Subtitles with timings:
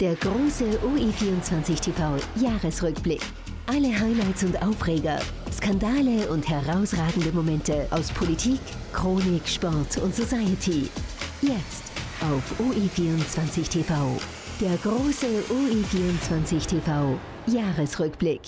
[0.00, 3.20] Der große OE24 TV Jahresrückblick.
[3.66, 5.20] Alle Highlights und Aufreger,
[5.52, 8.60] Skandale und herausragende Momente aus Politik,
[8.94, 10.88] Chronik, Sport und Society.
[11.42, 11.84] Jetzt
[12.22, 14.18] auf OE24 TV.
[14.58, 18.40] Der große OE24 TV Jahresrückblick.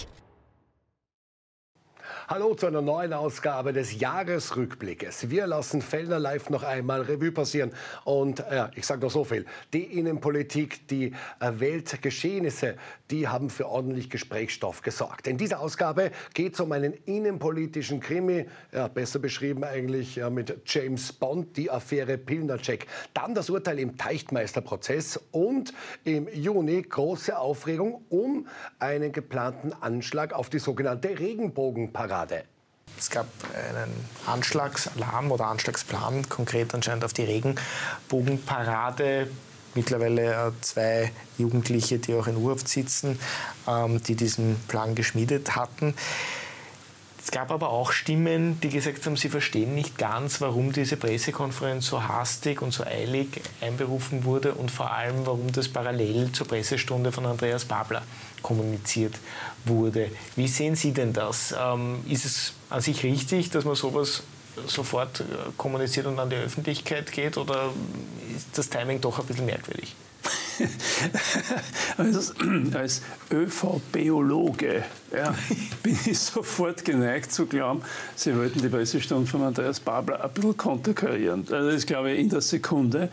[2.32, 5.28] Hallo zu einer neuen Ausgabe des Jahresrückblickes.
[5.28, 7.72] Wir lassen Fellner Live noch einmal Revue passieren.
[8.06, 9.44] Und äh, ich sage noch so viel.
[9.74, 12.76] Die Innenpolitik, die äh, Weltgeschehnisse,
[13.10, 15.26] die haben für ordentlich Gesprächsstoff gesorgt.
[15.26, 20.58] In dieser Ausgabe geht es um einen innenpolitischen Krimi, ja, besser beschrieben eigentlich ja, mit
[20.64, 22.86] James Bond, die Affäre Pilnacek.
[23.12, 28.46] Dann das Urteil im Teichtmeisterprozess und im Juni große Aufregung um
[28.78, 32.21] einen geplanten Anschlag auf die sogenannte Regenbogenparade.
[32.22, 32.44] Parade.
[32.98, 33.92] Es gab einen
[34.26, 39.28] Anschlagsalarm oder Anschlagsplan, konkret anscheinend auf die Regenbogenparade.
[39.74, 43.18] Mittlerweile äh, zwei Jugendliche, die auch in Urhaft sitzen,
[43.66, 45.94] ähm, die diesen Plan geschmiedet hatten.
[47.24, 51.86] Es gab aber auch Stimmen, die gesagt haben, sie verstehen nicht ganz, warum diese Pressekonferenz
[51.86, 57.12] so hastig und so eilig einberufen wurde und vor allem, warum das parallel zur Pressestunde
[57.12, 58.02] von Andreas Babler
[58.42, 59.14] kommuniziert
[59.64, 60.10] wurde.
[60.34, 61.54] Wie sehen Sie denn das?
[61.56, 64.24] Ähm, ist es an sich richtig, dass man sowas
[64.66, 65.24] sofort äh,
[65.56, 67.72] kommuniziert und an die Öffentlichkeit geht oder
[68.36, 69.94] ist das Timing doch ein bisschen merkwürdig?
[71.96, 72.34] als,
[72.74, 74.84] als ÖVP-Ologe
[75.14, 75.34] ja,
[75.82, 77.82] bin ich sofort geneigt zu glauben,
[78.14, 81.46] Sie wollten die Pressestunde von Andreas Babler ein bisschen konterkarieren.
[81.50, 83.08] Also das glaube ich in der Sekunde.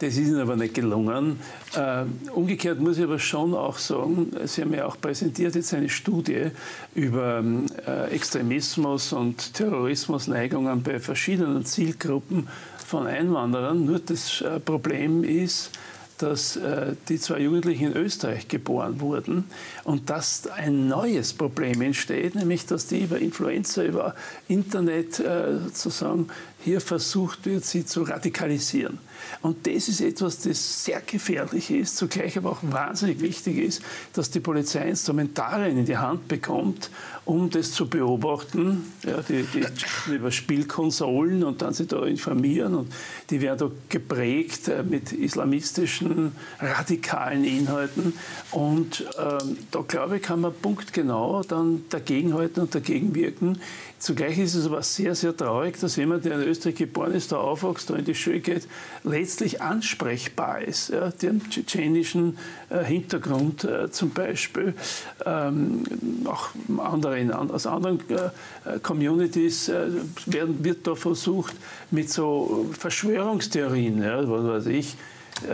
[0.00, 1.38] Das ist Ihnen aber nicht gelungen.
[1.76, 5.88] Äh, umgekehrt muss ich aber schon auch sagen, Sie haben ja auch präsentiert jetzt eine
[5.88, 6.50] Studie
[6.96, 7.44] über
[7.86, 12.48] äh, Extremismus und Terrorismusneigungen bei verschiedenen Zielgruppen
[12.84, 13.86] von Einwanderern.
[13.86, 15.70] Nur das äh, Problem ist,
[16.24, 19.44] dass äh, die zwei Jugendlichen in Österreich geboren wurden
[19.84, 24.14] und dass ein neues Problem entsteht, nämlich dass die über Influencer, über
[24.48, 26.28] Internet äh, sozusagen
[26.64, 28.98] hier versucht wird, sie zu radikalisieren.
[29.42, 34.30] Und das ist etwas, das sehr gefährlich ist, zugleich aber auch wahnsinnig wichtig ist, dass
[34.30, 36.90] die Polizei Instrumentarien in die Hand bekommt,
[37.24, 38.92] um das zu beobachten.
[39.06, 42.92] Ja, die, die über Spielkonsolen und dann sie da informieren und
[43.30, 48.14] die werden da geprägt äh, mit islamistischen, radikalen Inhalten.
[48.50, 53.58] Und ähm, da glaube ich, kann man punktgenau dann dagegenhalten und dagegen wirken.
[53.98, 57.38] Zugleich ist es aber sehr, sehr traurig, dass jemand, der in Österreich geboren ist, da
[57.38, 58.68] aufwächst, da in die Schule geht,
[59.02, 60.90] letztlich ansprechbar ist.
[60.90, 62.36] Ja, den tschetschenischen
[62.68, 64.74] äh, Hintergrund äh, zum Beispiel,
[65.24, 65.84] ähm,
[66.26, 69.86] auch andere in, aus anderen äh, Communities äh,
[70.26, 71.54] werden, wird da versucht,
[71.90, 74.96] mit so Verschwörungstheorien, ja, was weiß ich,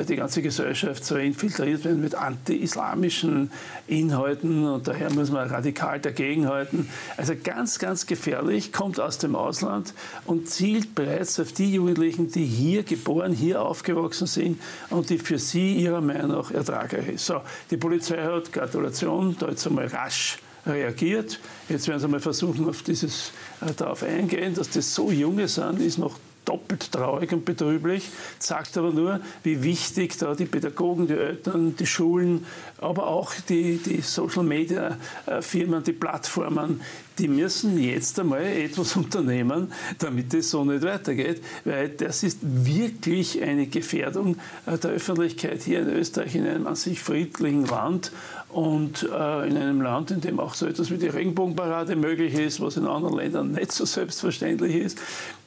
[0.09, 3.51] die ganze Gesellschaft so infiltriert werden mit anti-islamischen
[3.87, 6.89] Inhalten und daher muss man radikal dagegenhalten.
[7.17, 12.45] Also ganz, ganz gefährlich, kommt aus dem Ausland und zielt bereits auf die Jugendlichen, die
[12.45, 17.27] hier geboren, hier aufgewachsen sind und die für sie ihrer Meinung nach ertragreich ist.
[17.27, 17.41] So,
[17.71, 21.41] die Polizei hat, Gratulation, da jetzt einmal rasch reagiert.
[21.69, 25.81] Jetzt werden sie mal versuchen, auf dieses, äh, darauf eingehen, dass das so junge sind,
[25.81, 28.09] ist noch doppelt traurig und betrüblich,
[28.39, 32.47] sagt aber nur, wie wichtig da die Pädagogen, die Eltern, die Schulen,
[32.79, 36.81] aber auch die, die Social-Media-Firmen, die Plattformen,
[37.19, 43.43] die müssen jetzt einmal etwas unternehmen, damit es so nicht weitergeht, weil das ist wirklich
[43.43, 44.37] eine Gefährdung
[44.67, 48.11] äh, der Öffentlichkeit hier in Österreich, in einem an sich friedlichen Land
[48.49, 52.61] und äh, in einem Land, in dem auch so etwas wie die Regenbogenparade möglich ist,
[52.61, 54.99] was in anderen Ländern nicht so selbstverständlich ist.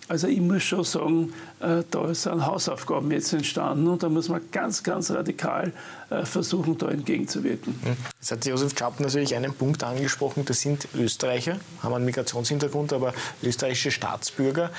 [0.10, 4.42] Also ich muss schon sagen, äh, da sind Hausaufgaben jetzt entstanden und da muss man
[4.52, 5.72] ganz, ganz radikal
[6.10, 7.76] äh, versuchen, da entgegenzuwirken.
[8.20, 13.14] Jetzt hat Josef Schapp natürlich einen Punkt angesprochen, das sind Österreicher, haben einen Migrationshintergrund, aber
[13.42, 14.72] österreichische Staatsbürger.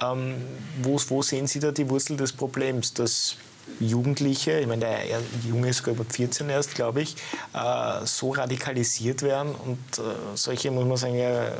[0.00, 0.36] Ähm,
[0.82, 3.36] wo, wo sehen Sie da die Wurzel des Problems, dass
[3.78, 7.16] Jugendliche, ich meine, der Junge ist sogar über 14 erst, glaube ich,
[7.54, 10.02] äh, so radikalisiert werden und äh,
[10.34, 11.50] solche, muss man sagen, äh,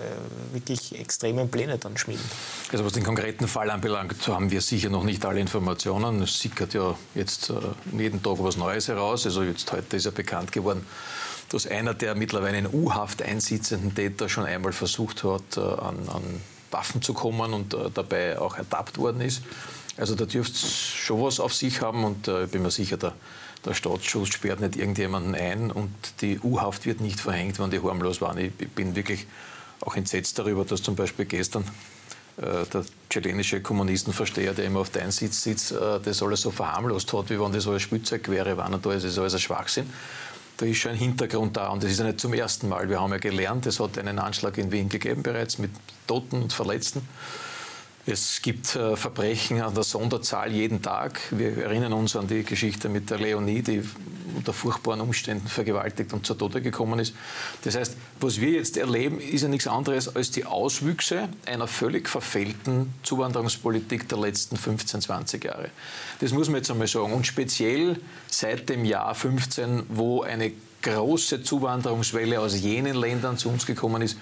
[0.52, 2.24] wirklich extremen Pläne dann schmieden.
[2.72, 6.22] Also was den konkreten Fall anbelangt, haben wir sicher noch nicht alle Informationen.
[6.22, 7.52] Es sickert ja jetzt
[7.96, 9.26] jeden Tag was Neues heraus.
[9.26, 10.86] Also jetzt heute ist ja bekannt geworden,
[11.50, 16.22] dass einer der mittlerweile in U-Haft einsitzenden Täter schon einmal versucht hat, an, an
[16.70, 19.42] Waffen zu kommen und dabei auch ertappt worden ist.
[20.00, 23.12] Also da dürft schon was auf sich haben und äh, ich bin mir sicher, der,
[23.66, 25.90] der Staatsschutz sperrt nicht irgendjemanden ein und
[26.22, 28.38] die U-Haft wird nicht verhängt, wenn die harmlos waren.
[28.38, 29.26] Ich bin wirklich
[29.82, 31.64] auch entsetzt darüber, dass zum Beispiel gestern
[32.38, 37.12] äh, der chilenische Kommunistenversteher, der immer auf deinem Sitz sitzt, äh, das alles so verharmlost
[37.12, 39.90] hat, wie wenn das alles Spielzeug wäre, waren und da ist es alles ein Schwachsinn.
[40.56, 42.88] Da ist schon ein Hintergrund da und das ist ja nicht zum ersten Mal.
[42.88, 45.72] Wir haben ja gelernt, es hat einen Anschlag in Wien gegeben bereits mit
[46.06, 47.06] Toten und Verletzten.
[48.10, 51.20] Es gibt äh, Verbrechen an der Sonderzahl jeden Tag.
[51.30, 53.84] Wir erinnern uns an die Geschichte mit der Leonie, die
[54.34, 57.14] unter furchtbaren Umständen vergewaltigt und zu Tode gekommen ist.
[57.62, 62.08] Das heißt, was wir jetzt erleben, ist ja nichts anderes als die Auswüchse einer völlig
[62.08, 65.70] verfehlten Zuwanderungspolitik der letzten 15, 20 Jahre.
[66.20, 67.12] Das muss man jetzt einmal sagen.
[67.12, 70.52] Und speziell seit dem Jahr 15, wo eine
[70.82, 74.16] große Zuwanderungswelle aus jenen Ländern zu uns gekommen ist,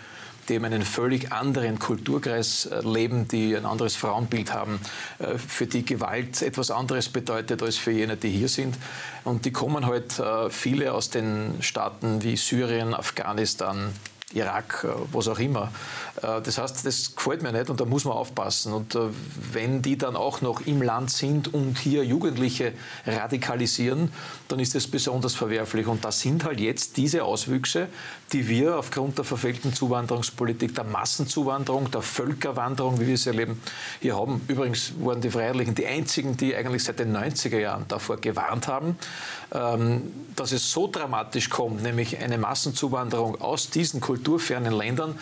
[0.49, 4.81] die eben einen völlig anderen Kulturkreis äh, leben, die ein anderes Frauenbild haben,
[5.19, 8.77] äh, für die Gewalt etwas anderes bedeutet als für jene, die hier sind.
[9.25, 13.93] Und die kommen halt äh, viele aus den Staaten wie Syrien, Afghanistan,
[14.35, 15.73] Irak, äh, was auch immer.
[16.23, 18.75] Äh, das heißt, das gefällt mir nicht und da muss man aufpassen.
[18.75, 19.01] Und äh,
[19.53, 22.75] wenn die dann auch noch im Land sind und hier Jugendliche
[23.07, 24.13] radikalisieren,
[24.49, 25.87] dann ist das besonders verwerflich.
[25.87, 27.89] Und das sind halt jetzt diese Auswüchse,
[28.33, 33.61] die wir aufgrund der verfehlten Zuwanderungspolitik, der Massenzuwanderung, der Völkerwanderung, wie wir es erleben,
[34.01, 34.43] hier haben.
[34.49, 38.99] Übrigens waren die Freiheitlichen die einzigen, die eigentlich seit den 90er Jahren davor gewarnt haben,
[39.53, 45.15] ähm, dass es so dramatisch kommt, nämlich eine Massenzuwanderung aus diesen Kulturen, kulturfernen Ländern.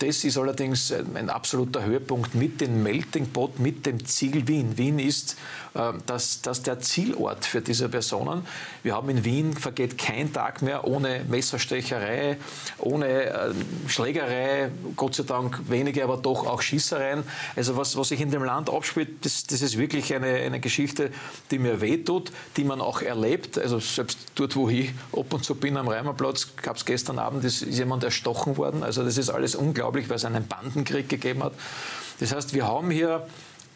[0.00, 4.78] Das ist allerdings ein absoluter Höhepunkt mit dem Melting Pot, mit dem Ziel Wien.
[4.78, 5.36] Wien ist
[5.74, 8.46] äh, das, das der Zielort für diese Personen.
[8.82, 12.38] Wir haben in Wien, vergeht kein Tag mehr ohne Messerstecherei,
[12.78, 13.52] ohne äh,
[13.88, 17.22] Schlägerei, Gott sei Dank wenige, aber doch auch Schießereien.
[17.54, 21.10] Also was, was sich in dem Land abspielt, das, das ist wirklich eine, eine Geschichte,
[21.50, 23.58] die mir wehtut, die man auch erlebt.
[23.58, 27.44] Also selbst dort, wo ich ab und zu bin am Reimerplatz, gab es gestern Abend,
[27.44, 28.82] ist, ist jemand erstochen worden.
[28.82, 31.52] Also das ist alles unglaublich, weil es einen Bandenkrieg gegeben hat.
[32.20, 33.26] Das heißt, wir haben hier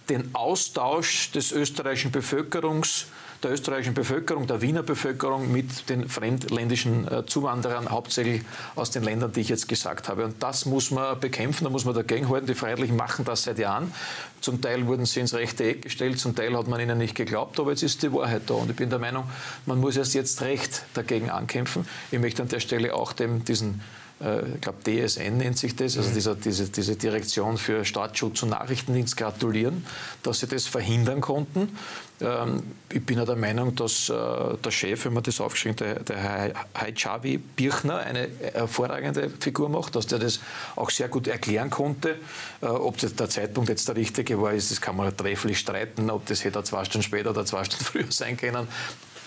[0.09, 3.07] den Austausch des österreichischen Bevölkerungs,
[3.43, 8.43] der österreichischen Bevölkerung, der Wiener Bevölkerung mit den fremdländischen äh, Zuwanderern, hauptsächlich
[8.75, 10.25] aus den Ländern, die ich jetzt gesagt habe.
[10.25, 12.47] Und das muss man bekämpfen, da muss man dagegenhalten.
[12.47, 13.93] Die Freiheitlichen machen das seit Jahren.
[14.41, 17.61] Zum Teil wurden sie ins rechte Eck gestellt, zum Teil hat man ihnen nicht geglaubt,
[17.61, 18.55] aber jetzt ist die Wahrheit da.
[18.55, 19.25] Und ich bin der Meinung,
[19.67, 21.87] man muss erst jetzt recht dagegen ankämpfen.
[22.11, 23.83] Ich möchte an der Stelle auch dem, diesen
[24.21, 26.15] ich glaube DSN nennt sich das, also mhm.
[26.15, 29.85] dieser, diese, diese Direktion für Staatsschutz und Nachrichtendienst gratulieren,
[30.23, 31.77] dass sie das verhindern konnten.
[32.21, 36.01] Ähm, ich bin ja der Meinung, dass äh, der Chef, wenn man das aufgeschrieben der,
[36.01, 40.39] der Herr Haichavi Birchner, eine hervorragende Figur macht, dass der das
[40.77, 42.17] auch sehr gut erklären konnte.
[42.63, 46.25] Äh, ob der Zeitpunkt jetzt der richtige war, ist, das kann man trefflich streiten, ob
[46.27, 48.69] das hätte zwei Stunden später oder zwei Stunden früher sein können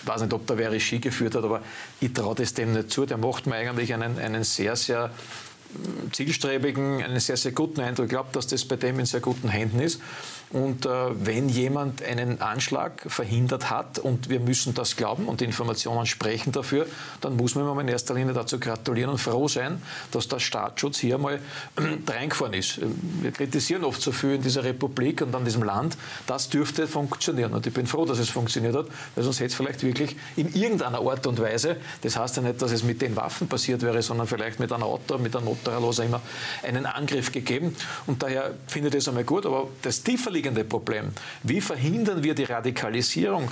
[0.08, 1.62] weiß nicht, ob der wer Regie geführt hat, aber
[2.00, 3.06] ich traue das dem nicht zu.
[3.06, 8.06] Der macht mir eigentlich einen, einen sehr, sehr mm, zielstrebigen, einen sehr, sehr guten Eindruck.
[8.06, 10.00] Ich glaube, dass das bei dem in sehr guten Händen ist.
[10.50, 15.44] Und äh, wenn jemand einen Anschlag verhindert hat und wir müssen das glauben und die
[15.44, 16.86] Informationen sprechen dafür,
[17.20, 21.18] dann muss man in erster Linie dazu gratulieren und froh sein, dass der Staatsschutz hier
[21.18, 21.34] mal
[21.76, 22.80] äh, reingefahren ist.
[23.20, 25.98] Wir kritisieren oft so viel in dieser Republik und an diesem Land.
[26.26, 27.52] Das dürfte funktionieren.
[27.52, 30.54] Und ich bin froh, dass es funktioniert hat, weil sonst hätte es vielleicht wirklich in
[30.54, 34.00] irgendeiner Art und Weise, das heißt ja nicht, dass es mit den Waffen passiert wäre,
[34.00, 36.22] sondern vielleicht mit einem Auto, mit einem Motorrad, was auch immer,
[36.62, 37.76] einen Angriff gegeben.
[38.06, 39.44] Und daher finde ich das einmal gut.
[39.44, 41.12] Aber das tieferliegende grundlegende Problem.
[41.42, 43.50] Wie verhindern wir die Radikalisierung?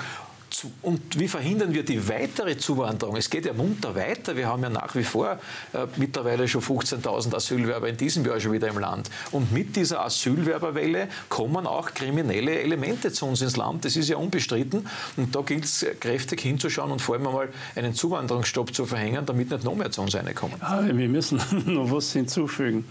[0.81, 3.17] Und wie verhindern wir die weitere Zuwanderung?
[3.17, 4.37] Es geht ja munter weiter.
[4.37, 5.33] Wir haben ja nach wie vor
[5.73, 9.11] äh, mittlerweile schon 15.000 Asylwerber in diesem Jahr schon wieder im Land.
[9.33, 13.85] Und mit dieser Asylwerberwelle kommen auch kriminelle Elemente zu uns ins Land.
[13.85, 14.87] Das ist ja unbestritten.
[15.16, 19.50] Und da gilt es kräftig hinzuschauen und vor allem einmal einen Zuwanderungsstopp zu verhängen, damit
[19.50, 20.62] nicht noch mehr zu uns reinkommen.
[20.62, 22.87] Aber wir müssen noch was hinzufügen.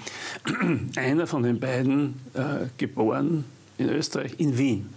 [0.98, 3.46] Einer von den beiden äh, geboren
[3.78, 4.90] in Österreich, in Wien.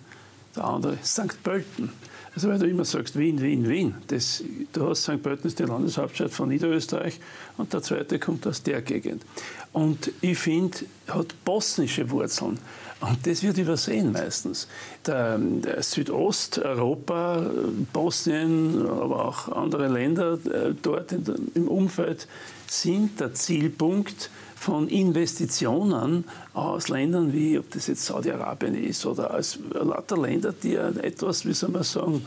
[0.56, 1.42] Der andere St.
[1.42, 1.90] Pölten.
[2.34, 3.94] Also weil du immer sagst Wien, Wien, Wien.
[4.06, 4.42] Das,
[4.72, 5.22] du hast St.
[5.22, 7.18] Pölten ist die Landeshauptstadt von Niederösterreich
[7.56, 9.24] und der zweite kommt aus der Gegend.
[9.72, 12.58] Und ich finde, hat bosnische Wurzeln.
[13.00, 14.66] Und das wird übersehen meistens.
[15.06, 17.50] Der, der Südosteuropa,
[17.92, 22.26] Bosnien, aber auch andere Länder äh, dort in, im Umfeld
[22.66, 29.58] sind der Zielpunkt von Investitionen aus Ländern wie, ob das jetzt Saudi-Arabien ist oder aus
[29.72, 32.24] lauter Länder, die etwas, wie soll man sagen,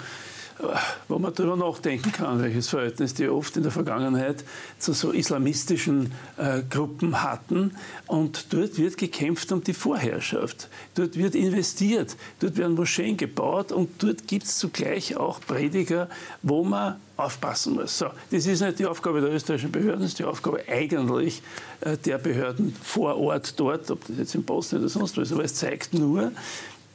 [1.07, 4.43] wo man darüber nachdenken kann, welches Verhältnis die oft in der Vergangenheit
[4.79, 7.75] zu so islamistischen äh, Gruppen hatten.
[8.07, 10.69] Und dort wird gekämpft um die Vorherrschaft.
[10.95, 16.09] Dort wird investiert, dort werden Moscheen gebaut und dort gibt es zugleich auch Prediger,
[16.41, 17.97] wo man aufpassen muss.
[17.97, 21.41] So, das ist nicht die Aufgabe der österreichischen Behörden, das ist die Aufgabe eigentlich
[21.81, 25.33] äh, der Behörden vor Ort dort, ob das jetzt in Bosnien oder sonst was ist.
[25.33, 26.31] Aber es zeigt nur,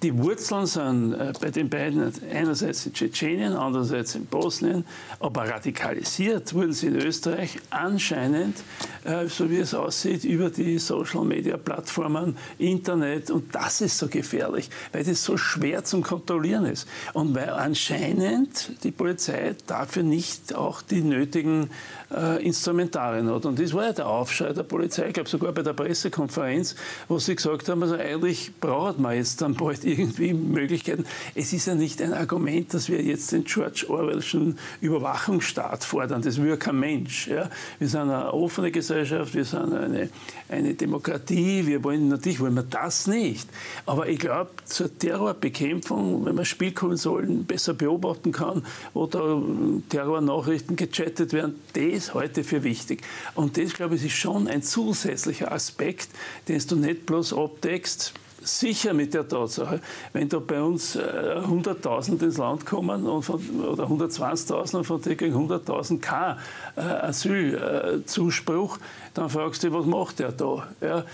[0.03, 4.85] die Wurzeln sind äh, bei den beiden einerseits in Tschetschenien, andererseits in Bosnien,
[5.21, 8.59] aber radikalisiert wurden sie in Österreich anscheinend,
[9.05, 15.03] äh, so wie es aussieht, über die Social-Media-Plattformen, Internet und das ist so gefährlich, weil
[15.03, 16.87] das so schwer zum Kontrollieren ist.
[17.15, 21.71] Und weil anscheinend die Polizei dafür nicht auch die nötigen
[22.15, 23.47] äh, Instrumentarien hat.
[23.47, 26.77] Und das war ja der Aufschrei der Polizei, ich glaube sogar bei der Pressekonferenz,
[27.09, 31.05] wo sie gesagt haben, also eigentlich braucht man jetzt dann bald irgendwie Möglichkeiten.
[31.35, 36.23] Es ist ja nicht ein Argument, dass wir jetzt den George Orwellschen Überwachungsstaat fordern.
[36.23, 37.29] Das will ja kein Mensch.
[37.29, 37.51] Ja.
[37.79, 40.09] Wir sind eine offene Gesellschaft, wir sind eine,
[40.49, 41.67] eine Demokratie.
[41.67, 43.49] Wir wollen, natürlich wollen wir das nicht.
[43.85, 49.43] Aber ich glaube, zur Terrorbekämpfung, wenn man Spielkonsolen besser beobachten kann, wo da
[49.89, 53.03] Terrornachrichten gechattet werden, das heute für wichtig.
[53.35, 56.09] Und das, glaube ich, ist schon ein zusätzlicher Aspekt,
[56.49, 58.13] den du nicht bloß abdeckst,
[58.47, 59.81] sicher mit der Tatsache,
[60.13, 65.03] wenn da bei uns 100.000 äh, ins Land kommen und von, oder 120.000 und von
[65.03, 66.37] denen kriegen 100.000 kein
[66.77, 68.79] äh, Asylzuspruch,
[69.15, 70.69] dann fragst du was macht der da?
[70.81, 71.05] Ja,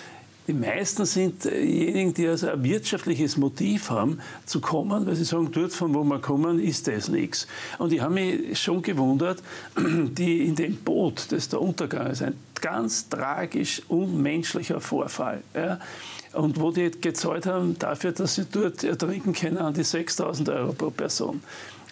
[0.46, 5.50] die meisten sind diejenigen, die also ein wirtschaftliches Motiv haben, zu kommen, weil sie sagen,
[5.52, 7.46] dort, von wo wir kommen, ist das nichts.
[7.78, 9.42] Und ich habe mich schon gewundert,
[9.78, 15.42] die in dem Boot, das da untergegangen ist, ein ganz tragisch, unmenschlicher Vorfall.
[15.54, 15.78] Ja,
[16.32, 20.72] und wo die gezahlt haben dafür, dass sie dort ertrinken können, an die 6000 Euro
[20.72, 21.42] pro Person.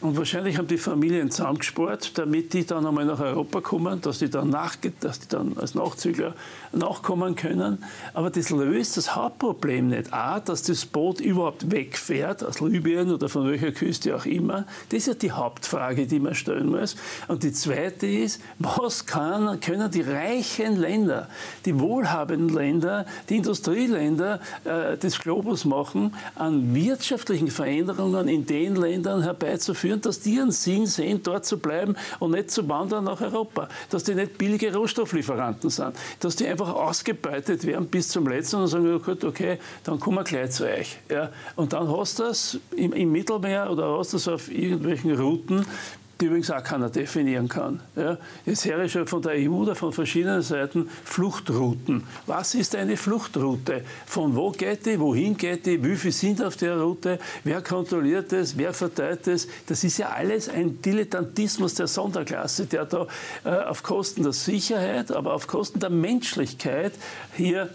[0.00, 4.30] Und wahrscheinlich haben die Familien zusammengespart, damit die dann einmal nach Europa kommen, dass die
[4.30, 6.34] dann, nach, dass die dann als Nachzügler
[6.72, 7.84] nachkommen können.
[8.14, 10.10] Aber das löst das Hauptproblem nicht.
[10.12, 14.64] A, dass das Boot überhaupt wegfährt, aus Libyen oder von welcher Küste auch immer.
[14.88, 16.96] Das ist ja die Hauptfrage, die man stellen muss.
[17.28, 21.28] Und die zweite ist, was kann, können die reichen Länder,
[21.66, 29.22] die wohlhabenden Länder, die Industrieländer äh, des Globus machen, an wirtschaftlichen Veränderungen in den Ländern
[29.22, 33.20] herbeizuführen, führen, dass die einen Sinn sehen, dort zu bleiben und nicht zu wandern nach
[33.20, 33.68] Europa.
[33.90, 35.94] Dass die nicht billige Rohstofflieferanten sind.
[36.20, 40.18] Dass die einfach ausgebeutet werden bis zum Letzten und sagen, oh gut, okay, dann kommen
[40.18, 40.98] wir gleich zu euch.
[41.10, 41.30] Ja.
[41.56, 45.66] Und dann hast du das im, im Mittelmeer oder hast du das auf irgendwelchen Routen
[46.20, 47.80] die übrigens auch keiner definieren kann.
[47.96, 52.04] Ja, jetzt höre ich schon von der EU oder von verschiedenen Seiten Fluchtrouten.
[52.26, 53.82] Was ist eine Fluchtroute?
[54.06, 55.00] Von wo geht die?
[55.00, 55.82] Wohin geht die?
[55.82, 57.18] Wie viele sind auf der Route?
[57.44, 58.56] Wer kontrolliert es?
[58.56, 59.48] Wer verteilt es?
[59.66, 63.06] Das ist ja alles ein Dilettantismus der Sonderklasse, der da
[63.44, 66.92] äh, auf Kosten der Sicherheit, aber auf Kosten der Menschlichkeit
[67.36, 67.70] hier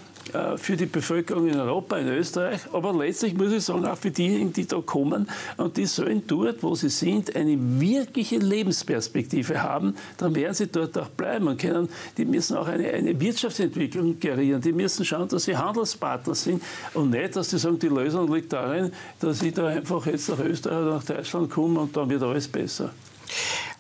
[0.58, 4.51] für die Bevölkerung in Europa, in Österreich, aber letztlich muss ich sagen, auch für diejenigen,
[4.51, 10.34] die da kommen und die sollen dort, wo sie sind, eine wirkliche Lebensperspektive haben, dann
[10.36, 14.74] werden sie dort auch bleiben und können, die müssen auch eine, eine Wirtschaftsentwicklung gerieren, die
[14.74, 16.62] müssen schauen, dass sie Handelspartner sind
[16.94, 20.39] und nicht, dass sie sagen, die Lösung liegt darin, dass ich da einfach jetzt nach
[20.39, 22.91] Österreich oder nach Deutschland komme und dann wird alles besser.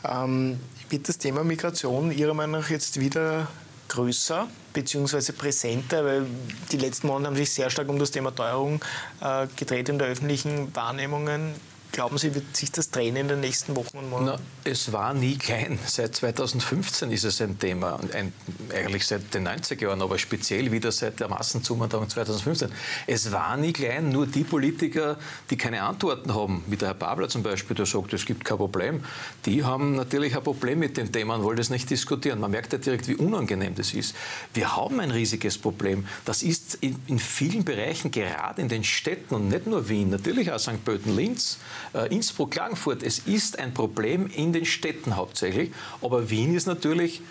[0.03, 0.57] Ähm,
[0.89, 3.47] wird das Thema Migration Ihrer Meinung nach jetzt wieder
[3.87, 5.31] größer bzw.
[5.31, 6.25] präsenter, weil
[6.71, 8.81] die letzten Monate haben sich sehr stark um das Thema Teuerung
[9.21, 11.53] äh, gedreht in der öffentlichen Wahrnehmungen.
[11.95, 14.43] Glauben Sie, wird sich das drehen in den nächsten Wochen und Monaten?
[14.43, 15.79] Na, es war nie klein.
[15.85, 17.97] Seit 2015 ist es ein Thema.
[18.11, 18.33] Ein,
[18.75, 22.69] eigentlich seit den 90er Jahren, aber speziell wieder seit der Massenzuwanderung 2015.
[23.07, 24.09] Es war nie klein.
[24.09, 25.17] Nur die Politiker,
[25.49, 28.57] die keine Antworten haben, wie der Herr Babler zum Beispiel, der sagt, es gibt kein
[28.57, 29.01] Problem,
[29.45, 32.41] die haben natürlich ein Problem mit dem Thema und wollen das nicht diskutieren.
[32.41, 34.17] Man merkt ja direkt, wie unangenehm das ist.
[34.53, 36.05] Wir haben ein riesiges Problem.
[36.25, 40.51] Das ist in, in vielen Bereichen, gerade in den Städten und nicht nur Wien, natürlich
[40.51, 40.83] auch St.
[40.83, 45.71] Pölten-Linz, äh, Innsbruck, Klagenfurt, es ist ein Problem in den Städten hauptsächlich,
[46.01, 47.21] aber Wien ist natürlich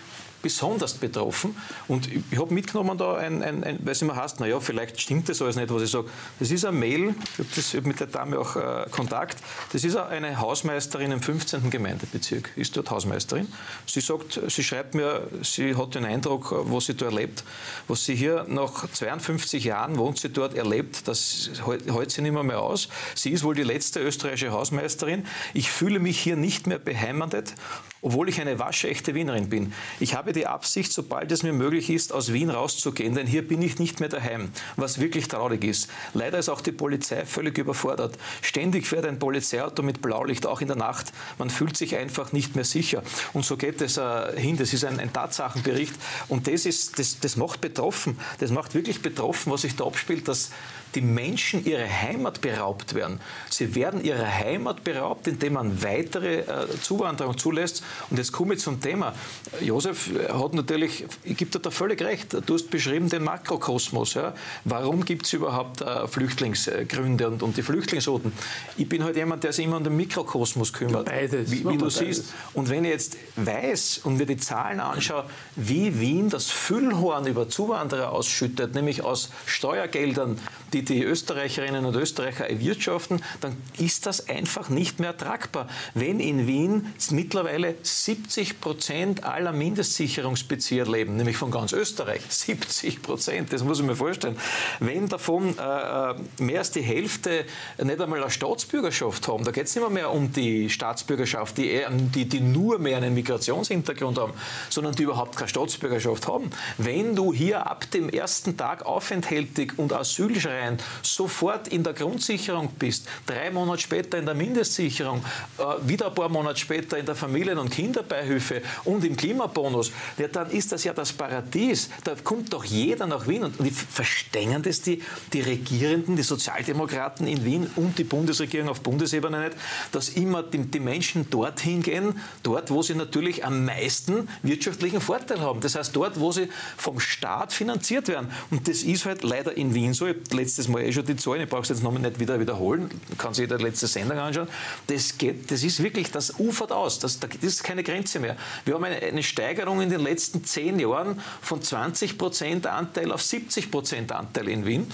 [0.45, 1.57] besonders betroffen.
[1.87, 5.27] Und ich habe mitgenommen da ein, ein, ein weil es immer heißt, naja, vielleicht stimmt
[5.27, 6.07] das alles nicht, was ich sage.
[6.37, 9.39] Das ist eine Mail, ich habe mit der Dame auch äh, Kontakt,
[9.73, 11.71] das ist eine Hausmeisterin im 15.
[11.71, 13.47] Gemeindebezirk, ist dort Hausmeisterin.
[13.87, 17.43] Sie sagt, sie schreibt mir, sie hat den Eindruck, was sie dort erlebt,
[17.87, 22.43] was sie hier nach 52 Jahren wohnt sie dort erlebt, das hält sie nicht mehr,
[22.43, 22.87] mehr aus.
[23.15, 25.25] Sie ist wohl die letzte österreichische Hausmeisterin.
[25.55, 27.55] Ich fühle mich hier nicht mehr beheimatet
[28.05, 29.73] obwohl ich eine waschechte Wienerin bin.
[29.99, 33.63] Ich habe die Absicht, sobald es mir möglich ist, aus Wien rauszugehen, denn hier bin
[33.63, 35.89] ich nicht mehr daheim, was wirklich traurig ist.
[36.13, 38.15] Leider ist auch die Polizei völlig überfordert.
[38.43, 41.13] Ständig fährt ein Polizeiauto mit Blaulicht, auch in der Nacht.
[41.39, 43.01] Man fühlt sich einfach nicht mehr sicher.
[43.33, 44.55] Und so geht es äh, hin.
[44.55, 45.95] Das ist ein, ein Tatsachenbericht.
[46.27, 48.19] Und das, ist, das, das macht betroffen.
[48.37, 50.51] Das macht wirklich betroffen, was sich da abspielt, dass
[50.95, 53.19] die Menschen ihre Heimat beraubt werden.
[53.49, 56.45] Sie werden ihrer Heimat beraubt, indem man weitere äh,
[56.81, 57.83] Zuwanderung zulässt.
[58.09, 59.13] Und jetzt komme ich zum Thema.
[59.61, 64.13] Josef hat natürlich, ich gebe dir da völlig recht, du hast beschrieben den Makrokosmos.
[64.13, 64.33] Ja?
[64.63, 68.31] Warum gibt es überhaupt äh, Flüchtlingsgründe und, und die Flüchtlingsrouten?
[68.77, 71.05] Ich bin halt jemand, der sich immer um den Mikrokosmos kümmert.
[71.05, 71.51] Beides.
[71.51, 71.97] Wie, wie du beides.
[71.97, 72.33] siehst.
[72.53, 75.25] Und wenn ich jetzt weiß und mir die Zahlen anschaue,
[75.55, 80.39] wie Wien das Füllhorn über Zuwanderer ausschüttet, nämlich aus Steuergeldern,
[80.81, 85.67] die die Österreicherinnen und Österreicher erwirtschaften, dann ist das einfach nicht mehr tragbar.
[85.93, 93.53] Wenn in Wien mittlerweile 70 Prozent aller Mindestsicherungsbezieher leben, nämlich von ganz Österreich, 70 Prozent,
[93.53, 94.37] das muss ich mir vorstellen.
[94.79, 97.45] Wenn davon äh, äh mehr als die Hälfte
[97.81, 101.81] nicht einmal eine Staatsbürgerschaft haben, da geht es nicht mehr, mehr um die Staatsbürgerschaft, die,
[102.13, 104.33] die, die nur mehr einen Migrationshintergrund haben,
[104.69, 106.49] sondern die überhaupt keine Staatsbürgerschaft haben.
[106.77, 110.64] Wenn du hier ab dem ersten Tag aufenthältig und asylschreiend
[111.01, 115.23] sofort in der Grundsicherung bist, drei Monate später in der Mindestsicherung,
[115.57, 120.27] äh, wieder ein paar Monate später in der Familien- und Kinderbeihilfe und im Klimabonus, ja,
[120.27, 121.89] dann ist das ja das Paradies.
[122.03, 123.43] Da kommt doch jeder nach Wien.
[123.43, 125.01] Und, und verstehen das die,
[125.33, 129.57] die Regierenden, die Sozialdemokraten in Wien und die Bundesregierung auf Bundesebene nicht,
[129.91, 135.41] dass immer die, die Menschen dorthin gehen, dort, wo sie natürlich am meisten wirtschaftlichen Vorteil
[135.41, 135.61] haben.
[135.61, 138.31] Das heißt, dort, wo sie vom Staat finanziert werden.
[138.51, 140.07] Und das ist halt leider in Wien so.
[140.07, 140.21] Ich habe
[140.55, 143.33] letztes Mal eh schon die Zahlen, ich brauche es jetzt nochmal nicht wieder wiederholen, kann
[143.33, 144.47] sich jeder letzte Sendung anschauen.
[144.87, 148.37] Das, geht, das ist wirklich, das ufert aus, das, das ist keine Grenze mehr.
[148.63, 153.21] Wir haben eine, eine Steigerung in den letzten zehn Jahren von 20 Prozent Anteil auf
[153.21, 154.87] 70 Prozent Anteil in Wien.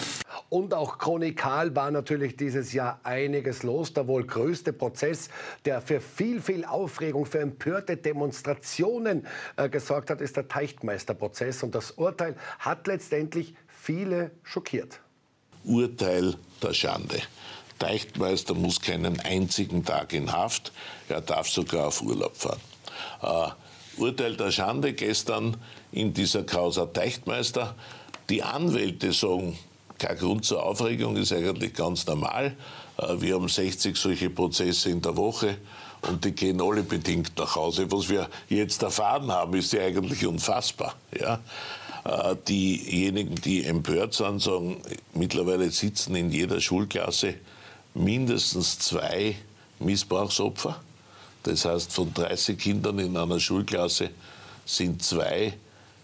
[0.50, 3.94] Und auch chronikal war natürlich dieses Jahr einiges los.
[3.94, 5.30] Der wohl größte Prozess,
[5.66, 9.28] der für viel, viel Aufregung, für empörte Demonstrationen
[9.58, 11.62] äh, gesorgt hat, ist der Teichtmeisterprozess.
[11.62, 15.02] Und das Urteil hat letztendlich viele schockiert.
[15.64, 17.22] Urteil der Schande.
[17.80, 20.72] Teichtmeister muss keinen einzigen Tag in Haft,
[21.10, 22.60] er darf sogar auf Urlaub fahren.
[23.22, 25.58] Äh, Urteil der Schande gestern
[25.92, 27.76] in dieser Causa Teichtmeister.
[28.30, 29.58] Die Anwälte sagen,
[29.98, 32.56] kein Grund zur Aufregung, ist eigentlich ganz normal.
[32.98, 35.58] Äh, wir haben 60 solche Prozesse in der Woche
[36.02, 37.92] und die gehen alle bedingt nach Hause.
[37.92, 40.96] Was wir jetzt erfahren haben, ist ja eigentlich unfassbar.
[41.20, 41.40] Ja?
[42.04, 44.82] Äh, diejenigen, die empört sind, sagen,
[45.14, 47.36] mittlerweile sitzen in jeder Schulklasse
[47.94, 49.36] mindestens zwei
[49.80, 50.82] Missbrauchsopfer.
[51.44, 54.10] Das heißt, von 30 Kindern in einer Schulklasse
[54.66, 55.54] sind zwei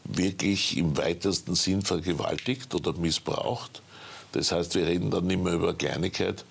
[0.04, 3.82] wirklich im weitesten Sinn vergewaltigt oder missbraucht.
[4.32, 6.46] Das heißt, wir reden da nicht mehr über Kleinigkeit,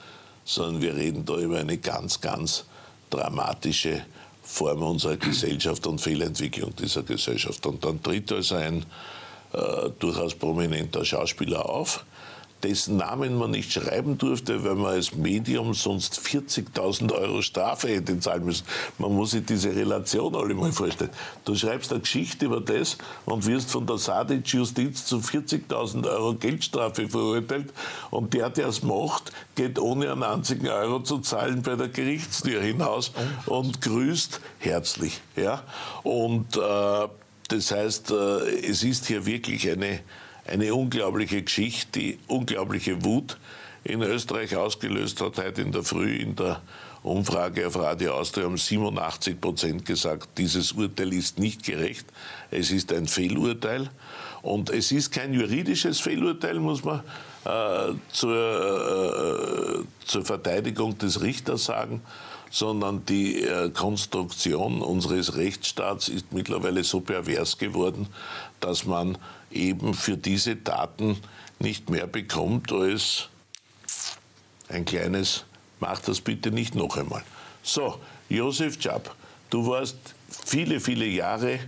[0.45, 2.65] sondern wir reden da über eine ganz, ganz
[3.11, 4.05] dramatische
[4.43, 7.67] Form unserer Gesellschaft und Fehlentwicklung dieser Gesellschaft.
[7.67, 8.85] Und dann tritt also ein
[9.57, 12.05] äh, durchaus prominenter Schauspieler auf,
[12.63, 18.19] dessen Namen man nicht schreiben durfte, weil man als Medium sonst 40.000 Euro Strafe hätte
[18.19, 18.67] zahlen müssen.
[18.99, 21.11] Man muss sich diese Relation alle mal vorstellen.
[21.45, 26.35] Du schreibst eine Geschichte über das und wirst von der Sadic Justiz zu 40.000 Euro
[26.35, 27.73] Geldstrafe verurteilt
[28.11, 32.63] und der, der es macht, geht ohne einen einzigen Euro zu zahlen bei der Gerichtstür
[32.63, 33.13] hinaus
[33.47, 35.21] und grüßt herzlich.
[35.37, 35.63] Ja?
[36.03, 37.09] Und äh,
[37.49, 40.01] das heißt, äh, es ist hier wirklich eine,
[40.47, 43.39] eine unglaubliche Geschichte, die unglaubliche Wut
[43.85, 45.39] in Österreich ausgelöst hat.
[45.39, 46.61] Heute in der Früh in der
[47.03, 52.07] Umfrage auf Radio Austria haben 87 Prozent gesagt, dieses Urteil ist nicht gerecht.
[52.51, 53.91] Es ist ein Fehlurteil.
[54.43, 57.01] Und es ist kein juridisches Fehlurteil, muss man
[57.45, 62.01] äh, zur, äh, zur Verteidigung des Richters sagen,
[62.57, 68.07] sondern die äh, Konstruktion unseres Rechtsstaats ist mittlerweile so pervers geworden,
[68.61, 69.19] dass man
[69.51, 71.19] eben für diese Daten
[71.59, 73.29] nicht mehr bekommt als
[74.71, 75.45] ein kleines,
[75.81, 77.23] mach das bitte nicht noch einmal.
[77.63, 77.99] So,
[78.31, 79.15] Josef Czap,
[79.51, 79.99] du warst
[80.47, 81.59] viele, viele Jahre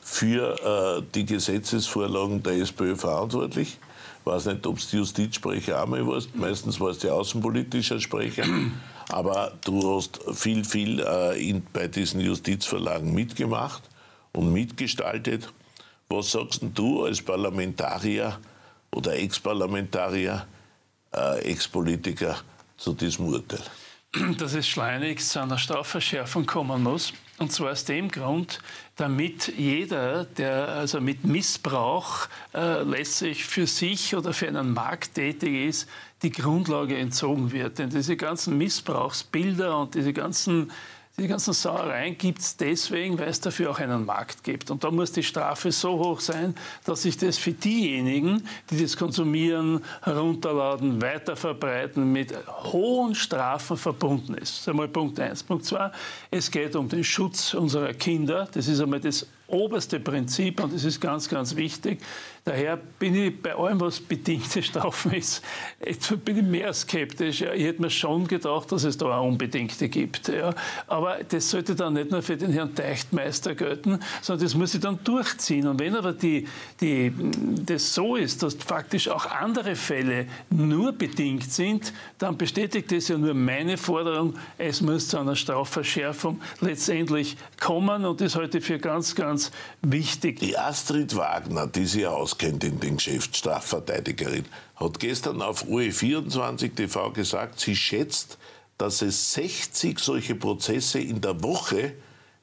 [0.00, 3.76] für äh, die Gesetzesvorlagen der SPÖ verantwortlich.
[4.20, 6.36] Ich weiß nicht, ob die Justizsprecher einmal warst.
[6.36, 8.44] Meistens warst du außenpolitischer Sprecher.
[9.08, 13.82] Aber du hast viel, viel äh, in, bei diesen Justizverlagen mitgemacht
[14.32, 15.52] und mitgestaltet.
[16.08, 18.38] Was sagst du als Parlamentarier
[18.90, 20.46] oder Ex-Parlamentarier,
[21.14, 22.36] äh, Ex-Politiker
[22.76, 23.62] zu diesem Urteil?
[24.38, 27.12] Dass es schleunigst zu einer Strafverschärfung kommen muss.
[27.38, 28.58] Und zwar aus dem Grund,
[28.96, 35.68] damit jeder, der also mit Missbrauch äh, letztlich für sich oder für einen Markt tätig
[35.68, 35.88] ist,
[36.22, 37.78] die Grundlage entzogen wird.
[37.78, 40.72] Denn diese ganzen Missbrauchsbilder und diese ganzen
[41.18, 44.70] die ganzen Sauereien gibt es deswegen, weil es dafür auch einen Markt gibt.
[44.70, 46.54] Und da muss die Strafe so hoch sein,
[46.84, 52.32] dass sich das für diejenigen, die das konsumieren, herunterladen, weiterverbreiten, mit
[52.64, 54.52] hohen Strafen verbunden ist.
[54.52, 55.42] Das ist einmal Punkt eins.
[55.42, 55.90] Punkt zwei,
[56.30, 58.48] es geht um den Schutz unserer Kinder.
[58.52, 62.00] Das ist einmal das oberste Prinzip und das ist ganz, ganz wichtig.
[62.48, 65.42] Daher bin ich bei allem, was bedingte Strafen ist,
[66.24, 67.42] bin ich mehr skeptisch.
[67.42, 70.32] Ich hätte mir schon gedacht, dass es da auch Unbedingte gibt.
[70.86, 74.80] Aber das sollte dann nicht nur für den Herrn Teichtmeister gelten, sondern das muss ich
[74.80, 75.66] dann durchziehen.
[75.66, 76.48] Und wenn aber die,
[76.80, 77.12] die,
[77.66, 83.18] das so ist, dass faktisch auch andere Fälle nur bedingt sind, dann bestätigt das ja
[83.18, 88.78] nur meine Forderung, es muss zu einer Strafverschärfung letztendlich kommen und das halte ich für
[88.78, 89.50] ganz, ganz
[89.82, 90.40] wichtig.
[90.40, 92.06] Die Astrid Wagner, die sie
[92.38, 94.44] auskennt in dem Geschäft, Strafverteidigerin,
[94.76, 98.38] hat gestern auf UE24 TV gesagt, sie schätzt,
[98.78, 101.94] dass es 60 solche Prozesse in der Woche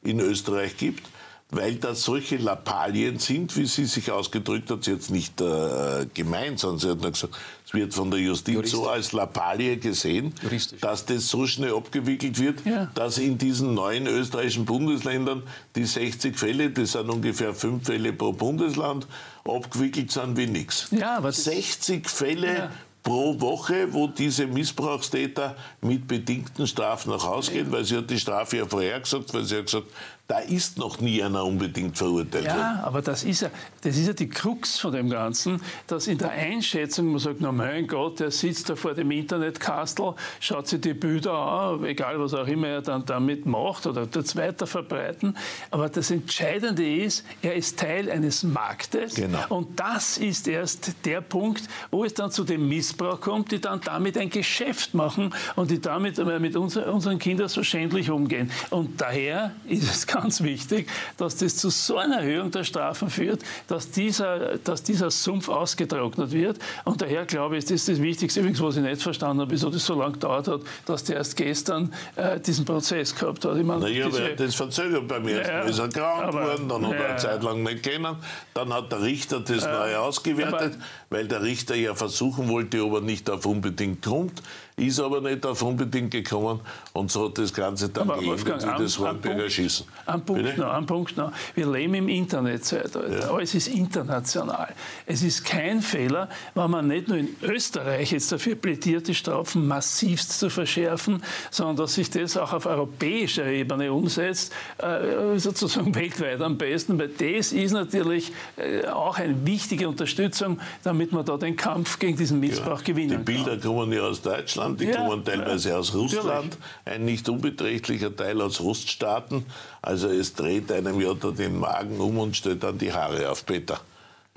[0.03, 1.07] in Österreich gibt
[1.51, 6.07] weil das solche Lappalien sind, wie sie sich ausgedrückt hat, sie hat es nicht äh,
[6.13, 8.79] gemeint, sondern sie hat nur gesagt, es wird von der Justiz Juristisch.
[8.79, 10.81] so als Lappalie gesehen, Juristisch.
[10.81, 12.91] dass das so schnell abgewickelt wird, ja.
[12.95, 15.43] dass in diesen neuen österreichischen Bundesländern
[15.75, 19.07] die 60 Fälle, das sind ungefähr fünf Fälle pro Bundesland,
[19.43, 20.87] abgewickelt sind wie nichts.
[20.91, 22.71] Ja, 60 Fälle ja
[23.05, 28.19] pro Woche, wo diese Missbrauchstäter mit bedingten Strafen nach Hause gehen, weil sie hat die
[28.19, 29.85] Strafe ja vorher gesagt, weil sie hat gesagt,
[30.27, 32.57] da ist noch nie einer unbedingt verurteilt worden.
[32.57, 36.17] Ja, aber das ist ja, das ist ja die Krux von dem Ganzen, dass in
[36.17, 40.81] der Einschätzung man sagt, na mein Gott, der sitzt da vor dem Internetkastel, schaut sich
[40.81, 45.37] die Bilder an, egal was auch immer er dann damit macht oder das weiter verbreiten.
[45.69, 49.13] Aber das Entscheidende ist, er ist Teil eines Marktes.
[49.13, 49.45] Genau.
[49.49, 53.79] Und das ist erst der Punkt, wo es dann zu dem Missbrauch kommt, die dann
[53.81, 58.49] damit ein Geschäft machen und die damit mit unseren Kindern so schändlich umgehen.
[58.71, 63.41] Und daher ist es ganz wichtig, dass das zu so einer Erhöhung der Strafen führt,
[63.67, 66.59] dass dieser, dass dieser Sumpf ausgetrocknet wird.
[66.83, 68.39] Und daher glaube ich, ist das das Wichtigste.
[68.39, 71.35] Übrigens, was ich nicht verstanden habe, wieso das so lange gedauert hat, dass der erst
[71.35, 73.57] gestern äh, diesen Prozess gehabt hat.
[73.57, 75.41] Ich meine, naja, diese, aber das verzögert bei mir.
[75.41, 78.15] Ja, ist er krank geworden, dann hat er eine Zeit lang nicht kennen.
[78.53, 80.77] Dann hat der Richter das äh, neu ausgewertet,
[81.09, 84.41] weil der Richter ja versuchen wollte, ob er nicht auf unbedingt kommt
[84.77, 86.59] ist aber nicht auf unbedingt gekommen
[86.91, 89.85] und so hat das Ganze dann aber geendet wie das Hornberger Schießen.
[90.05, 91.31] Ein Punkt, noch, ein Punkt noch.
[91.53, 93.09] Wir leben im Internetzeitalter.
[93.09, 93.31] Ja.
[93.31, 94.73] Alles ist international.
[95.05, 99.65] Es ist kein Fehler, wenn man nicht nur in Österreich jetzt dafür plädiert, die Strafen
[99.65, 106.41] massivst zu verschärfen, sondern dass sich das auch auf europäischer Ebene umsetzt, äh, sozusagen weltweit
[106.41, 111.55] am besten, weil das ist natürlich äh, auch eine wichtige Unterstützung, damit man da den
[111.55, 112.85] Kampf gegen diesen Missbrauch ja.
[112.85, 113.25] gewinnen kann.
[113.25, 117.05] Die Bilder kommen ja aus Deutschland Russland, die ja, kommen teilweise ja, aus Russland, ein
[117.05, 119.45] nicht unbeträchtlicher Teil aus Oststaaten.
[119.81, 123.45] Also es dreht einem ja da den Magen um und stellt dann die Haare auf,
[123.45, 123.79] Peter.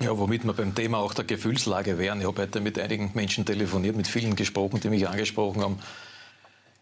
[0.01, 2.21] Ja, womit wir beim Thema auch der Gefühlslage wären.
[2.21, 5.79] Ich habe heute mit einigen Menschen telefoniert, mit vielen gesprochen, die mich angesprochen haben.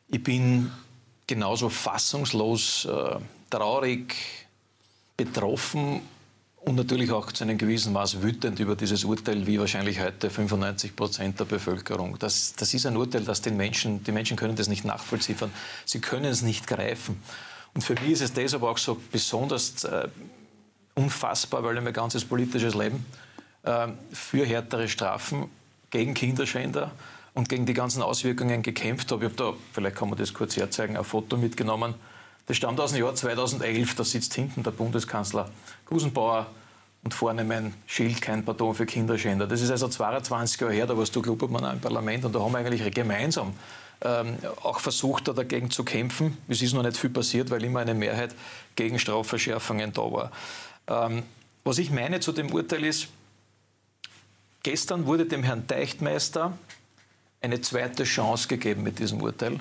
[0.10, 0.72] Ich bin
[1.26, 3.16] genauso fassungslos, äh,
[3.50, 4.16] traurig,
[5.18, 6.02] betroffen
[6.68, 10.98] und natürlich auch zu einem gewissen Maß wütend über dieses Urteil, wie wahrscheinlich heute 95
[10.98, 12.20] Prozent der Bevölkerung.
[12.20, 15.38] Das, das ist ein Urteil, das den Menschen, die Menschen können das nicht nachvollziehen.
[15.86, 17.22] Sie können es nicht greifen.
[17.74, 20.10] Und für mich ist es deshalb auch so besonders äh,
[20.96, 23.06] unfassbar, weil mein ganzes politisches Leben
[23.64, 25.46] äh, für härtere Strafen
[25.90, 26.92] gegen Kinderschänder
[27.34, 29.24] und gegen die ganzen Auswirkungen gekämpft habe.
[29.24, 31.96] Ich habe da, vielleicht kann man das kurz herzeigen, ein Foto mitgenommen
[32.48, 33.96] das stammt aus dem Jahr 2011.
[33.96, 35.50] Da sitzt hinten der Bundeskanzler
[35.88, 36.48] Gusenbauer
[37.04, 39.48] und vorne mein Schild, kein Pardon für Kinderschänder.
[39.48, 42.52] Das ist also 22 Jahre her, da warst du Klubobmann im Parlament und da haben
[42.52, 43.54] wir eigentlich gemeinsam
[44.02, 46.38] ähm, auch versucht, da dagegen zu kämpfen.
[46.48, 48.36] Es ist noch nicht viel passiert, weil immer eine Mehrheit
[48.76, 50.32] gegen Strafverschärfungen da war.
[50.88, 51.24] Ähm,
[51.64, 53.08] was ich meine zu dem Urteil ist,
[54.64, 56.58] gestern wurde dem Herrn Teichtmeister
[57.42, 59.60] eine zweite Chance gegeben mit diesem Urteil.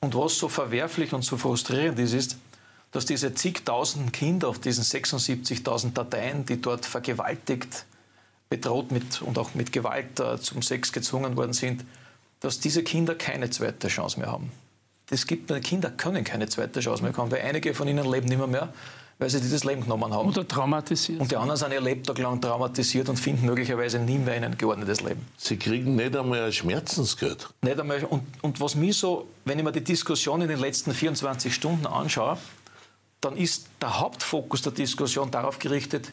[0.00, 2.38] Und was so verwerflich und so frustrierend ist, ist,
[2.92, 7.86] dass diese zigtausenden Kinder auf diesen 76.000 Dateien, die dort vergewaltigt,
[8.48, 11.84] bedroht mit und auch mit Gewalt äh, zum Sex gezwungen worden sind,
[12.40, 14.50] dass diese Kinder keine zweite Chance mehr haben.
[15.10, 18.38] Es gibt Kinder können keine zweite Chance mehr haben, weil einige von ihnen leben nicht
[18.38, 18.72] mehr, mehr
[19.20, 20.30] weil sie dieses Leben genommen haben.
[20.30, 21.20] Oder traumatisiert.
[21.20, 25.02] Und die anderen sind ihr Lebtag lang traumatisiert und finden möglicherweise nie mehr ein geordnetes
[25.02, 25.26] Leben.
[25.36, 27.48] Sie kriegen nicht einmal ein Schmerzensgeld.
[27.60, 28.02] Nicht einmal.
[28.04, 31.86] Und, und was mich so, wenn ich mir die Diskussion in den letzten 24 Stunden
[31.86, 32.38] anschaue,
[33.20, 36.12] dann ist der Hauptfokus der Diskussion darauf gerichtet,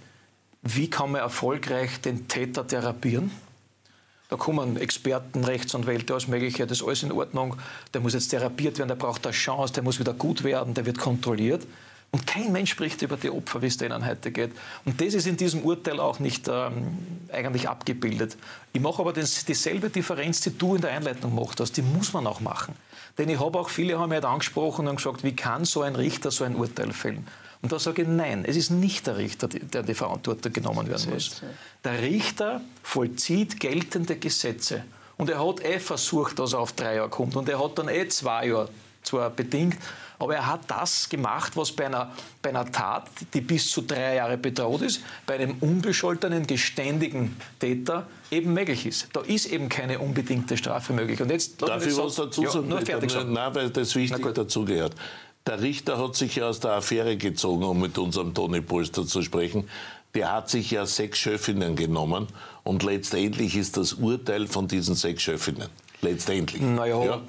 [0.62, 3.32] wie kann man erfolgreich den Täter therapieren.
[4.30, 7.56] Da kommen Experten, Rechtsanwälte, alles Mögliche, das ist alles in Ordnung.
[7.94, 10.86] Der muss jetzt therapiert werden, der braucht eine Chance, der muss wieder gut werden, der
[10.86, 11.66] wird kontrolliert.
[12.12, 14.52] Und kein Mensch spricht über die Opfer, wie es denen heute geht.
[14.86, 16.98] Und das ist in diesem Urteil auch nicht ähm,
[17.32, 18.38] eigentlich abgebildet.
[18.74, 22.14] Ich mache aber das, dieselbe Differenz, die du in der Einleitung gemacht hast, die muss
[22.14, 22.76] man auch machen.
[23.18, 25.96] Denn ich habe auch, viele haben mich halt angesprochen und gesagt, wie kann so ein
[25.96, 27.28] Richter so ein Urteil fällen?
[27.62, 31.12] Und da sage ich, nein, es ist nicht der Richter, der die Verantwortung genommen werden
[31.12, 31.42] muss.
[31.84, 34.84] Der Richter vollzieht geltende Gesetze.
[35.18, 37.36] Und er hat eh versucht, dass er auf drei Jahre kommt.
[37.36, 38.70] Und er hat dann eh zwei Jahre
[39.08, 39.78] zwar bedingt,
[40.20, 44.16] aber er hat das gemacht, was bei einer, bei einer Tat, die bis zu drei
[44.16, 49.08] Jahre bedroht ist, bei einem unbescholtenen, geständigen Täter eben möglich ist.
[49.14, 51.22] Da ist eben keine unbedingte Strafe möglich.
[51.22, 52.68] Und jetzt, Darf ich was dazu ja, sagen?
[52.68, 53.34] Nur fertig sagen.
[53.34, 54.96] Nein, weil das wichtig dazugehört.
[55.46, 59.22] Der Richter hat sich ja aus der Affäre gezogen, um mit unserem Toni Polster zu
[59.22, 59.70] sprechen.
[60.14, 62.28] Der hat sich ja sechs Schöffinnen genommen
[62.64, 65.70] und letztendlich ist das Urteil von diesen sechs Schöffinnen.
[66.02, 66.62] Letztendlich.
[66.62, 67.22] Naja, ja.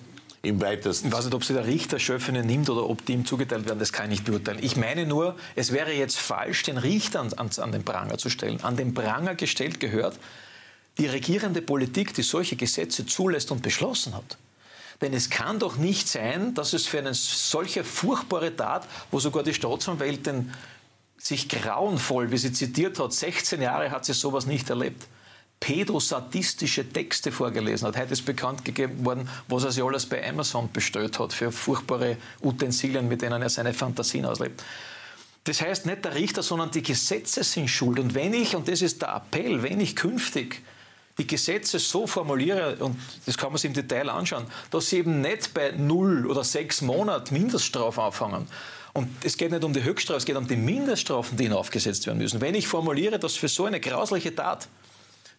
[0.42, 1.08] Im weitesten.
[1.08, 3.80] Ich weiß nicht, ob sie der Richter Schöffinnen nimmt oder ob die ihm zugeteilt werden,
[3.80, 4.60] das kann ich nicht beurteilen.
[4.62, 8.30] Ich meine nur, es wäre jetzt falsch, den Richter an, an, an den Pranger zu
[8.30, 8.62] stellen.
[8.62, 10.18] An den Pranger gestellt gehört
[10.98, 14.36] die regierende Politik, die solche Gesetze zulässt und beschlossen hat.
[15.00, 19.44] Denn es kann doch nicht sein, dass es für eine solche furchtbare Tat, wo sogar
[19.44, 20.52] die Staatsanwältin
[21.16, 25.06] sich grauenvoll, wie sie zitiert hat, 16 Jahre hat sie sowas nicht erlebt,
[25.60, 27.96] pädosadistische Texte vorgelesen hat.
[27.96, 32.16] Heute ist bekannt gegeben worden, was er sich alles bei Amazon bestellt hat für furchtbare
[32.42, 34.62] Utensilien, mit denen er seine Fantasien auslebt.
[35.44, 37.98] Das heißt nicht der Richter, sondern die Gesetze sind schuld.
[37.98, 40.62] Und wenn ich, und das ist der Appell, wenn ich künftig
[41.16, 45.20] die Gesetze so formuliere, und das kann man sich im Detail anschauen, dass sie eben
[45.20, 48.46] nicht bei null oder sechs Monaten Mindeststrafe anfangen.
[48.92, 52.06] Und es geht nicht um die Höchststrafe, es geht um die Mindeststrafen, die ihnen aufgesetzt
[52.06, 52.40] werden müssen.
[52.40, 54.68] Wenn ich formuliere, dass für so eine grausliche Tat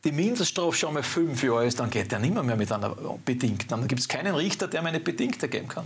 [0.03, 3.67] die Mindeststrafe schon mal fünf Jahre ist, dann geht der nicht mehr, mit einer Bedingten.
[3.67, 5.85] Dann gibt es keinen Richter, der mir eine Bedingte geben kann.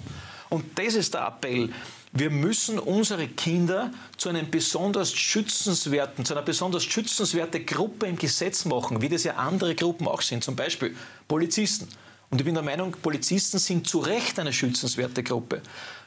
[0.49, 1.71] Und das ist der Appell.
[2.12, 8.65] Wir müssen unsere Kinder zu einem besonders schützenswerten, zu einer besonders schützenswerten Gruppe im Gesetz
[8.65, 10.95] machen, wie das ja andere Gruppen auch sind, zum Beispiel
[11.28, 11.88] Polizisten.
[12.30, 15.62] Und ich bin der Meinung, Polizisten sind zu Recht eine schützenswerte Gruppe.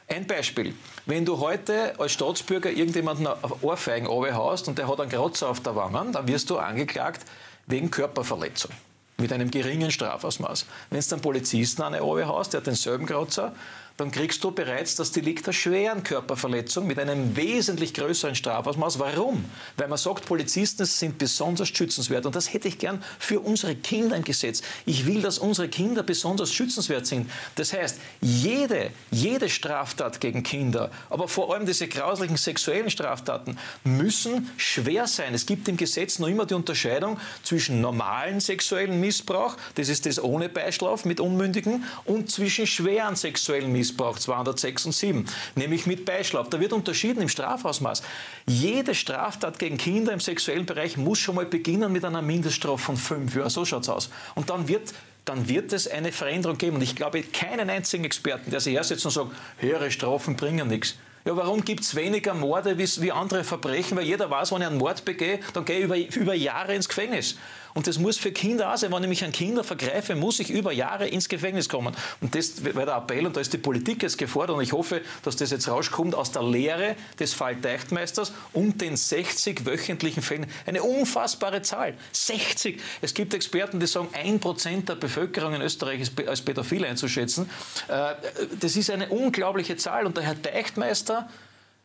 [0.07, 0.73] Ein Beispiel.
[1.05, 5.59] Wenn du heute als Staatsbürger irgendjemanden auf Ohrfeigen haust und der hat einen Kratzer auf
[5.59, 7.25] der Wange, dann wirst du angeklagt
[7.67, 8.71] wegen Körperverletzung
[9.17, 10.65] mit einem geringen Strafausmaß.
[10.89, 13.53] Wenn es dann Polizisten an eine Ohr haust, der hat denselben Kratzer,
[13.97, 18.99] dann kriegst du bereits das Delikt der schweren Körperverletzung mit einem wesentlich größeren Strafausmaß.
[18.99, 19.43] Warum?
[19.75, 22.27] Weil man sagt, Polizisten sind besonders schützenswert.
[22.27, 24.61] Und das hätte ich gern für unsere Kinder im Gesetz.
[24.85, 27.29] Ich will, dass unsere Kinder besonders schützenswert sind.
[27.55, 34.51] Das heißt, jede, jede Straftat gegen Kinder, aber vor allem diese grauslichen sexuellen Straftaten, müssen
[34.57, 35.33] schwer sein.
[35.33, 40.23] Es gibt im Gesetz noch immer die Unterscheidung zwischen normalen sexuellen Missbrauch, das ist das
[40.23, 43.86] ohne Beischlaf mit Unmündigen, und zwischen schweren sexuellen Missbrauch.
[43.87, 46.49] Missbrauch 206 und 7, nämlich mit Beischlaf.
[46.49, 48.03] Da wird unterschieden im Strafausmaß.
[48.45, 52.97] Jede Straftat gegen Kinder im sexuellen Bereich muss schon mal beginnen mit einer Mindeststrafe von
[52.97, 53.49] fünf Jahren.
[53.49, 54.09] So schaut es aus.
[54.35, 54.93] Und dann wird
[55.25, 56.77] dann wird es eine Veränderung geben.
[56.77, 60.95] Und ich glaube keinen einzigen Experten, der sich hersetzt und sagt, höhere Strafen bringen nichts.
[61.25, 63.97] Ja, warum gibt es weniger Morde wie, wie, andere Verbrechen?
[63.97, 66.87] Weil jeder weiß, wenn ich einen Mord begehe, dann gehe ich über, über Jahre ins
[66.87, 67.35] Gefängnis.
[67.77, 68.91] Und das muss für Kinder auch sein.
[68.91, 71.95] Wenn ich mich an Kinder vergreife, muss ich über Jahre ins Gefängnis kommen.
[72.21, 74.57] Und das wäre der Appell und da ist die Politik jetzt gefordert.
[74.57, 78.97] Und ich hoffe, dass das jetzt rauskommt aus der Lehre des Fall Deichtmeisters und den
[78.97, 80.47] 60 wöchentlichen Fällen.
[80.65, 81.93] Eine unfassbare Zahl.
[82.13, 82.81] 60.
[83.03, 87.47] Es gibt Experten, die sagen, ein Prozent der Bevölkerung in Österreich ist als pädophil einzuschätzen.
[87.89, 88.15] Äh,
[88.59, 90.07] das ist eine unglaubliche Zahl.
[90.07, 91.29] Und der Herr Deichtmeister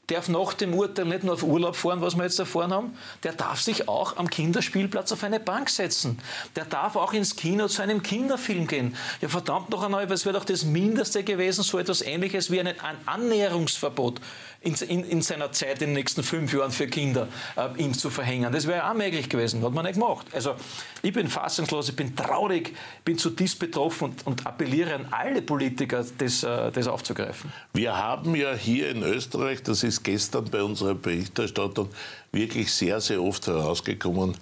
[0.09, 3.33] darf nach dem Urteil nicht nur auf Urlaub fahren, was wir jetzt erfahren haben, der
[3.33, 6.19] darf sich auch am Kinderspielplatz auf eine Bank setzen.
[6.57, 8.97] Der darf auch ins Kino zu einem Kinderfilm gehen.
[9.21, 12.75] Ja, verdammt noch einmal, es wäre doch das Mindeste gewesen, so etwas Ähnliches wie ein
[13.07, 14.21] Annäherungsverbot
[14.63, 18.11] in, in, in, seiner Zeit in den nächsten fünf Jahren für Kinder äh, ihm zu
[18.11, 18.53] verhängen.
[18.53, 20.27] Das wäre auch möglich gewesen, hat man nicht gemacht.
[20.33, 20.55] Also
[21.03, 26.05] ich bin fassungslos, ich bin traurig, bin zutiefst betroffen und, und appelliere an alle Politiker,
[26.19, 27.53] das, äh, das aufzugreifen.
[27.75, 31.89] Wir haben ja hier in Österreich, das ist gestern bei unserer Berichterstattung
[32.31, 34.37] wirklich sehr, sehr oft herausgekommen,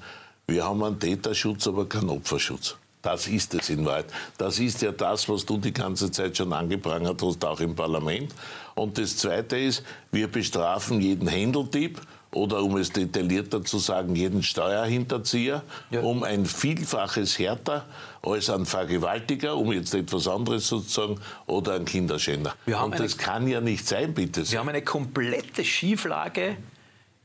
[0.46, 2.76] wir haben einen Täterschutz, aber keinen Opferschutz.
[3.03, 4.07] Das ist es in Wahrheit.
[4.37, 8.35] Das ist ja das, was du die ganze Zeit schon angeprangert hast, auch im Parlament.
[8.75, 9.83] Und das Zweite ist,
[10.13, 12.01] wir bestrafen jeden Händeldieb
[12.33, 16.01] oder um es detaillierter zu sagen, jeden Steuerhinterzieher ja.
[16.01, 17.87] um ein Vielfaches härter
[18.23, 22.55] als ein Vergewaltiger, um jetzt etwas anderes sozusagen, oder ein Kinderschänder.
[22.85, 24.49] Und das kann ja nicht sein, bitte.
[24.49, 26.57] Wir haben eine komplette Schieflage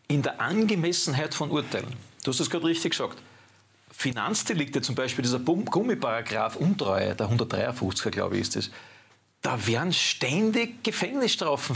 [0.08, 1.94] in der Angemessenheit von Urteilen.
[2.24, 3.18] Du hast es gerade richtig gesagt.
[3.98, 8.72] Finanzdelikte, zum Beispiel dieser Gummiparagraf Untreue, der 153er, glaube ich, ist es
[9.46, 11.76] da werden ständig Gefängnisstrafen,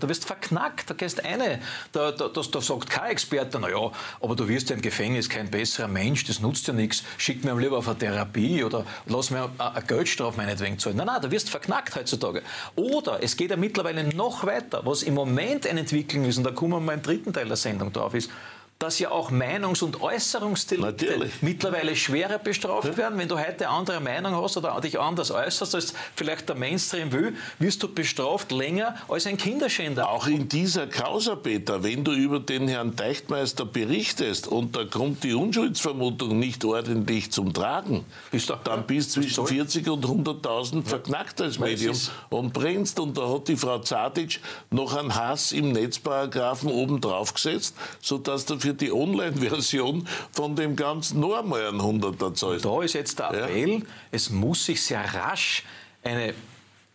[0.00, 1.60] du wirst verknackt, da gehst eine,
[1.92, 5.50] da, da, da, da sagt kein Experte, naja, aber du wirst ja im Gefängnis kein
[5.50, 9.50] besserer Mensch, das nutzt ja nichts, schick mir lieber auf eine Therapie oder lass mir
[9.58, 10.96] eine Geldstrafe meinetwegen zahlen.
[10.96, 12.42] Nein, nein, du wirst verknackt heutzutage.
[12.74, 16.52] Oder es geht ja mittlerweile noch weiter, was im Moment eine Entwicklung ist, und da
[16.52, 18.30] kommen wir mal im dritten Teil der Sendung drauf, ist,
[18.78, 21.32] dass ja auch Meinungs- und Äußerungsdelikte Natürlich.
[21.42, 22.96] mittlerweile schwerer bestraft ja.
[22.96, 23.18] werden.
[23.18, 27.12] Wenn du heute eine andere Meinung hast oder dich anders äußerst, als vielleicht der Mainstream
[27.12, 30.08] will, wirst du bestraft länger als ein Kinderschänder.
[30.08, 35.22] Auch in dieser Causa, Peter, wenn du über den Herrn Teichtmeister berichtest und da kommt
[35.24, 40.74] die Unschuldsvermutung nicht ordentlich zum Tragen, bist du, dann bist du zwischen 40 und 100.000
[40.74, 40.82] ja.
[40.82, 41.96] verknackt als Medium
[42.28, 42.98] und brennst.
[42.98, 48.44] Und da hat die Frau Zadic noch einen Hass im Netzparagraphen oben drauf gesetzt, sodass
[48.44, 52.30] du für die Online-Version von dem Ganzen nur einmal ein Hunderter.
[52.30, 53.80] Da ist jetzt der Appell, ja.
[54.10, 55.64] es muss sich sehr rasch
[56.02, 56.32] eine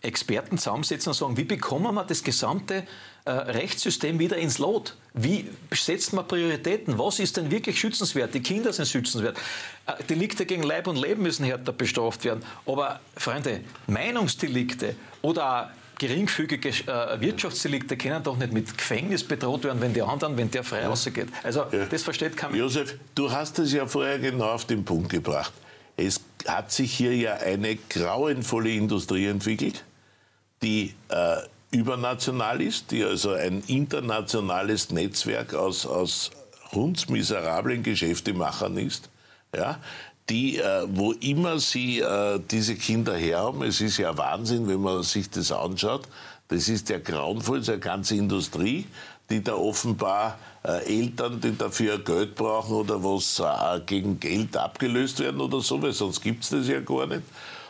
[0.01, 2.88] Experten zusammensetzen und sagen, wie bekommen wir das gesamte
[3.25, 4.95] äh, Rechtssystem wieder ins Lot?
[5.13, 6.97] Wie setzt man Prioritäten?
[6.97, 8.34] Was ist denn wirklich schützenswert?
[8.34, 9.38] Die Kinder sind schützenswert.
[9.86, 12.43] Äh, Delikte gegen Leib und Leben müssen härter bestraft werden.
[12.65, 19.93] Aber, Freunde, Meinungsdelikte oder geringfügige äh, Wirtschaftsdelikte können doch nicht mit Gefängnis bedroht werden, wenn
[19.93, 20.89] die anderen, wenn der frei ja.
[20.89, 21.27] rausgeht.
[21.43, 21.85] Also ja.
[21.85, 22.62] das versteht kein Mensch.
[22.62, 25.53] Josef, du hast es ja vorher genau auf den Punkt gebracht.
[25.97, 29.83] Es hat sich hier ja eine grauenvolle Industrie entwickelt,
[30.63, 31.38] die äh,
[31.71, 36.31] übernational ist, die also ein internationales Netzwerk aus, aus
[36.71, 39.09] hundsmiserablen Geschäftemachern ist,
[39.55, 39.79] ja,
[40.29, 44.81] die, äh, wo immer sie äh, diese Kinder her haben, es ist ja Wahnsinn, wenn
[44.81, 46.07] man sich das anschaut,
[46.49, 48.85] das ist ja grauenvoll, so eine ganze Industrie,
[49.29, 55.19] die da offenbar äh, Eltern, die dafür Geld brauchen oder was äh, gegen Geld abgelöst
[55.19, 57.23] werden oder so, weil sonst gibt es das ja gar nicht.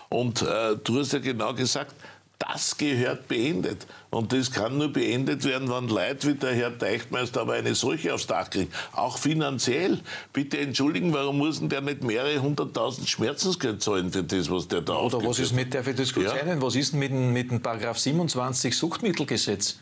[0.10, 1.94] Und äh, du hast ja genau gesagt,
[2.40, 3.86] das gehört beendet.
[4.12, 8.14] Und das kann nur beendet werden, wenn Leute wie der Herr Teichtmeister aber eine solche
[8.14, 8.72] aufs Dach kriegen.
[8.92, 10.00] Auch finanziell.
[10.34, 14.82] Bitte entschuldigen, warum muss denn der nicht mehrere hunderttausend Schmerzensgeld zahlen für das, was der
[14.82, 16.34] da Oder was ist mit, der für das ja?
[16.60, 19.78] was ist denn mit dem, mit dem Paragraph 27 Suchtmittelgesetz?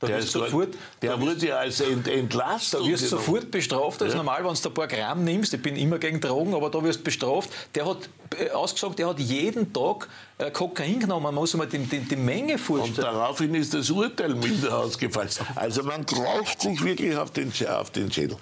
[0.00, 0.70] Da der, ist sofort,
[1.02, 2.80] der wurde ja als ent, entlastet.
[2.80, 4.00] Da wirst du sofort bestraft.
[4.00, 4.16] Das ja.
[4.16, 5.52] normal, wenn du ein paar Gramm nimmst.
[5.52, 7.50] Ich bin immer gegen Drogen, aber da wirst du bestraft.
[7.74, 8.08] Der hat
[8.38, 10.08] äh, ausgesagt, der hat jeden Tag
[10.38, 11.24] äh, Kokain genommen.
[11.24, 13.08] Man muss sich mal die, die, die, Menge vorstellen.
[13.08, 15.28] Und daraufhin ist das Urteil milder ausgefallen.
[15.54, 18.38] Also man greift sich wirklich auf den, auf den Schädel.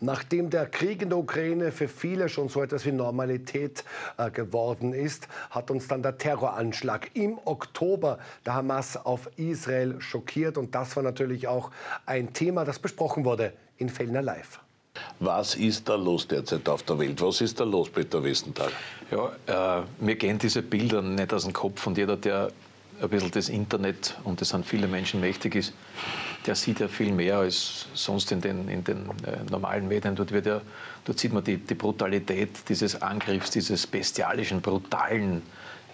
[0.00, 3.82] Nachdem der Krieg in der Ukraine für viele schon so etwas wie Normalität
[4.18, 10.58] äh, geworden ist, hat uns dann der Terroranschlag im Oktober der Hamas auf Israel schockiert.
[10.58, 11.70] Und das war natürlich auch
[12.04, 14.60] ein Thema, das besprochen wurde in Fellner Live.
[15.20, 17.20] Was ist da los derzeit auf der Welt?
[17.20, 18.70] Was ist da los, Peter Westenthal?
[19.10, 22.50] Ja, äh, mir gehen diese Bilder nicht aus dem Kopf und jeder, der
[23.00, 25.72] ein bisschen das Internet, und das sind viele Menschen mächtig ist,
[26.46, 30.14] der sieht ja viel mehr als sonst in den, in den äh, normalen Medien.
[30.14, 30.60] Dort, wird ja,
[31.04, 35.42] dort sieht man die, die Brutalität dieses Angriffs, dieses bestialischen, brutalen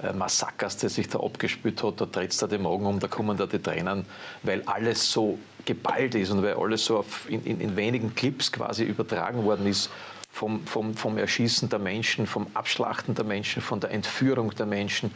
[0.03, 2.01] äh, Massakers, der sich da abgespült hat.
[2.01, 4.05] Da dreht es da den Magen um, da kommen da die Tränen,
[4.43, 8.53] weil alles so geballt ist und weil alles so auf, in, in, in wenigen Clips
[8.53, 9.91] quasi übertragen worden ist
[10.31, 15.13] vom, vom, vom Erschießen der Menschen, vom Abschlachten der Menschen, von der Entführung der Menschen.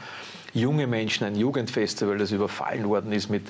[0.57, 3.43] Junge Menschen, ein Jugendfestival, das überfallen worden ist mit,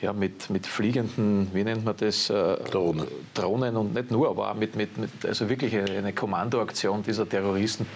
[0.00, 2.30] ja, mit, mit fliegenden, wie nennt man das?
[2.30, 3.06] Äh, Drohnen.
[3.34, 7.86] Drohnen und nicht nur, aber auch mit, mit, mit also wirklich eine, Kommandoaktion dieser Terroristen.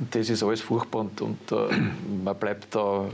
[0.00, 1.68] Und das ist alles furchtbar und, und uh,
[2.24, 3.04] man bleibt da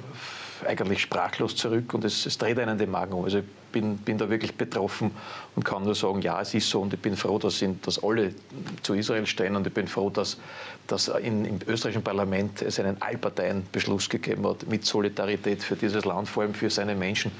[0.66, 3.24] eigentlich sprachlos zurück und es, es dreht einen den Magen um.
[3.24, 5.10] Also ich bin, bin da wirklich betroffen
[5.56, 8.34] und kann nur sagen, ja, es ist so und ich bin froh, dass, dass alle
[8.82, 10.38] zu Israel stehen und ich bin froh, dass,
[10.86, 16.28] dass in, im österreichischen Parlament es einen Allparteienbeschluss gegeben hat mit Solidarität für dieses Land,
[16.28, 17.32] vor allem für seine Menschen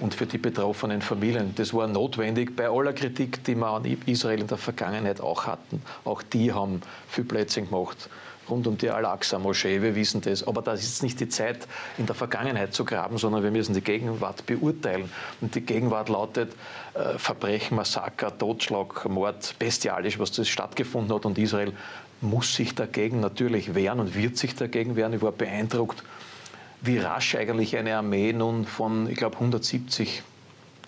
[0.00, 1.54] und für die betroffenen Familien.
[1.56, 5.82] Das war notwendig bei aller Kritik, die wir an Israel in der Vergangenheit auch hatten.
[6.04, 8.08] Auch die haben viel Plätze gemacht
[8.48, 9.82] rund um die Al-Aqsa-Moschee.
[9.82, 10.46] Wir wissen das.
[10.46, 13.80] Aber das ist nicht die Zeit, in der Vergangenheit zu graben, sondern wir müssen die
[13.80, 15.10] Gegenwart beurteilen.
[15.40, 16.52] Und die Gegenwart lautet
[16.94, 21.26] äh, Verbrechen, Massaker, Totschlag, Mord, bestialisch, was das stattgefunden hat.
[21.26, 21.72] Und Israel
[22.20, 25.12] muss sich dagegen natürlich wehren und wird sich dagegen wehren.
[25.12, 26.02] Ich war beeindruckt,
[26.80, 30.22] wie rasch eigentlich eine Armee nun von, ich glaube, 170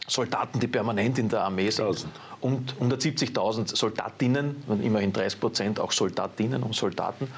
[0.06, 2.06] Soldaten, die permanent in der Armee sind,
[2.40, 7.28] und 170.000 Soldatinnen, immerhin 30 Prozent auch Soldatinnen und Soldaten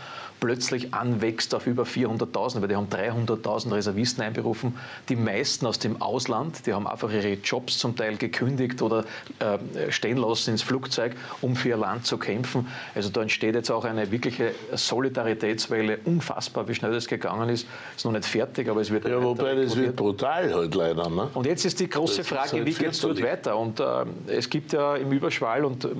[0.43, 4.77] plötzlich anwächst auf über 400.000, weil die haben 300.000 Reservisten einberufen,
[5.09, 9.05] die meisten aus dem Ausland, die haben einfach ihre Jobs zum Teil gekündigt oder
[9.39, 12.67] äh, stehen lassen ins Flugzeug, um für ihr Land zu kämpfen.
[12.93, 17.69] Also da entsteht jetzt auch eine wirkliche Solidaritätswelle, unfassbar, wie schnell das gegangen ist.
[17.95, 19.07] Ist noch nicht fertig, aber es wird...
[19.07, 21.09] Ja, wobei das wird brutal halt leider.
[21.09, 21.29] Ne?
[21.35, 23.57] Und jetzt ist die große das Frage, halt wie geht es dort weiter?
[23.57, 23.85] Und äh,
[24.27, 25.91] es gibt ja im Überschwall und äh,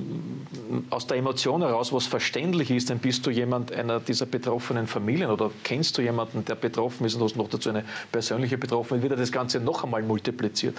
[0.91, 5.31] aus der Emotion heraus, was verständlich ist, dann bist du jemand einer dieser betroffenen Familien
[5.31, 9.21] oder kennst du jemanden, der betroffen ist und hast noch dazu eine persönliche Betroffenheit, wird
[9.21, 10.77] das Ganze noch einmal multipliziert.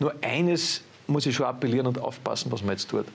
[0.00, 3.06] Nur eines muss ich schon appellieren und aufpassen, was man jetzt tut.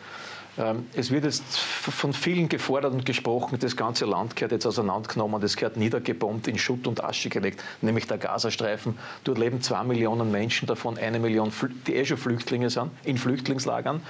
[0.57, 5.39] Ähm, es wird jetzt von vielen gefordert und gesprochen, das ganze Land gehört jetzt auseinandergenommen,
[5.39, 8.97] das gehört niedergebombt, in Schutt und Asche gelegt, nämlich der Gazastreifen.
[9.23, 11.51] Dort leben zwei Millionen Menschen, davon eine Million,
[11.87, 14.01] die eh schon Flüchtlinge sind, in Flüchtlingslagern,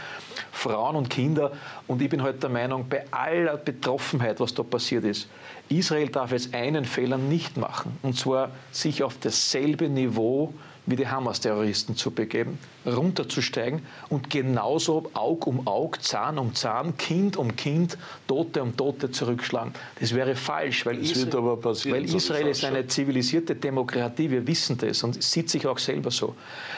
[0.51, 1.51] Frauen und Kinder.
[1.87, 5.27] Und ich bin heute halt der Meinung, bei aller Betroffenheit, was da passiert ist,
[5.69, 10.53] Israel darf jetzt einen Fehler nicht machen, und zwar sich auf dasselbe Niveau
[10.89, 17.37] wie die Hamas-Terroristen zu begeben, runterzusteigen und genauso Aug um Aug, Zahn um Zahn, Kind
[17.37, 17.97] um Kind,
[18.27, 19.73] Tote um Tote zurückschlagen.
[19.99, 25.03] Das wäre falsch, weil das Israel, weil Israel ist eine zivilisierte Demokratie, wir wissen das
[25.03, 26.35] und sieht sich auch selber so.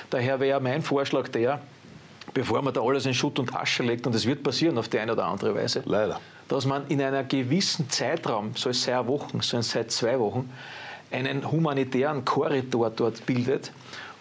[0.09, 1.61] Daher wäre mein Vorschlag der,
[2.33, 4.99] bevor man da alles in Schutt und Asche legt, und das wird passieren auf die
[4.99, 6.19] eine oder andere Weise, Leider.
[6.47, 10.49] dass man in einer gewissen Zeitraum, soll es sei Wochen, soll es sei zwei Wochen,
[11.11, 13.71] einen humanitären Korridor dort bildet,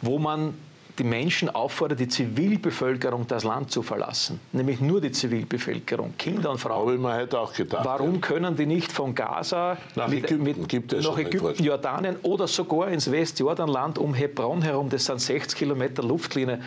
[0.03, 0.55] wo man
[1.01, 4.39] die Menschen auffordert, die Zivilbevölkerung das Land zu verlassen.
[4.53, 6.81] Nämlich nur die Zivilbevölkerung, Kinder und Frauen.
[6.81, 7.85] Habe ich mir heute auch gedacht.
[7.87, 8.21] Warum ja.
[8.21, 12.47] können die nicht von Gaza nach mit, Ägypten, mit, gibt es nach Ägypten Jordanien oder
[12.47, 16.61] sogar ins Westjordanland um Hebron herum, das sind 60 Kilometer Luftlinie,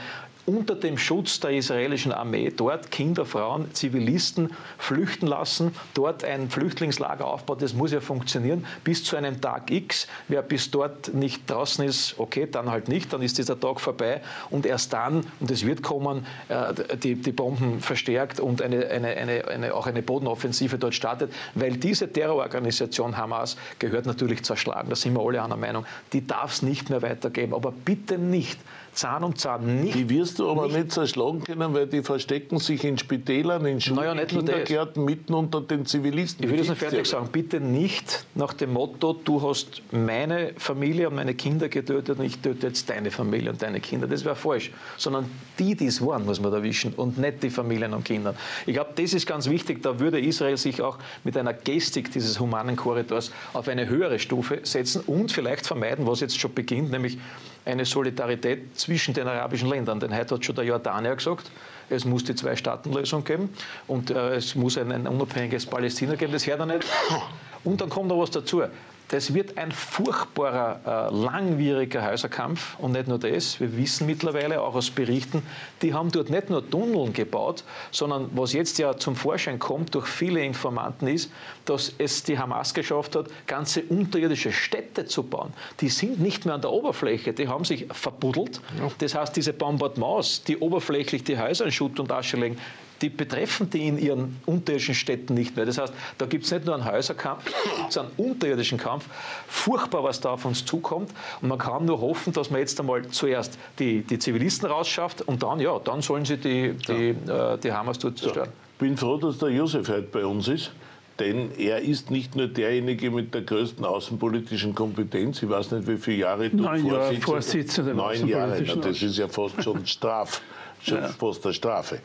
[0.45, 7.25] unter dem Schutz der israelischen Armee dort Kinder, Frauen, Zivilisten flüchten lassen, dort ein Flüchtlingslager
[7.25, 7.61] aufbaut.
[7.61, 10.07] Das muss ja funktionieren bis zu einem Tag X.
[10.27, 14.21] Wer bis dort nicht draußen ist, okay, dann halt nicht, dann ist dieser Tag vorbei
[14.49, 19.09] und erst dann, und es wird kommen, äh, die, die Bomben verstärkt und eine, eine,
[19.15, 24.89] eine, eine, auch eine Bodenoffensive dort startet, weil diese Terrororganisation Hamas gehört natürlich zerschlagen.
[24.89, 25.85] Da sind wir alle einer Meinung.
[26.11, 28.59] Die darf es nicht mehr weitergeben, aber bitte nicht
[28.93, 29.81] Zahn um Zahn.
[29.81, 33.65] Nicht, die wirst du aber nicht, nicht zerschlagen können, weil die verstecken sich in Spitälern,
[33.65, 36.45] in Schulen, naja, in Kindergärten, mitten unter den Zivilisten.
[36.45, 37.29] Ich will das noch fertig sagen.
[37.31, 42.39] Bitte nicht nach dem Motto, du hast meine Familie und meine Kinder getötet und ich
[42.39, 44.07] töte jetzt deine Familie und deine Kinder.
[44.07, 44.71] Das wäre falsch.
[44.97, 45.29] Sondern
[45.59, 48.35] die, die es waren, muss man erwischen und nicht die Familien und Kinder.
[48.65, 49.81] Ich glaube, das ist ganz wichtig.
[49.81, 54.59] Da würde Israel sich auch mit einer Gestik dieses humanen Korridors auf eine höhere Stufe
[54.63, 57.17] setzen und vielleicht vermeiden, was jetzt schon beginnt, nämlich
[57.65, 59.99] eine Solidarität zwischen den arabischen Ländern.
[59.99, 61.51] Denn heute hat schon der Jordanier gesagt,
[61.89, 63.49] es muss die Zwei-Staaten-Lösung geben
[63.87, 66.33] und äh, es muss ein, ein unabhängiges Palästina geben.
[66.33, 66.85] Das hört er nicht.
[67.63, 68.63] Und dann kommt noch was dazu.
[69.09, 72.77] Das wird ein furchtbarer, äh, langwieriger Häuserkampf.
[72.79, 75.43] Und nicht nur das, wir wissen mittlerweile auch aus Berichten,
[75.81, 80.07] die haben dort nicht nur Tunneln gebaut, sondern was jetzt ja zum Vorschein kommt durch
[80.07, 81.31] viele Informanten ist,
[81.65, 85.53] dass es die Hamas geschafft hat, ganze unterirdische Städte zu bauen.
[85.79, 88.61] Die sind nicht mehr an der Oberfläche, die haben sich verbuddelt.
[88.97, 92.57] Das heißt, diese Bombardements, die oberflächlich die Häuser in Schutt und Asche legen,
[93.03, 95.65] die betreffen die in ihren unterirdischen Städten nicht mehr.
[95.65, 97.45] Das heißt, da gibt es nicht nur einen Häuserkampf,
[97.89, 99.05] es gibt einen unterirdischen Kampf.
[99.47, 101.11] Furchtbar, was da auf uns zukommt.
[101.41, 105.43] Und man kann nur hoffen, dass man jetzt einmal zuerst die, die Zivilisten rausschafft und
[105.43, 107.55] dann, ja, dann sollen sie die, die, ja.
[107.55, 108.49] äh, die Hamas dort zerstören.
[108.73, 110.71] Ich bin froh, dass der Josef heute bei uns ist.
[111.19, 115.43] Denn er ist nicht nur derjenige mit der größten außenpolitischen Kompetenz.
[115.43, 117.93] Ich weiß nicht, wie viele Jahre du Neun Jahre Vorsitzender.
[117.93, 120.41] Neun Jahre, das ist ja fast schon Straf,
[120.81, 121.09] schon ja.
[121.09, 121.99] fast eine Strafe.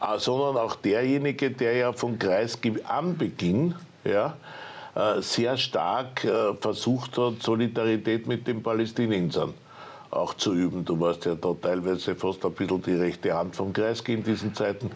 [0.00, 3.74] Äh, sondern auch derjenige, der ja von Kreisky am Beginn
[4.04, 4.36] ja,
[4.94, 9.54] äh, sehr stark äh, versucht hat, Solidarität mit den Palästinensern
[10.10, 10.84] auch zu üben.
[10.84, 14.54] Du warst ja da teilweise fast ein bisschen die rechte Hand vom Kreisky in diesen
[14.54, 14.90] Zeiten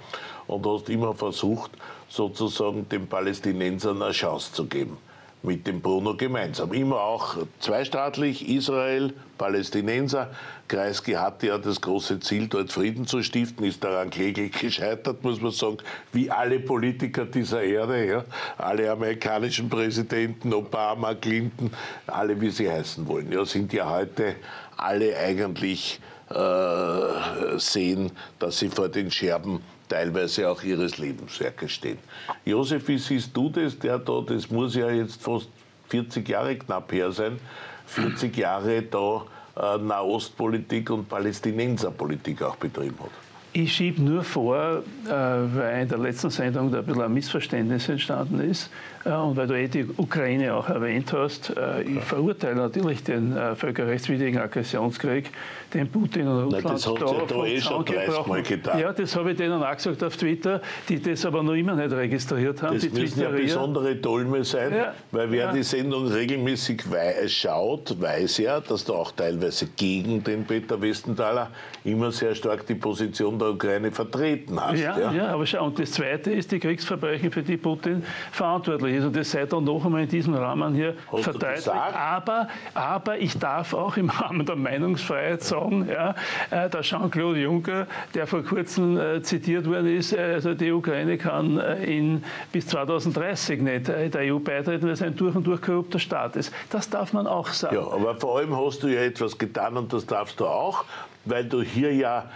[0.47, 1.71] und hast immer versucht,
[2.09, 4.97] sozusagen den Palästinensern eine Chance zu geben
[5.45, 6.73] mit dem Bruno gemeinsam.
[6.73, 10.31] Immer auch zweistaatlich, Israel, Palästinenser.
[10.69, 15.41] Kreisky hatte ja das große Ziel, dort Frieden zu stiften, ist daran kläglich gescheitert, muss
[15.41, 15.79] man sagen,
[16.13, 18.25] wie alle Politiker dieser Erde, ja,
[18.57, 21.71] alle amerikanischen Präsidenten, Obama, Clinton,
[22.07, 24.37] alle wie sie heißen wollen, ja, sind ja heute
[24.79, 31.99] alle eigentlich äh, sehen, dass sie vor den Scherben teilweise auch ihres Lebenswerkes stehen.
[32.45, 33.79] Josef, wie siehst du das?
[33.79, 35.49] Der da, das muss ja jetzt fast
[35.89, 37.39] 40 Jahre knapp her sein,
[37.87, 39.23] 40 Jahre da
[39.57, 43.11] äh, Nahostpolitik und Palästinenserpolitik auch betrieben hat.
[43.53, 47.89] Ich schiebe nur vor, äh, weil in der letzten Sendung da ein bisschen ein Missverständnis
[47.89, 48.69] entstanden ist
[49.05, 51.55] und weil du eh die Ukraine auch erwähnt hast.
[51.57, 55.31] Äh, ich verurteile natürlich den völkerrechtswidrigen Aggressionskrieg,
[55.73, 58.79] den Putin und Russland Nein, das hat da, da eh schon 30 Mal getan.
[58.79, 61.93] Ja, das habe ich denen auch gesagt auf Twitter, die das aber noch immer nicht
[61.93, 62.75] registriert haben.
[62.75, 64.95] Das die müssen ja besondere Dolme sein, ja.
[65.11, 65.53] weil wer ja.
[65.53, 66.85] die Sendung regelmäßig
[67.27, 71.51] schaut, weiß ja, dass du auch teilweise gegen den Peter Westenthaler
[71.85, 74.81] immer sehr stark die Position der Ukraine vertreten hast.
[74.81, 75.13] Ja, ja.
[75.13, 78.03] ja aber schau, und das Zweite ist die Kriegsverbrechen, für die Putin
[78.33, 79.05] verantwortlich ist.
[79.05, 81.69] Und das sei dann noch einmal in diesem Rahmen hier Hast verteidigt.
[81.69, 86.15] Aber, aber ich darf auch im Rahmen der Meinungsfreiheit sagen, ja,
[86.51, 91.19] äh, der Jean-Claude Juncker, der vor kurzem äh, zitiert worden ist, äh, also die Ukraine
[91.19, 95.61] kann äh, in, bis 2030 nicht der EU beitreten, weil es ein durch und durch
[95.61, 96.53] korrupter Staat ist.
[96.71, 97.77] Das darf man auch sagen.
[97.77, 100.85] Ja, aber vor allem hast du ja etwas getan und das darfst du auch,
[101.25, 102.31] weil du hier ja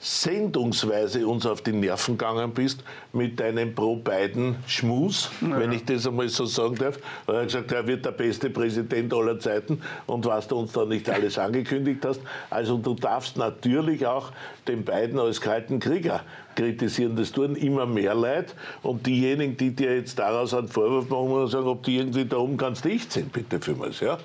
[0.00, 2.82] sendungsweise uns auf die Nerven gegangen bist
[3.12, 5.60] mit deinem Pro-Biden-Schmus, ja.
[5.60, 6.98] wenn ich das einmal so sagen darf.
[7.26, 10.86] Er hat gesagt, er wird der beste Präsident aller Zeiten und was du uns da
[10.86, 12.20] nicht alles angekündigt hast.
[12.48, 14.32] Also du darfst natürlich auch
[14.66, 16.22] den Biden als kalten Krieger
[16.60, 17.16] kritisieren.
[17.16, 18.52] Das tun immer mehr Leute.
[18.82, 22.36] Und diejenigen, die dir jetzt daraus einen Vorwurf machen, muss sagen, ob die irgendwie da
[22.36, 24.00] oben ganz dicht sind, bitte vielmals.
[24.00, 24.18] Ja?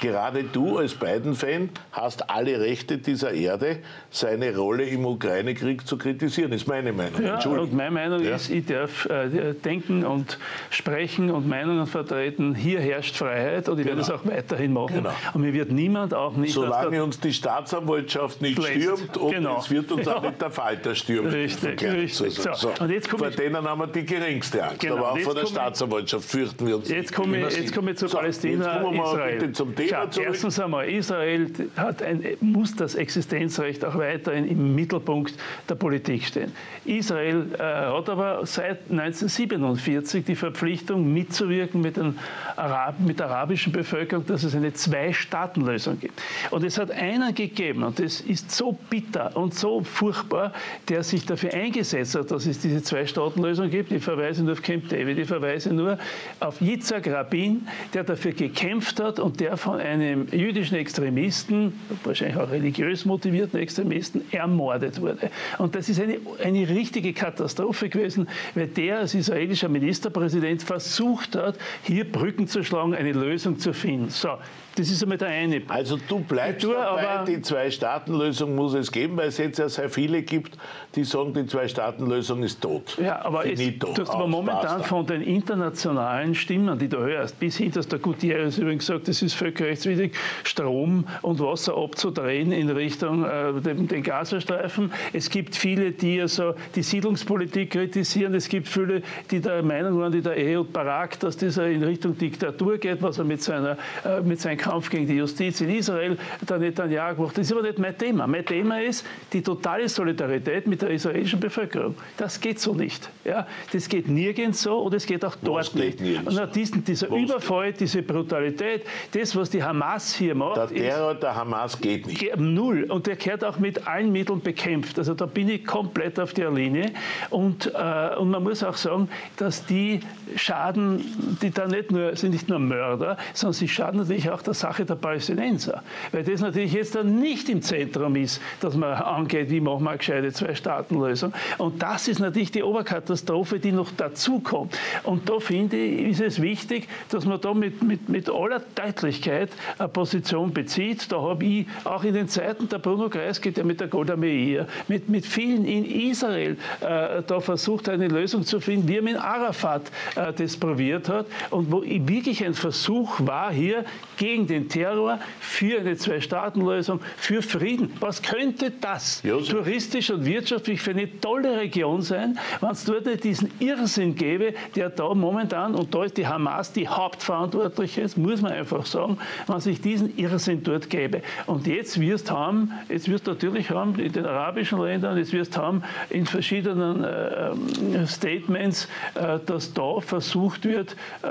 [0.00, 3.78] Gerade du als Biden-Fan hast alle Rechte dieser Erde,
[4.10, 7.22] seine Rolle im Ukraine-Krieg zu kritisieren, ist meine Meinung.
[7.22, 8.36] Ja, und meine Meinung ja?
[8.36, 10.38] ist, ich darf äh, denken und
[10.70, 12.54] sprechen und Meinungen vertreten.
[12.54, 13.98] Hier herrscht Freiheit und ich genau.
[13.98, 14.96] werde es auch weiterhin machen.
[14.96, 15.12] Genau.
[15.32, 16.52] Und mir wird niemand auch nicht...
[16.52, 19.58] Solange uns die Staatsanwaltschaft nicht stürmt und genau.
[19.58, 20.16] es wird uns ja.
[20.16, 21.32] auch nicht der Falter stürmen.
[21.32, 22.34] Richtig, richtig.
[22.34, 22.52] So.
[22.54, 22.72] So.
[22.80, 24.96] Und jetzt vor denen haben wir die geringste Angst, genau.
[24.96, 28.08] aber auch vor der Staatsanwaltschaft fürchten wir uns Jetzt komme ich, jetzt komme ich zu
[28.08, 29.52] so, Palästina, Israel.
[29.52, 35.34] zum Thema Schau, Erstens einmal, Israel hat ein, muss das Existenzrecht auch weiterhin im Mittelpunkt
[35.68, 36.52] der Politik stehen.
[36.84, 42.18] Israel äh, hat aber seit 1947 die Verpflichtung mitzuwirken mit, den
[42.56, 46.20] Arab, mit der arabischen Bevölkerung, dass es eine Zwei-Staaten-Lösung gibt.
[46.50, 50.52] Und es hat einen gegeben, und das ist so bitter und so furchtbar,
[50.88, 53.92] der sich dafür eingesetzt hat, dass es diese Zwei-Staaten-Lösung gibt.
[53.92, 55.98] Ich verweise nur auf Camp David, ich verweise nur
[56.40, 61.72] auf Yitzhak Rabin, der dafür gekämpft hat und der von einem jüdischen Extremisten,
[62.04, 65.30] wahrscheinlich auch religiös motivierten Extremisten, ermordet wurde.
[65.58, 71.56] Und das ist eine, eine richtige Katastrophe gewesen, weil der als israelischer Ministerpräsident versucht hat,
[71.82, 74.10] hier Brücken zu schlagen, eine Lösung zu finden.
[74.10, 74.38] So,
[74.74, 75.62] das ist einmal der eine.
[75.68, 79.90] Also du bleibst tue, dabei, die Zwei-Staaten-Lösung muss es geben, weil es jetzt ja sehr
[79.90, 80.56] viele gibt,
[80.94, 82.98] die sagen, die Zwei-Staaten-Lösung ist tot.
[83.00, 87.56] Ja, aber es, du hast aber momentan von den internationalen Stimmen, die du hörst, bis
[87.56, 90.14] hin, dass der Gutierrez übrigens sagt, es ist völkerrechtswidrig,
[90.44, 94.92] Strom und Wasser abzudrehen in Richtung äh, den, den Gazastreifen.
[95.12, 98.34] Es gibt viele, die also die Siedlungspolitik kritisieren.
[98.34, 102.16] Es gibt viele, die der Meinung waren, die der Ehud Barak, dass das in Richtung
[102.16, 106.16] Diktatur geht, was er mit seiner äh, mit seinen Kampf gegen die Justiz in Israel,
[106.48, 107.38] der Netanyahu gemacht.
[107.38, 108.26] Das ist aber nicht mein Thema.
[108.26, 111.94] Mein Thema ist die totale Solidarität mit der israelischen Bevölkerung.
[112.16, 113.10] Das geht so nicht.
[113.24, 113.46] Ja?
[113.72, 116.00] Das geht nirgends so und es geht auch dort was nicht.
[116.00, 120.56] Und nach diesen, dieser was Überfall, diese Brutalität, das, was die Hamas hier macht.
[120.56, 122.36] Der Terror der Hamas geht nicht.
[122.36, 122.84] Null.
[122.84, 124.98] Und der gehört auch mit allen Mitteln bekämpft.
[124.98, 126.92] Also da bin ich komplett auf der Linie.
[127.30, 130.00] Und, äh, und man muss auch sagen, dass die
[130.36, 134.51] schaden, die da nicht nur, sind nicht nur Mörder, sondern sie schaden natürlich auch der
[134.52, 135.82] der Sache der Palästinenser.
[136.12, 139.90] Weil das natürlich jetzt dann nicht im Zentrum ist, dass man angeht, wie machen wir
[139.90, 141.32] eine gescheite Zwei-Staaten-Lösung.
[141.58, 144.78] Und das ist natürlich die Oberkatastrophe, die noch dazukommt.
[145.04, 149.50] Und da finde ich, ist es wichtig, dass man da mit, mit, mit aller Deutlichkeit
[149.78, 151.10] eine Position bezieht.
[151.10, 154.66] Da habe ich auch in den Zeiten der Bruno Kreisky, der mit der Golda Meir,
[154.88, 159.16] mit, mit vielen in Israel äh, da versucht, eine Lösung zu finden, wie er mit
[159.16, 163.84] Arafat äh, das probiert hat und wo wirklich ein Versuch war, hier
[164.16, 167.92] gegen gegen den Terror, für eine Zwei-Staaten-Lösung, für Frieden.
[168.00, 169.54] Was könnte das Josef.
[169.54, 174.54] touristisch und wirtschaftlich für eine tolle Region sein, wenn es dort nicht diesen Irrsinn gäbe,
[174.74, 179.18] der da momentan, und da ist die Hamas die Hauptverantwortliche, ist, muss man einfach sagen,
[179.46, 181.22] wenn sich diesen Irrsinn dort gäbe.
[181.46, 185.56] Und jetzt wirst haben, jetzt wirst du natürlich haben in den arabischen Ländern, jetzt wirst
[185.56, 191.28] haben in verschiedenen äh, ähm, Statements, äh, dass da versucht wird, äh,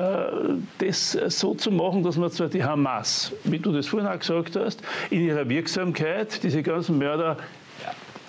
[0.80, 4.20] das so zu machen, dass man zwar die Hamas Maß, wie du das vorhin auch
[4.20, 7.38] gesagt hast, in ihrer Wirksamkeit diese ganzen Mörder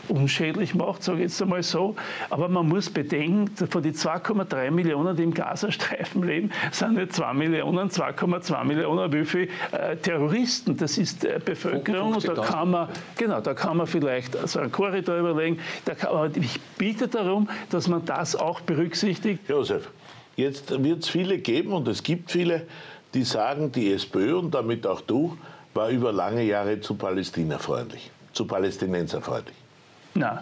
[0.09, 1.95] unschädlich macht, sage ich jetzt einmal so.
[2.31, 7.35] Aber man muss bedenken, von den 2,3 Millionen, die im Gazastreifen leben, sind nicht 2
[7.35, 10.77] Millionen, 2,2 Millionen, wie viele äh, Terroristen.
[10.77, 14.73] Das ist äh, Bevölkerung und da kann man, genau, da kann man vielleicht so einen
[14.73, 15.59] Korridor überlegen.
[15.85, 19.49] Kann, aber ich bitte darum, dass man das auch berücksichtigt.
[19.49, 19.89] Josef,
[20.37, 22.67] jetzt wird es viele geben und es gibt viele,
[23.15, 25.37] die sagen, die SPÖ und damit auch du,
[25.75, 29.57] war über lange Jahre zu Palästina freundlich, zu Palästinenser freundlich.
[30.15, 30.41] Nein,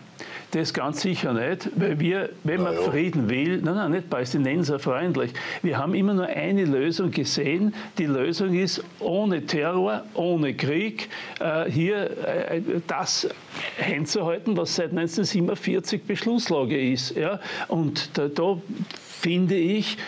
[0.51, 2.75] das ganz sicher nicht, weil wir, wenn man.
[2.75, 5.33] Frieden will, nein, nein, nicht palästinenserfreundlich.
[5.63, 7.73] Wir haben immer nur eine Lösung gesehen.
[7.99, 11.09] Die Lösung ist ohne Terror, ohne Krieg,
[11.39, 13.29] äh, hier äh, das
[13.77, 17.15] hinzuhalten, was seit 1947 Beschlusslage ist.
[17.15, 17.39] Ja?
[17.69, 18.57] Und da, da
[19.21, 19.99] finde ich,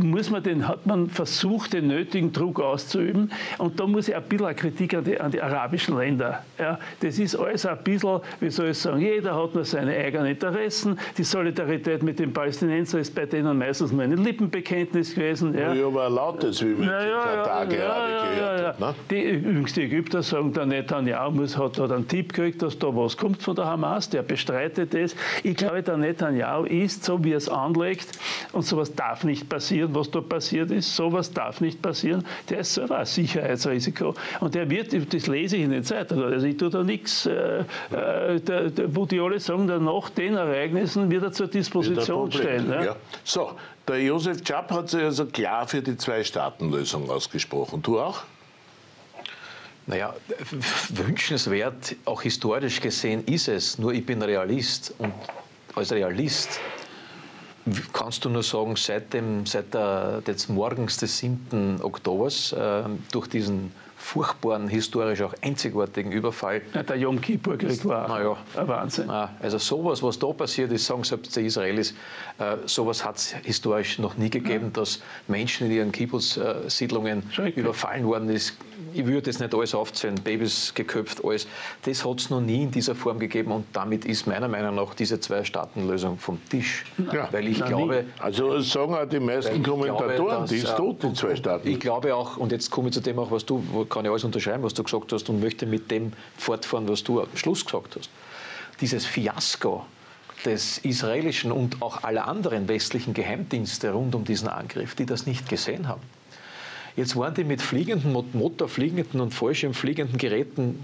[0.00, 3.30] muss man den, hat man versucht, den nötigen Druck auszuüben.
[3.58, 6.42] Und da muss ich ein bisschen Kritik an die, an die arabischen Länder.
[6.58, 10.26] Ja, das ist alles ein bisschen, wie soll ich sagen, jeder hat nur seine eigenen
[10.26, 10.98] Interessen.
[11.16, 15.56] Die Solidarität mit den Palästinensern ist bei denen meistens nur ein Lippenbekenntnis gewesen.
[15.56, 18.80] Ja, ja aber lautes, wie wir ja, ja, da ja, gerade ja, gehört ja, haben.
[18.80, 18.94] Ne?
[19.10, 22.88] Die, übrigens, die Ägypter sagen, der Netanyahu muss, hat, hat einen Tipp gekriegt, dass da
[22.88, 25.14] was kommt von der Hamas, der bestreitet es.
[25.44, 28.18] Ich glaube, der Netanyahu ist, so wie er es anlegt,
[28.52, 30.94] und sowas darf nicht passieren, was da passiert ist.
[30.94, 32.24] Sowas darf nicht passieren.
[32.48, 34.14] Der ist selber ein Sicherheitsrisiko.
[34.40, 37.60] Und der wird, das lese ich in den Zeitungen, also ich tue da nichts, äh,
[37.60, 42.70] äh, wo die alle sagen, nach den Ereignissen wird er zur Disposition stehen.
[42.70, 42.84] Ja.
[42.84, 42.96] Ja.
[43.24, 43.52] So,
[43.86, 47.82] der Josef Chapp hat sich also klar für die Zwei-Staaten-Lösung ausgesprochen.
[47.82, 48.22] Du auch?
[49.86, 50.14] Naja,
[50.90, 53.78] wünschenswert, auch historisch gesehen, ist es.
[53.78, 54.94] Nur ich bin Realist.
[54.98, 55.14] Und
[55.74, 56.60] als Realist
[57.92, 61.80] kannst du nur sagen, seit, dem, seit der, des Morgens des 7.
[61.82, 63.72] Oktobers, äh, durch diesen
[64.08, 66.62] furchtbaren, historisch auch einzigartigen Überfall.
[66.72, 69.10] Ja, der Yom Kippur-Krieg war naja, ein Wahnsinn.
[69.10, 71.92] Also sowas, was da passiert ist, sagen selbst die Israelis,
[72.38, 74.80] äh, sowas hat es historisch noch nie gegeben, ja.
[74.80, 77.22] dass Menschen in ihren Kibbutz-Siedlungen
[77.54, 78.54] überfallen worden ist.
[78.94, 81.46] Ich würde jetzt nicht alles aufzählen, Babys geköpft, alles.
[81.82, 84.94] Das hat es noch nie in dieser Form gegeben und damit ist meiner Meinung nach
[84.94, 86.86] diese Zwei-Staaten-Lösung vom Tisch.
[87.12, 87.28] Ja.
[87.30, 88.04] Weil ich glaube...
[88.18, 91.68] Also sagen auch die meisten Kommentatoren, glaube, dass, die ist tot, die zwei Staaten.
[91.68, 93.62] Ich glaube auch, und jetzt komme ich zu dem auch, was du
[93.98, 97.20] kann ich alles unterschreiben, was du gesagt hast und möchte mit dem fortfahren, was du
[97.20, 98.10] am Schluss gesagt hast.
[98.80, 99.84] Dieses Fiasko
[100.44, 105.48] des israelischen und auch aller anderen westlichen Geheimdienste rund um diesen Angriff, die das nicht
[105.48, 106.02] gesehen haben.
[106.94, 110.78] Jetzt waren die mit fliegenden, motorfliegenden und fallschirmfliegenden Geräten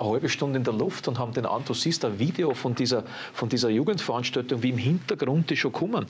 [0.00, 2.74] eine halbe Stunde in der Luft und haben den an, du siehst ein Video von
[2.74, 6.06] dieser, von dieser Jugendveranstaltung, wie im Hintergrund die schon kommen.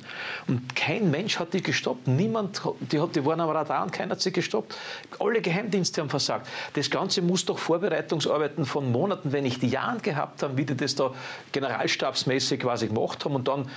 [0.49, 2.09] Und kein Mensch hat die gestoppt.
[2.09, 4.77] Niemand, die, hat, die waren am Radar und keiner hat sie gestoppt.
[5.19, 6.49] Alle Geheimdienste haben versagt.
[6.75, 10.95] Das Ganze muss doch Vorbereitungsarbeiten von Monaten, wenn nicht Jahren gehabt haben, wie die das
[10.95, 11.13] da
[11.53, 13.69] generalstabsmäßig quasi gemacht haben und dann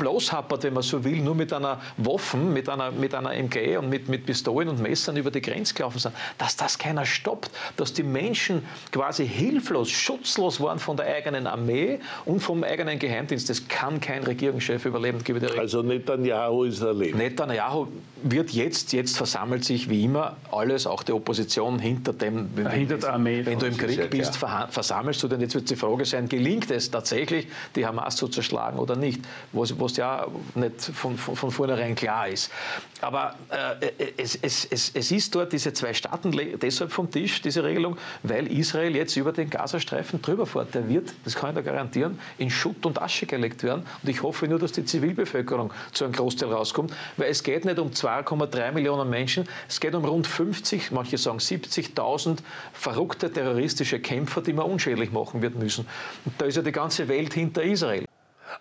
[0.00, 3.90] bloßhappert, wenn man so will, nur mit einer Waffe, mit einer, mit einer MG und
[3.90, 7.92] mit, mit Pistolen und Messern über die Grenze gelaufen sind, dass das keiner stoppt, dass
[7.92, 13.50] die Menschen quasi hilflos, schutzlos waren von der eigenen Armee und vom eigenen Geheimdienst.
[13.50, 15.18] Das kann kein Regierungschef überleben.
[15.58, 17.16] Also Netanyahu ist erlebt.
[17.16, 17.88] Netanyahu
[18.22, 22.98] wird jetzt, jetzt versammelt sich wie immer alles, auch die Opposition hinter dem, wenn, hinter
[22.98, 23.44] der Armee.
[23.44, 26.90] Wenn du im Krieg bist, versammelst du, denn jetzt wird die Frage sein, gelingt es
[26.90, 29.20] tatsächlich, die Hamas zu zerschlagen oder nicht?
[29.52, 32.50] Was, was was ja nicht von, von, von vornherein klar ist.
[33.00, 37.64] Aber äh, es, es, es, es ist dort diese zwei Staaten deshalb vom Tisch, diese
[37.64, 40.74] Regelung, weil Israel jetzt über den Gazastreifen drüber fährt.
[40.74, 43.86] Der wird, das kann ich da garantieren, in Schutt und Asche gelegt werden.
[44.02, 47.78] Und ich hoffe nur, dass die Zivilbevölkerung zu einem Großteil rauskommt, weil es geht nicht
[47.78, 52.38] um 2,3 Millionen Menschen, es geht um rund 50, manche sagen 70.000
[52.72, 55.86] verrückte terroristische Kämpfer, die man unschädlich machen wird müssen.
[56.24, 58.09] Und da ist ja die ganze Welt hinter Israel.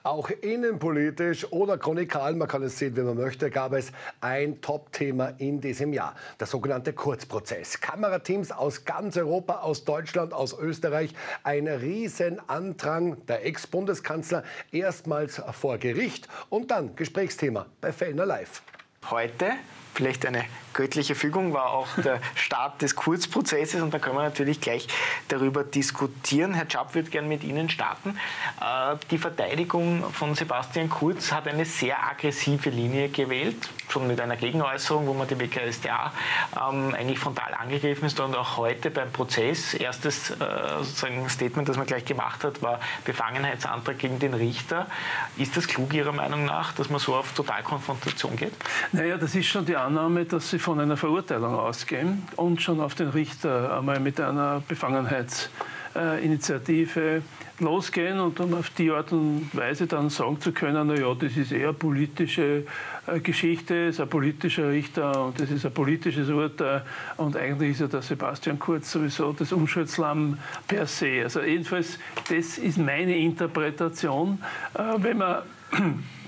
[0.03, 5.33] Auch innenpolitisch oder chronikal, man kann es sehen, wie man möchte, gab es ein Top-Thema
[5.37, 6.15] in diesem Jahr.
[6.39, 7.79] Der sogenannte Kurzprozess.
[7.79, 11.13] Kamerateams aus ganz Europa, aus Deutschland, aus Österreich.
[11.43, 13.25] Ein Riesenandrang.
[13.27, 18.61] Der Ex-Bundeskanzler erstmals vor Gericht und dann Gesprächsthema bei Fellner Live.
[19.09, 19.51] Heute
[19.99, 24.61] vielleicht eine göttliche Fügung war auch der Start des Kurzprozesses und da können wir natürlich
[24.61, 24.87] gleich
[25.27, 26.53] darüber diskutieren.
[26.53, 28.17] Herr Schapp würde gerne mit Ihnen starten.
[28.61, 33.57] Äh, die Verteidigung von Sebastian Kurz hat eine sehr aggressive Linie gewählt,
[33.89, 36.13] schon mit einer Gegenäußerung, wo man die WKStA
[36.55, 39.73] ähm, eigentlich frontal angegriffen ist und auch heute beim Prozess.
[39.73, 40.35] Erstes äh,
[40.77, 44.87] sozusagen Statement, das man gleich gemacht hat, war Befangenheitsantrag gegen den Richter.
[45.35, 48.53] Ist das klug Ihrer Meinung nach, dass man so auf Totalkonfrontation geht?
[48.93, 52.93] Naja, das ist schon die Annahme, dass Sie von einer Verurteilung ausgehen und schon auf
[52.93, 55.49] den Richter einmal mit einer Befangenheits
[55.95, 57.23] äh, Initiative
[57.59, 61.51] losgehen und um auf die Art und Weise dann sagen zu können, naja, das ist
[61.51, 62.65] eher politische
[63.07, 66.83] äh, Geschichte, ist ein politischer Richter und das ist ein politisches Urteil
[67.17, 70.37] und eigentlich ist ja der Sebastian Kurz sowieso das Unschuldslamm
[70.67, 71.21] per se.
[71.23, 71.97] Also jedenfalls,
[72.29, 74.37] das ist meine Interpretation.
[74.75, 75.41] Äh, wenn man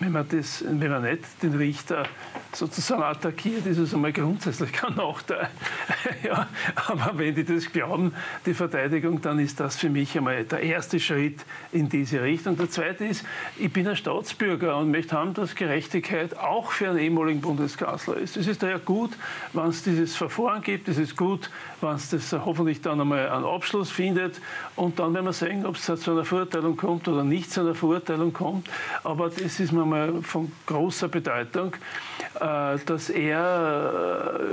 [0.02, 2.06] wenn man, das, wenn man nicht den Richter
[2.54, 5.50] sozusagen attackiert, ist es einmal grundsätzlich kein Nachteil.
[6.24, 6.48] ja,
[6.88, 8.12] aber wenn die das glauben,
[8.46, 12.58] die Verteidigung, dann ist das für mich einmal der erste Schritt in diese Richtung.
[12.58, 13.24] Der zweite ist,
[13.58, 18.38] ich bin ein Staatsbürger und möchte haben, dass Gerechtigkeit auch für einen ehemaligen Bundeskanzler ist.
[18.38, 19.12] Es ist daher gut,
[19.54, 23.46] wenn es dieses Verfahren gibt, es ist gut, wenn es das hoffentlich dann einmal einen
[23.46, 24.42] Abschluss findet
[24.76, 27.76] und dann werden wir sehen, ob es zu einer Verurteilung kommt oder nicht zu einer
[27.76, 28.68] Verurteilung kommt.
[29.04, 31.74] Aber das ist mir mal von großer Bedeutung,
[32.40, 34.50] dass er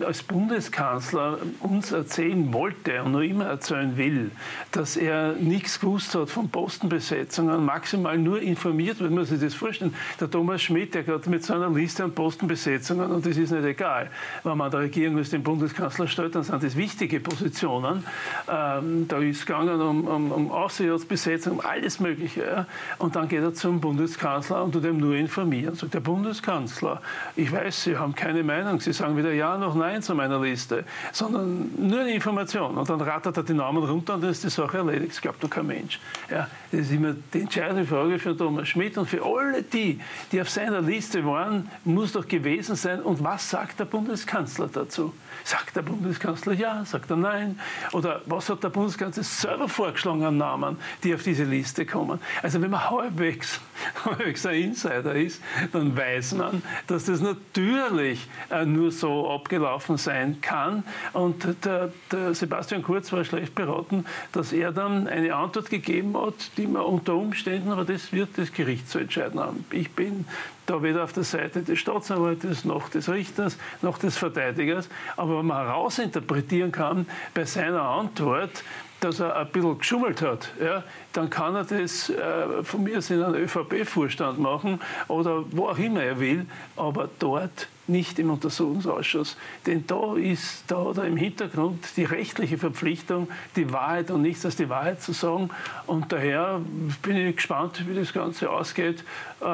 [0.00, 4.30] äh, als Bundeskanzler uns erzählen wollte und noch immer erzählen will,
[4.70, 9.94] dass er nichts gewusst hat von Postenbesetzungen, maximal nur informiert wird, muss sich das vorstellen.
[10.20, 14.10] Der Thomas Schmidt, der gerade mit seiner Liste an Postenbesetzungen, und das ist nicht egal,
[14.44, 18.04] wenn man der Regierung als den Bundeskanzler stellt, dann sind das wichtige Positionen.
[18.50, 22.66] Ähm, da ist es gegangen um, um, um Außenratsbesetzung, um alles Mögliche.
[22.98, 25.74] Und dann geht er zum Bundeskanzler und tut ihm nur informieren.
[25.74, 27.00] Sagt der Bundeskanzler,
[27.36, 30.84] ich weiß, Sie haben keine Meinung, Sie sagen weder Ja noch Nein zu meiner Liste,
[31.12, 32.76] sondern nur eine Information.
[32.76, 35.12] Und dann rattert er die Namen runter und dann ist die Sache erledigt.
[35.12, 36.00] Das glaubt doch kein Mensch.
[36.30, 40.00] Ja, das ist immer die entscheidende Frage für Thomas Schmidt und für alle die,
[40.30, 43.00] die auf seiner Liste waren, muss doch gewesen sein.
[43.00, 45.12] Und was sagt der Bundeskanzler dazu?
[45.44, 47.58] Sagt der Bundeskanzler ja, sagt er nein?
[47.92, 52.20] Oder was hat der Bundeskanzler selber vorgeschlagen an Namen, die auf diese Liste kommen?
[52.42, 53.60] Also wenn man halbwegs,
[54.04, 60.40] halbwegs ein Insider ist, dann weiß man, dass das natürlich äh, nur so abgelaufen sein
[60.40, 60.84] kann.
[61.12, 66.56] Und der, der Sebastian Kurz war schlecht beraten, dass er dann eine Antwort gegeben hat,
[66.56, 69.64] die man unter Umständen, aber das wird das Gericht zu entscheiden haben.
[69.70, 70.24] Ich bin
[70.66, 74.88] da weder auf der Seite des Staatsanwaltes noch des Richters noch des Verteidigers.
[75.16, 78.64] Aber wenn man herausinterpretieren kann bei seiner Antwort,
[79.02, 83.10] dass er ein bisschen geschummelt hat, ja, dann kann er das äh, von mir aus
[83.10, 86.46] in einen ÖVP-Vorstand machen oder wo auch immer er will,
[86.76, 89.36] aber dort nicht im Untersuchungsausschuss.
[89.66, 94.56] Denn da ist da oder im Hintergrund die rechtliche Verpflichtung, die Wahrheit und nichts als
[94.56, 95.50] die Wahrheit zu sagen.
[95.86, 96.60] Und daher
[97.02, 99.04] bin ich gespannt, wie das Ganze ausgeht.
[99.40, 99.44] Äh,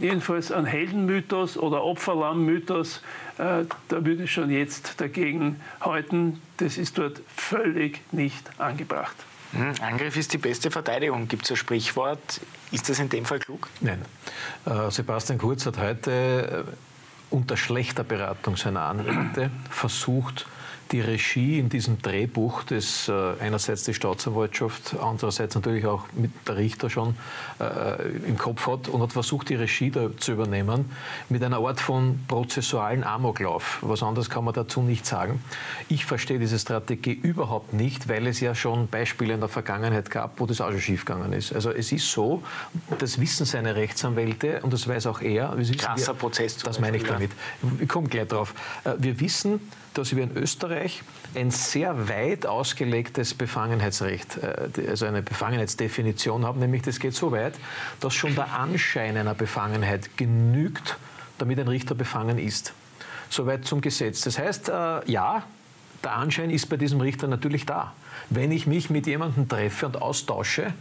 [0.00, 6.40] jedenfalls ein Heldenmythos oder Opferlammmythos, äh, da würde ich schon jetzt dagegen halten.
[6.56, 9.16] Das ist dort völlig nicht angebracht.
[9.52, 12.40] Hm, Angriff ist die beste Verteidigung, gibt es ein Sprichwort.
[12.70, 13.68] Ist das in dem Fall klug?
[13.80, 14.02] Nein.
[14.66, 16.66] Äh, Sebastian Kurz hat heute
[17.30, 20.46] unter schlechter Beratung seiner Anwälte versucht,
[20.92, 26.56] die Regie in diesem Drehbuch, das äh, einerseits die Staatsanwaltschaft, andererseits natürlich auch mit der
[26.56, 27.16] Richter schon
[27.60, 30.90] äh, im Kopf hat und hat versucht, die Regie da zu übernehmen
[31.28, 33.78] mit einer Art von prozessualen Amoklauf.
[33.82, 35.42] Was anderes kann man dazu nicht sagen.
[35.88, 40.40] Ich verstehe diese Strategie überhaupt nicht, weil es ja schon Beispiele in der Vergangenheit gab,
[40.40, 41.52] wo das auch schon schiefgegangen ist.
[41.54, 42.42] Also es ist so,
[42.98, 45.56] das wissen seine Rechtsanwälte und das weiß auch er.
[45.76, 46.56] Krasser wir, Prozess.
[46.58, 47.30] Das meine ich damit.
[47.80, 48.54] Ich komme gleich drauf.
[48.84, 49.60] Äh, wir wissen,
[49.98, 51.02] dass wir in Österreich
[51.34, 57.54] ein sehr weit ausgelegtes Befangenheitsrecht, äh, also eine Befangenheitsdefinition haben, nämlich das geht so weit,
[58.00, 60.96] dass schon der Anschein einer Befangenheit genügt,
[61.38, 62.72] damit ein Richter befangen ist.
[63.28, 64.22] Soweit zum Gesetz.
[64.22, 65.42] Das heißt, äh, ja,
[66.02, 67.92] der Anschein ist bei diesem Richter natürlich da.
[68.30, 70.72] Wenn ich mich mit jemandem treffe und austausche,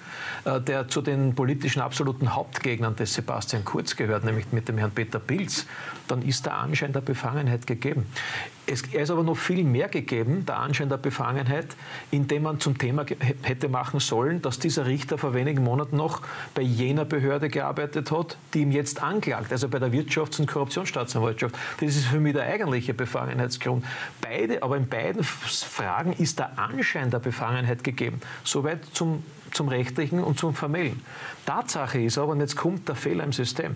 [0.45, 4.91] äh, der zu den politischen absoluten Hauptgegnern des Sebastian Kurz gehört, nämlich mit dem Herrn
[4.91, 5.65] Peter Pilz,
[6.07, 8.05] dann ist der Anschein der Befangenheit gegeben.
[8.65, 11.67] Es, er ist aber noch viel mehr gegeben, der Anschein der Befangenheit,
[12.11, 13.05] indem man zum Thema
[13.43, 16.21] hätte machen sollen, dass dieser Richter vor wenigen Monaten noch
[16.53, 21.55] bei jener Behörde gearbeitet hat, die ihm jetzt anklagt, also bei der Wirtschafts- und Korruptionsstaatsanwaltschaft.
[21.79, 23.85] Das ist für mich der eigentliche Befangenheitsgrund.
[24.21, 28.19] Beide, aber in beiden Fragen ist der Anschein der Befangenheit gegeben.
[28.43, 31.01] Soweit zum, zum Rechtlichen und zum Formellen.
[31.45, 33.75] Tatsache ist aber, und jetzt kommt der Fehler im System,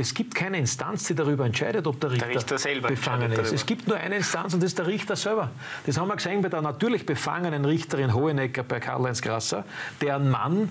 [0.00, 3.52] es gibt keine Instanz, die darüber entscheidet, ob der Richter, der Richter selber befangen ist.
[3.52, 5.50] Es gibt nur eine Instanz und das ist der Richter selber.
[5.86, 9.64] Das haben wir gesehen bei der natürlich befangenen Richterin Hohenecker bei Karl-Heinz Grasser,
[10.00, 10.68] deren Mann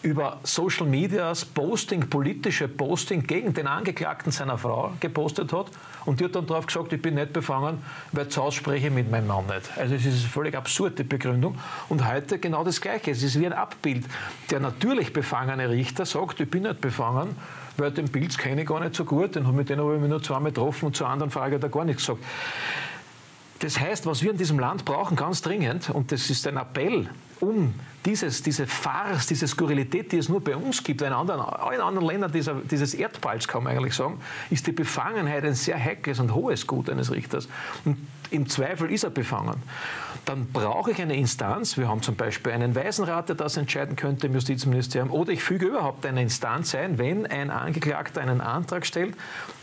[0.00, 5.66] über Social Medias Posting, politische Posting gegen den Angeklagten seiner Frau gepostet hat
[6.06, 8.92] und die hat dann darauf gesagt, ich bin nicht befangen, weil zu Hause spreche ich
[8.92, 9.76] mit meinem Mann nicht.
[9.76, 11.58] Also es ist eine völlig absurde Begründung
[11.90, 13.10] und heute genau das Gleiche.
[13.10, 14.06] Es ist wie ein Abbild.
[14.50, 17.36] Der natürlich befangene Richter sagt, ich bin nicht befangen,
[17.76, 19.68] weil den Pilz kenne ich gar nicht so gut, den, habe ich
[20.00, 22.22] mich nur zweimal getroffen und zur anderen Frage hat er gar nichts gesagt.
[23.60, 27.08] Das heißt, was wir in diesem Land brauchen, ganz dringend, und das ist ein Appell
[27.44, 27.74] um
[28.04, 32.06] dieses, diese Farce, diese Skurrilität, die es nur bei uns gibt, in anderen, allen anderen
[32.06, 34.20] Ländern dieser, dieses Erdballs, kann man eigentlich sagen,
[34.50, 37.48] ist die Befangenheit ein sehr heikles und hohes Gut eines Richters.
[37.84, 37.96] Und
[38.30, 39.62] im Zweifel ist er befangen.
[40.24, 44.26] Dann brauche ich eine Instanz, wir haben zum Beispiel einen Waisenrat, der das entscheiden könnte
[44.26, 49.14] im Justizministerium, oder ich füge überhaupt eine Instanz ein, wenn ein Angeklagter einen Antrag stellt,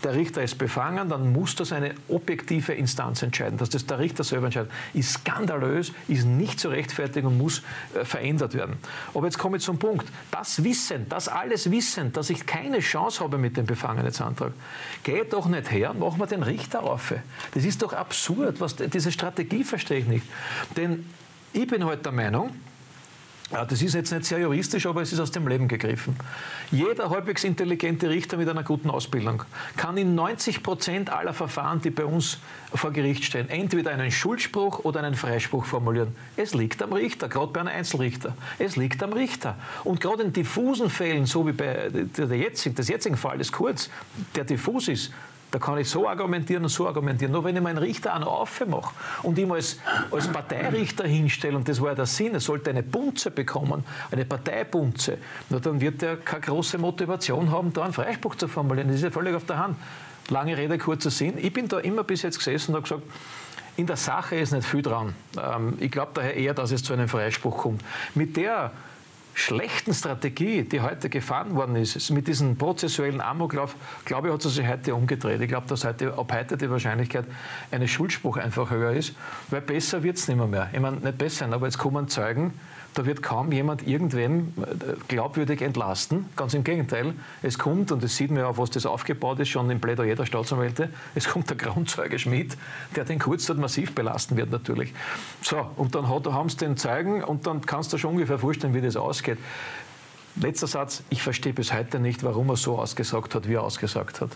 [0.03, 3.57] der Richter ist befangen, dann muss das eine objektive Instanz entscheiden.
[3.57, 7.63] Dass das der Richter selber entscheidet, ist skandalös, ist nicht zu rechtfertigen und muss
[8.03, 8.77] verändert werden.
[9.13, 10.07] Aber jetzt komme ich zum Punkt.
[10.31, 14.53] Das Wissen, das alles Wissen, dass ich keine Chance habe mit dem Befangenheitsantrag,
[15.03, 17.13] geht doch nicht her, machen wir den Richter auf.
[17.53, 18.59] Das ist doch absurd.
[18.59, 20.25] Was, diese Strategie verstehe ich nicht.
[20.75, 21.05] Denn
[21.53, 22.51] ich bin heute halt der Meinung,
[23.51, 26.15] ja, das ist jetzt nicht sehr juristisch, aber es ist aus dem Leben gegriffen.
[26.71, 29.43] Jeder halbwegs intelligente Richter mit einer guten Ausbildung
[29.75, 32.37] kann in 90 Prozent aller Verfahren, die bei uns
[32.73, 36.15] vor Gericht stehen, entweder einen Schuldspruch oder einen Freispruch formulieren.
[36.37, 38.35] Es liegt am Richter, gerade bei einem Einzelrichter.
[38.57, 39.55] Es liegt am Richter.
[39.83, 43.89] Und gerade in diffusen Fällen, so wie bei der jetzigen, des jetzigen Falles Kurz,
[44.35, 45.11] der diffus ist,
[45.51, 47.33] da kann ich so argumentieren und so argumentieren.
[47.33, 49.77] Nur wenn ich meinen Richter auch noch aufmache und ihm als,
[50.09, 54.23] als Parteirichter hinstelle, und das war ja der Sinn, er sollte eine Bunze bekommen, eine
[54.23, 55.17] Parteibunze,
[55.49, 58.87] nur dann wird er keine große Motivation haben, da einen Freispruch zu formulieren.
[58.87, 59.75] Das ist ja völlig auf der Hand.
[60.29, 61.33] Lange Rede, kurzer Sinn.
[61.37, 63.03] Ich bin da immer bis jetzt gesessen und habe gesagt,
[63.75, 65.15] in der Sache ist nicht viel dran.
[65.37, 67.83] Ähm, ich glaube daher eher, dass es zu einem Freispruch kommt.
[68.15, 68.71] Mit der
[69.33, 73.75] schlechten Strategie, die heute gefahren worden ist, mit diesem prozessuellen Amoklauf,
[74.05, 75.41] glaube ich, hat sie sich heute umgedreht.
[75.41, 77.25] Ich glaube, dass heute, ab heute die Wahrscheinlichkeit
[77.71, 79.15] eines Schuldspruchs einfach höher ist,
[79.49, 80.69] weil besser wird es nicht mehr, mehr.
[80.73, 82.53] Ich meine, nicht besser, aber jetzt kommen Zeugen,
[82.93, 86.25] da wird kaum jemand irgendwem äh, glaubwürdig entlasten.
[86.35, 87.13] Ganz im Gegenteil.
[87.41, 90.15] Es kommt, und das sieht man ja, auf was das aufgebaut ist, schon im Plädoyer
[90.15, 92.57] der Staatsanwälte, es kommt der Grundzeuge Schmidt,
[92.95, 94.93] der den Kurz dort massiv belasten wird natürlich.
[95.41, 98.81] So, und dann haben sie den Zeugen und dann kannst du schon ungefähr vorstellen, wie
[98.81, 99.37] das ausgeht.
[100.35, 104.21] Letzter Satz, ich verstehe bis heute nicht, warum er so ausgesagt hat, wie er ausgesagt
[104.21, 104.31] hat.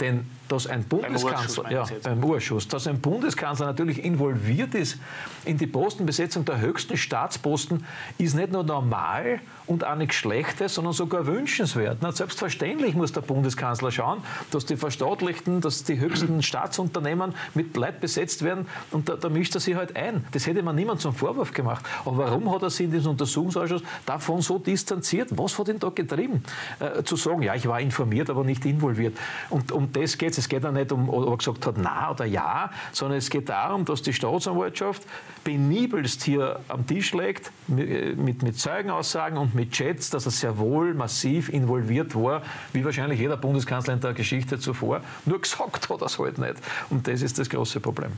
[0.00, 4.98] Denn dass ein Bundeskanzler, beim ja, beim Urschuss, dass ein Bundeskanzler natürlich involviert ist
[5.44, 7.84] in die Postenbesetzung der höchsten Staatsposten,
[8.18, 11.98] ist nicht nur normal und auch nichts Schlechtes, sondern sogar wünschenswert.
[12.00, 18.00] Na, selbstverständlich muss der Bundeskanzler schauen, dass die verstaatlichten, dass die höchsten Staatsunternehmen mit Leid
[18.00, 20.24] besetzt werden und da, da, mischt er sich halt ein.
[20.32, 21.84] Das hätte man niemand zum Vorwurf gemacht.
[22.04, 25.28] Aber warum hat er sich in diesem Untersuchungsausschuss davon so distanziert?
[25.36, 26.42] Was hat ihn da getrieben?
[26.80, 29.16] Äh, zu sagen, ja, ich war informiert, aber nicht involviert.
[29.50, 30.37] Und um das geht es.
[30.38, 33.48] Es geht ja nicht um, ob er gesagt hat, na oder ja, sondern es geht
[33.48, 35.02] darum, dass die Staatsanwaltschaft
[35.44, 40.94] penibelst hier am Tisch legt, mit, mit Zeugenaussagen und mit Chats, dass er sehr wohl
[40.94, 45.00] massiv involviert war, wie wahrscheinlich jeder Bundeskanzler in der Geschichte zuvor.
[45.24, 46.56] Nur gesagt hat er es halt nicht.
[46.90, 48.12] Und das ist das große Problem.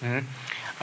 [0.00, 0.26] Mhm.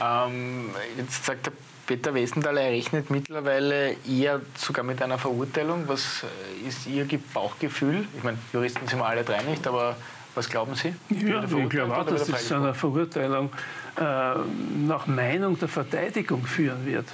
[0.00, 1.52] Ähm, jetzt sagt der
[1.88, 5.84] Peter Westenthaler, er rechnet mittlerweile eher sogar mit einer Verurteilung.
[5.86, 6.22] Was
[6.66, 8.06] ist Ihr Bauchgefühl?
[8.16, 9.96] Ich meine, Juristen sind wir alle drei nicht, aber
[10.38, 10.94] was glauben Sie?
[11.10, 13.50] Ja, ich glaube auch, dass es zu einer Verurteilung
[13.96, 14.02] äh,
[14.86, 17.06] nach Meinung der Verteidigung führen wird.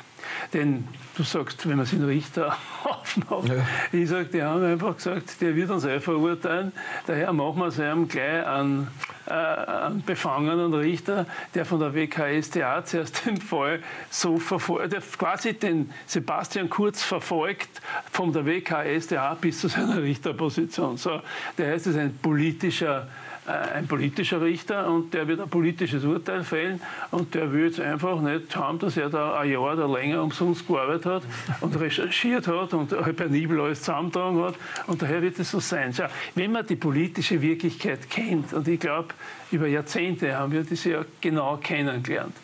[0.53, 3.67] Denn du sagst, wenn man sich den Richter aufmacht, ja.
[3.93, 6.73] ich sage, die haben einfach gesagt, der wird uns eh verurteilen,
[7.07, 8.89] daher machen wir es einem gleich an,
[9.27, 15.55] äh, einen befangenen Richter, der von der WKStA zuerst den Fall so verfolgt, der quasi
[15.55, 17.81] den Sebastian Kurz verfolgt
[18.13, 20.97] von der WKStA bis zu seiner Richterposition.
[20.97, 21.21] So,
[21.57, 26.05] der heißt, es ist ein politischer äh, ein politischer Richter und der wird ein politisches
[26.05, 26.81] Urteil fällen
[27.11, 30.67] und der will jetzt einfach nicht haben, dass er da ein Jahr oder länger umsonst
[30.67, 31.23] gearbeitet hat
[31.61, 34.55] und recherchiert hat und penibel alles zusammentragen hat
[34.87, 35.93] und daher wird es so sein.
[35.93, 39.09] Schau, wenn man die politische Wirklichkeit kennt und ich glaube,
[39.51, 42.35] über Jahrzehnte haben wir das ja genau kennengelernt.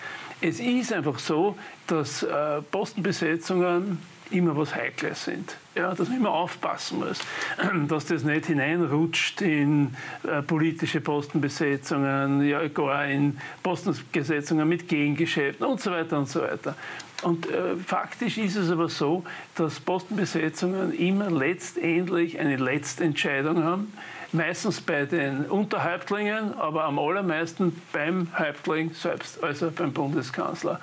[0.42, 3.98] Es ist einfach so, dass äh, Postenbesetzungen
[4.30, 5.56] immer was Heikles sind.
[5.74, 7.20] Ja, dass man immer aufpassen muss,
[7.88, 15.80] dass das nicht hineinrutscht in äh, politische Postenbesetzungen, ja, gar in Postenbesetzungen mit Gegengeschäften und
[15.80, 16.74] so weiter und so weiter.
[17.22, 19.24] Und äh, faktisch ist es aber so,
[19.54, 23.92] dass Postenbesetzungen immer letztendlich eine Letztentscheidung haben.
[24.32, 30.80] Meistens bei den Unterhäuptlingen, aber am allermeisten beim Häuptling selbst, also beim Bundeskanzler.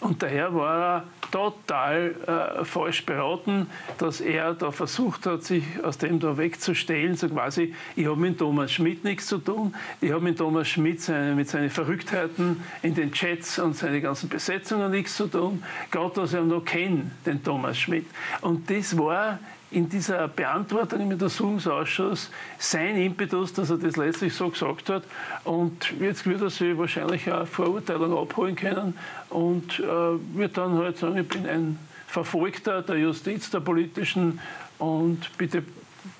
[0.00, 2.14] Und daher war er total
[2.60, 3.66] äh, falsch beraten,
[3.98, 8.38] dass er da versucht hat, sich aus dem da wegzustellen, so quasi, ich habe mit
[8.38, 12.94] Thomas Schmidt nichts zu tun, ich habe mit Thomas Schmidt seine, mit seinen Verrücktheiten in
[12.94, 17.10] den Chats und seine ganzen Besetzungen nichts zu tun, gerade dass ich ihn noch kenne,
[17.26, 18.06] den Thomas Schmidt.
[18.40, 19.40] Und das war
[19.70, 25.04] in dieser Beantwortung im Untersuchungsausschuss sein Impetus, dass er das letztlich so gesagt hat.
[25.44, 28.96] Und jetzt wird er sich wahrscheinlich eine Verurteilung abholen können
[29.28, 29.84] und äh,
[30.36, 34.40] wird dann halt sagen, ich bin ein Verfolgter der Justiz, der politischen
[34.78, 35.62] und bitte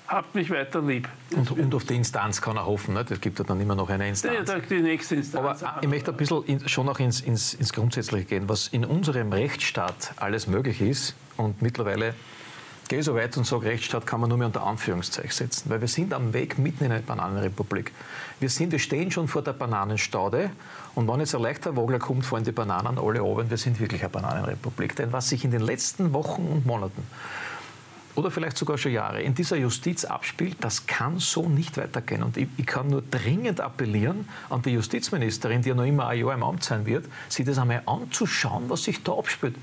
[0.07, 1.07] habt mich weiter lieb.
[1.35, 2.93] Und, und, auf die Instanz kann er hoffen.
[2.93, 3.05] Ne?
[3.09, 4.49] Es gibt ja dann immer noch eine Instanz.
[4.49, 5.63] Ja, die nächste Instanz.
[5.63, 8.49] Aber ich möchte ein bisschen in, schon noch ins, ins, ins Grundsätzliche gehen.
[8.49, 12.13] Was in unserem Rechtsstaat alles möglich ist und mittlerweile
[12.89, 15.87] gehe so weit und sage, Rechtsstaat kann man nur mehr unter Anführungszeichen setzen, weil wir
[15.87, 17.93] sind am Weg mitten in eine Bananenrepublik.
[18.39, 20.49] Wir, sind, wir stehen schon vor der Bananenstaude
[20.95, 23.49] und wenn jetzt ein leichter Wogler kommt, fallen die Bananen alle oben.
[23.49, 24.95] Wir sind wirklich eine Bananenrepublik.
[24.95, 27.03] Denn was sich in den letzten Wochen und Monaten
[28.15, 32.23] oder vielleicht sogar schon Jahre in dieser Justiz abspielt, das kann so nicht weitergehen.
[32.23, 36.19] Und ich, ich, kann nur dringend appellieren an die Justizministerin, die ja noch immer ein
[36.19, 39.55] Jahr im Amt sein wird, sich das einmal anzuschauen, was sich da abspielt.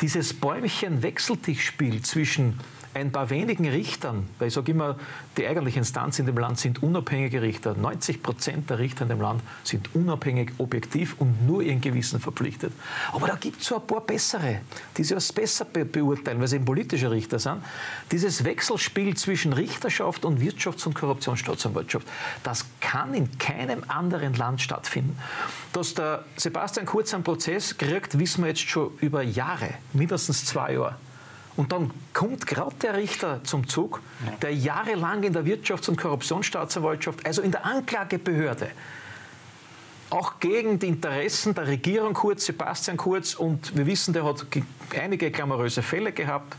[0.00, 2.58] Dieses Bäumchen-Wechseltischspiel zwischen
[2.92, 4.96] ein paar wenigen Richtern, weil ich sage immer,
[5.36, 7.74] die eigentliche Instanz in dem Land sind unabhängige Richter.
[7.74, 12.72] 90 Prozent der Richter in dem Land sind unabhängig, objektiv und nur ihren Gewissen verpflichtet.
[13.12, 14.60] Aber da gibt es so ein paar bessere,
[14.96, 17.62] die sie als besser be beurteilen, weil sie eben politische Richter sind.
[18.10, 22.06] Dieses Wechselspiel zwischen Richterschaft und Wirtschafts- und Korruptionsstaatsanwaltschaft,
[22.42, 25.16] das kann in keinem anderen Land stattfinden.
[25.72, 30.72] Dass der Sebastian Kurz einen Prozess kriegt, wissen wir jetzt schon über Jahre, mindestens zwei
[30.72, 30.96] Jahre.
[31.56, 34.00] Und dann kommt gerade der Richter zum Zug,
[34.40, 38.70] der jahrelang in der Wirtschafts- und Korruptionsstaatsanwaltschaft, also in der Anklagebehörde,
[40.10, 44.44] auch gegen die Interessen der Regierung Kurz, Sebastian Kurz, und wir wissen, der hat
[44.98, 46.56] einige glamouröse Fälle gehabt,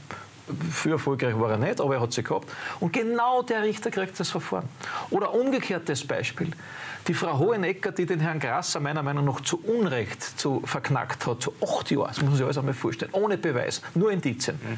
[0.72, 2.50] für erfolgreich war er nicht, aber er hat sie gehabt.
[2.80, 4.68] Und genau der Richter kriegt das Verfahren.
[5.10, 6.52] Oder umgekehrtes Beispiel.
[7.08, 11.42] Die Frau Hohenecker, die den Herrn Grasser meiner Meinung nach zu Unrecht zu verknackt hat,
[11.42, 14.60] zu acht Jahren, das muss man sich alles einmal vorstellen, ohne Beweis, nur Indizien.
[14.62, 14.78] Mhm.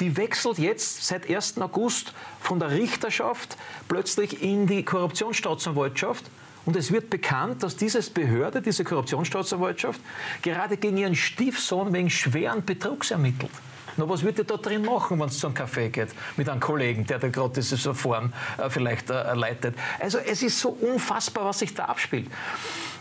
[0.00, 1.60] Die wechselt jetzt seit 1.
[1.60, 3.56] August von der Richterschaft
[3.88, 6.24] plötzlich in die Korruptionsstaatsanwaltschaft.
[6.64, 10.00] Und es wird bekannt, dass diese Behörde, diese Korruptionsstaatsanwaltschaft,
[10.42, 13.50] gerade gegen ihren Stiefsohn wegen schweren Betrugs ermittelt.
[13.98, 16.60] Na, was wird ihr da drin machen, wenn es zu einem Café geht mit einem
[16.60, 19.74] Kollegen, der da gerade dieses Verfahren äh, vielleicht äh, leitet?
[19.98, 22.30] Also es ist so unfassbar, was sich da abspielt.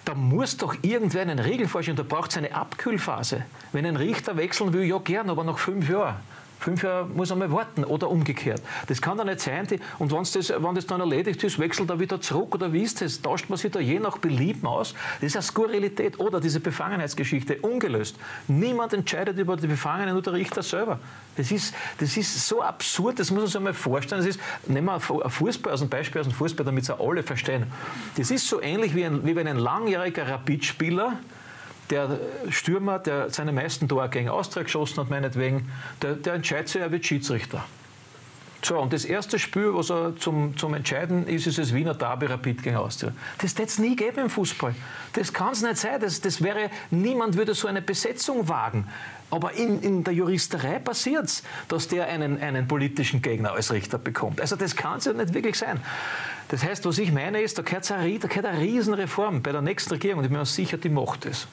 [0.05, 1.97] Da muss doch irgendwer einen Regel vorstellen.
[1.97, 3.45] Da braucht es eine Abkühlphase.
[3.73, 6.15] Wenn ein Richter wechseln will, ja gern, aber nach fünf Jahren.
[6.59, 8.61] Fünf Jahre muss er mal warten oder umgekehrt.
[8.87, 9.67] Das kann doch nicht sein.
[9.67, 13.01] Die, und das, wenn das dann erledigt ist, wechselt er wieder zurück oder wie ist
[13.01, 13.21] das?
[13.21, 14.95] Tauscht man sich da je nach Belieben aus?
[15.21, 18.15] Das ist eine Skurrilität oder diese Befangenheitsgeschichte ungelöst.
[18.47, 20.99] Niemand entscheidet über die Befangenen, nur der Richter selber.
[21.35, 24.21] Das ist, das ist so absurd, das muss man sich mal vorstellen.
[24.21, 27.21] Das ist, nehmen wir ein Fußball als ein Beispiel aus dem Fußball, damit es alle
[27.21, 27.67] verstehen.
[28.17, 31.13] Das ist so ähnlich wie, ein, wie wenn ein langjähriger Rapidspieler
[31.89, 32.19] der
[32.49, 35.71] Stürmer, der seine meisten Tore gegen Austria geschossen hat, meinetwegen,
[36.01, 37.63] der, der entscheidet sich, er wird Schiedsrichter.
[38.63, 42.25] So, und das erste Spiel, was er zum, zum Entscheiden ist, ist das Wiener Derby
[42.25, 43.13] Rapid gegen Austria.
[43.37, 44.73] Das wird es nie geben im Fußball.
[45.13, 46.01] Das kann es nicht sein.
[46.01, 48.87] Das, das wäre, niemand würde so eine Besetzung wagen.
[49.29, 53.99] Aber in, in der Juristerei passiert es, dass der einen, einen politischen Gegner als Richter
[53.99, 54.41] bekommt.
[54.41, 55.79] Also das kann es ja nicht wirklich sein.
[56.47, 59.61] Das heißt, was ich meine ist, da gehört eine, da gehört eine Riesenreform bei der
[59.61, 61.47] nächsten Regierung ich bin mir sicher, die macht es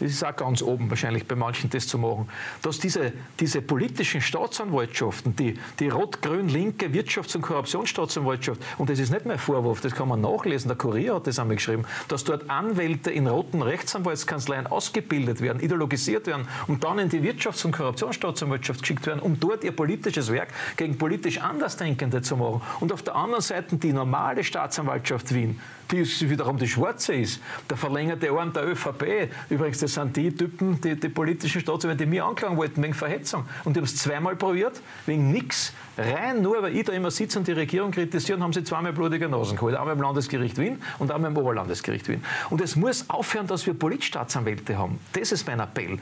[0.00, 2.28] das ist auch ganz oben wahrscheinlich bei manchen das zu machen,
[2.62, 9.26] dass diese, diese politischen Staatsanwaltschaften, die, die rot-grün-linke Wirtschafts- und Korruptionsstaatsanwaltschaft, und das ist nicht
[9.26, 13.10] mehr Vorwurf, das kann man nachlesen, der Kurier hat das einmal geschrieben, dass dort Anwälte
[13.10, 19.06] in roten Rechtsanwaltskanzleien ausgebildet werden, ideologisiert werden und dann in die Wirtschafts- und Korruptionsstaatsanwaltschaft geschickt
[19.06, 22.62] werden, um dort ihr politisches Werk gegen politisch Andersdenkende zu machen.
[22.80, 25.60] Und auf der anderen Seite die normale Staatsanwaltschaft Wien,
[25.90, 29.30] die wiederum die schwarze ist, der verlängerte Arm der ÖVP.
[29.50, 33.44] Übrigens, das sind die Typen, die, die politischen Staatsanwälte, die mir anklagen wollten wegen Verhetzung.
[33.64, 35.72] Und die haben es zweimal probiert, wegen nichts.
[35.96, 39.28] Rein nur, weil ich da immer sitze und die Regierung kritisieren, haben sie zweimal blutige
[39.28, 39.76] Nasen geholt.
[39.76, 42.24] Einmal im Landesgericht Wien und einmal im Oberlandesgericht Wien.
[42.50, 44.98] Und es muss aufhören, dass wir Politstaatsanwälte haben.
[45.12, 45.98] Das ist mein Appell.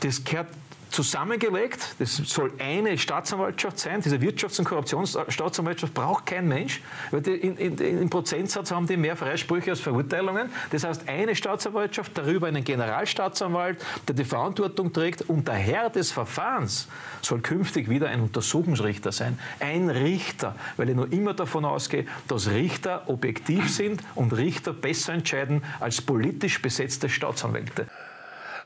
[0.00, 0.48] Das gehört
[0.90, 1.96] zusammengelegt.
[1.98, 4.00] Das soll eine Staatsanwaltschaft sein.
[4.00, 6.80] Diese Wirtschafts- und Korruptionsstaatsanwaltschaft braucht kein Mensch.
[7.10, 10.50] Weil die in, in, Im Prozentsatz haben die mehr Freisprüche als Verurteilungen.
[10.70, 15.22] Das heißt, eine Staatsanwaltschaft, darüber einen Generalstaatsanwalt, der die Verantwortung trägt.
[15.22, 16.88] Und der Herr des Verfahrens
[17.22, 19.38] soll künftig wieder ein Untersuchungsrichter sein.
[19.60, 25.12] Ein Richter, weil ich nur immer davon ausgehe, dass Richter objektiv sind und Richter besser
[25.12, 27.86] entscheiden als politisch besetzte Staatsanwälte.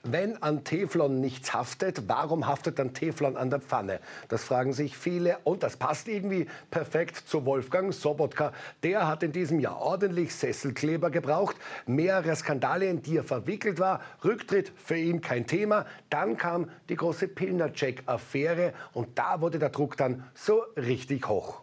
[0.05, 4.01] Wenn an Teflon nichts haftet, warum haftet dann Teflon an der Pfanne?
[4.29, 8.53] Das fragen sich viele und das passt irgendwie perfekt zu Wolfgang Sobotka.
[8.83, 11.55] Der hat in diesem Jahr ordentlich Sesselkleber gebraucht,
[11.87, 14.01] mehrere Skandale, in die er verwickelt war.
[14.25, 15.87] Rücktritt für ihn kein Thema.
[16.11, 21.63] Dann kam die große Pilnercheck-Affäre und da wurde der Druck dann so richtig hoch.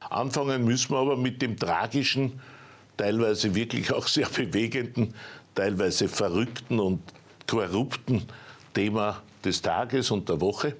[0.00, 2.40] Anfangen müssen wir aber mit dem tragischen,
[2.98, 5.14] teilweise wirklich auch sehr bewegenden,
[5.54, 7.00] teilweise verrückten und
[7.50, 8.22] korrupten
[8.74, 10.76] Thema des Tages und der Woche.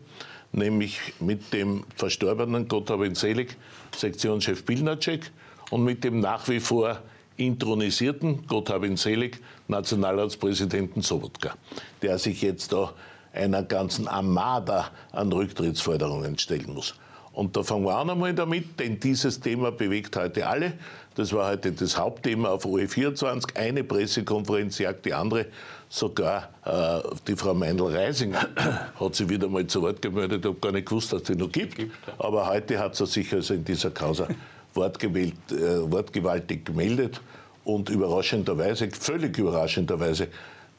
[0.52, 3.56] nämlich mit dem verstorbenen, Gott habe ihn selig,
[3.96, 5.30] Sektionschef Pilnacek
[5.70, 6.98] und mit dem nach wie vor
[7.36, 11.54] intronisierten, Gott habe ihn selig, Nationalratspräsidenten Sobotka,
[12.02, 12.92] der sich jetzt da
[13.32, 16.94] einer ganzen Armada an Rücktrittsforderungen stellen muss.
[17.32, 20.72] Und da fangen wir auch einmal damit, denn dieses Thema bewegt heute alle.
[21.14, 23.56] Das war heute das Hauptthema auf OE24.
[23.56, 25.46] Eine Pressekonferenz jagt die andere.
[25.92, 28.36] Sogar äh, die Frau Meindl-Reising
[29.00, 30.44] hat sich wieder mal zu Wort gemeldet.
[30.44, 31.78] Ich habe gar nicht gewusst, dass sie noch gibt.
[32.16, 34.28] Aber heute hat sie sich also in dieser Causa
[34.74, 37.20] wortgewählt, äh, wortgewaltig gemeldet
[37.64, 40.28] und überraschenderweise, völlig überraschenderweise,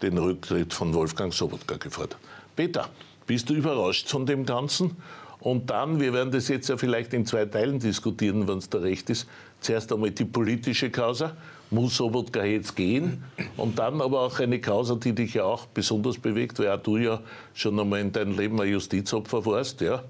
[0.02, 2.18] den Rücktritt von Wolfgang Sobotka gefordert.
[2.56, 2.88] Peter,
[3.28, 4.96] bist du überrascht von dem Ganzen?
[5.42, 8.78] Und dann, wir werden das jetzt ja vielleicht in zwei Teilen diskutieren, wenn es da
[8.78, 9.28] recht ist.
[9.60, 11.36] Zuerst einmal die politische Causa,
[11.72, 13.24] muss Sobotka jetzt gehen?
[13.58, 16.98] Und dann aber auch eine Causa, die dich ja auch besonders bewegt, weil auch du
[16.98, 17.22] ja
[17.54, 19.82] schon einmal in deinem Leben ein Justizopfer warst.
[19.82, 20.04] Ja?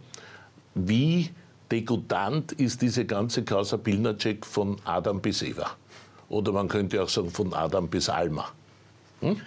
[0.75, 1.29] Wie
[1.71, 5.71] degutant ist diese ganze Causa Pilnacek von Adam bis Eva?
[6.29, 8.49] Oder man könnte auch sagen von Adam bis Alma.
[9.21, 9.37] Hm?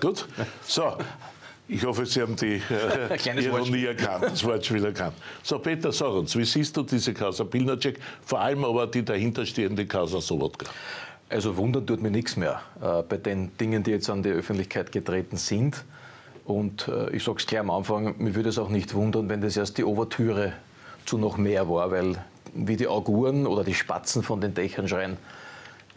[0.00, 0.26] Gut?
[0.62, 0.96] So,
[1.66, 5.14] ich hoffe, Sie haben die äh, Ironie erkannt, das Wortspiel erkannt.
[5.42, 9.86] So, Peter, sag uns, wie siehst du diese Causa Pilnacek, vor allem aber die dahinterstehende
[9.86, 10.66] Causa Sobotka?
[11.28, 14.92] Also wundern tut mir nichts mehr äh, bei den Dingen, die jetzt an die Öffentlichkeit
[14.92, 15.84] getreten sind.
[16.44, 19.40] Und äh, ich sage es gleich am Anfang, mir würde es auch nicht wundern, wenn
[19.40, 20.52] das erst die Obertüre
[21.06, 22.16] zu noch mehr war, weil
[22.54, 25.16] wie die Auguren oder die Spatzen von den Dächern schreien,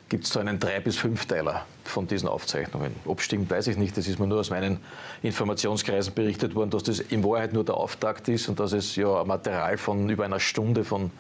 [0.10, 2.96] gibt es so einen Drei- bis Fünfteiler von diesen Aufzeichnungen.
[3.06, 3.98] Ob stimmt, weiß ich nicht.
[3.98, 4.80] Das ist mir nur aus meinen
[5.22, 9.24] Informationskreisen berichtet worden, dass das in Wahrheit nur der Auftakt ist und dass es ja
[9.26, 11.12] Material von über einer Stunde von,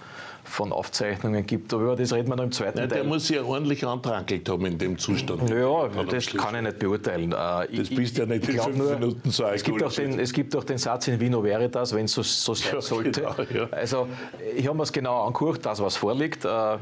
[0.47, 1.73] von Aufzeichnungen gibt.
[1.73, 2.99] Aber über das reden wir noch im zweiten Nein, Teil.
[2.99, 5.49] Der muss ja ordentlich antrankelt haben in dem Zustand.
[5.49, 7.31] Ja, das kann ich nicht beurteilen.
[7.31, 10.55] Äh, Das bist ja nicht in fünf Minuten so es gibt, auch den, es gibt
[10.55, 13.21] auch den Satz in Vino Veritas, wenn es so, so sein Ja, sollte.
[13.21, 13.67] genau, ja.
[13.71, 14.07] Also
[14.55, 16.45] ich habe mir es genau angeguckt, das was vorliegt.
[16.45, 16.77] Äh,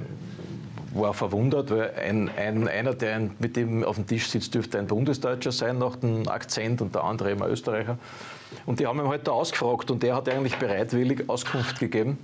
[0.98, 4.88] war verwundert, weil ein, ein, einer, der mit dem auf dem Tisch sitzt, dürfte ein
[4.88, 7.98] Bundesdeutscher sein nach dem Akzent und der andere ein Österreicher.
[8.66, 12.18] Und die haben ihn halt da ausgefragt und der hat eigentlich bereitwillig Auskunft gegeben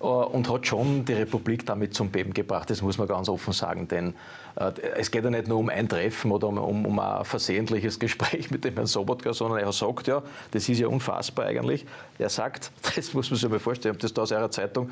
[0.00, 2.70] und hat schon die Republik damit zum Beben gebracht.
[2.70, 4.14] Das muss man ganz offen sagen, denn
[4.56, 8.50] äh, es geht ja nicht nur um ein Treffen oder um, um, ein versehentliches Gespräch
[8.50, 10.22] mit dem Herrn Sobotka, sondern er sagt ja,
[10.52, 11.84] das ist ja unfassbar eigentlich,
[12.18, 14.90] er sagt, das muss man sich mal vorstellen, ich habe das da aus einer Zeitung,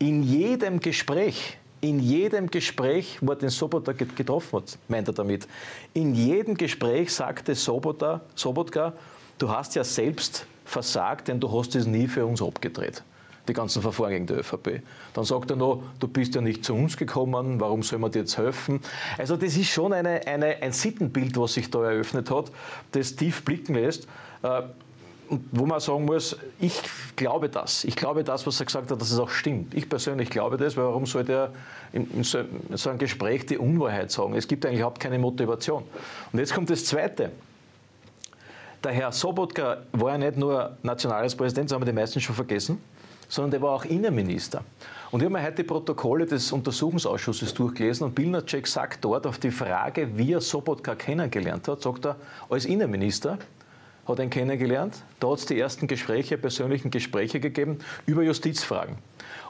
[0.00, 5.14] in jedem Gespräch, in jedem Gespräch, wo er den Sobotka get- getroffen hat, meint er
[5.14, 5.46] damit,
[5.94, 8.92] in jedem Gespräch sagte Sobotka, Sobotka,
[9.38, 13.04] du hast ja selbst versagt, denn du hast es nie für uns abgedreht.
[13.48, 14.82] Die ganzen Verfahren gegen die ÖVP.
[15.14, 18.20] Dann sagt er noch, du bist ja nicht zu uns gekommen, warum soll man dir
[18.20, 18.80] jetzt helfen?
[19.18, 22.52] Also das ist schon eine, eine, ein Sittenbild, was sich da eröffnet hat,
[22.92, 24.06] das tief blicken lässt.
[24.42, 24.62] Äh,
[25.32, 26.78] und wo man sagen muss, ich
[27.16, 27.84] glaube das.
[27.84, 29.72] Ich glaube das, was er gesagt hat, dass es auch stimmt.
[29.72, 31.52] Ich persönlich glaube das, weil warum sollte er
[31.94, 34.34] in, so, in so einem Gespräch die Unwahrheit sagen?
[34.34, 35.84] Es gibt eigentlich überhaupt keine Motivation.
[36.32, 37.32] Und jetzt kommt das Zweite.
[38.84, 42.78] Der Herr Sobotka war ja nicht nur Nationalratspräsident, das haben wir die meisten schon vergessen,
[43.32, 44.62] sondern der war auch Innenminister.
[45.10, 49.38] Und ich habe mir heute die Protokolle des Untersuchungsausschusses durchgelesen und Bilnacek sagt dort auf
[49.38, 52.16] die Frage, wie er Sobotka kennengelernt hat, sagt er,
[52.50, 53.38] als Innenminister
[54.06, 55.02] hat er ihn kennengelernt.
[55.18, 58.96] Da hat es die ersten Gespräche, persönlichen Gespräche gegeben über Justizfragen.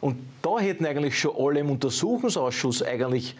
[0.00, 3.36] Und da hätten eigentlich schon alle im Untersuchungsausschuss eigentlich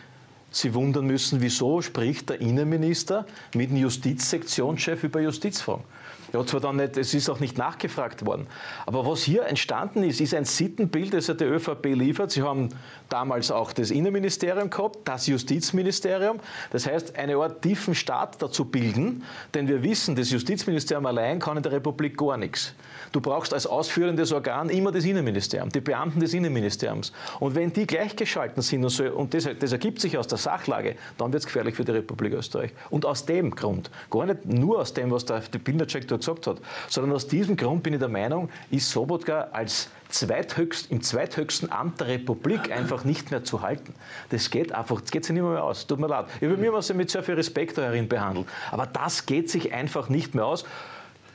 [0.55, 5.85] Sie wundern müssen, wieso spricht der Innenminister mit dem Justizsektionschef über Justizfragen.
[6.33, 8.47] Hat zwar dann nicht, es ist auch nicht nachgefragt worden.
[8.87, 12.31] Aber was hier entstanden ist, ist ein Sittenbild, das ja die ÖVP liefert.
[12.31, 12.71] Sie haben
[13.09, 16.41] damals auch das Innenministerium gehabt, das Justizministerium.
[16.71, 19.25] Das heißt, eine Art tiefen Staat dazu bilden,
[19.55, 22.75] denn wir wissen, das Justizministerium allein kann in der Republik gar nichts.
[23.13, 27.13] Du brauchst als ausführendes Organ immer das Innenministerium, die Beamten des Innenministeriums.
[27.41, 30.97] Und wenn die gleichgeschalten sind und, so, und das, das ergibt sich aus der Sachlage,
[31.19, 32.73] dann wird es gefährlich für die Republik Österreich.
[32.89, 36.47] Und aus dem Grund, gar nicht nur aus dem, was der, der Bildercheck da gesagt
[36.47, 36.57] hat,
[36.89, 42.01] sondern aus diesem Grund bin ich der Meinung, ist Sobotka als zweithöchst, im zweithöchsten Amt
[42.01, 43.95] der Republik einfach nicht mehr zu halten.
[44.31, 45.87] Das geht einfach, das geht sich nicht mehr aus.
[45.87, 46.27] Tut mir leid.
[46.41, 48.47] Über mir was mit sehr viel Respekt herin behandelt.
[48.71, 50.65] Aber das geht sich einfach nicht mehr aus.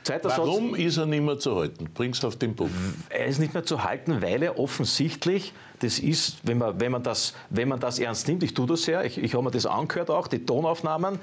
[0.08, 0.38] Zweiter Satz.
[0.38, 1.90] Warum ist er nicht mehr zu halten?
[1.92, 2.74] Bring's auf den Punkt.
[3.10, 7.02] Er ist nicht mehr zu halten, weil er offensichtlich, das ist, wenn man, wenn man,
[7.02, 9.66] das, wenn man das ernst nimmt, ich tue das ja, ich, ich habe mir das
[9.66, 11.18] angehört auch, die Tonaufnahmen,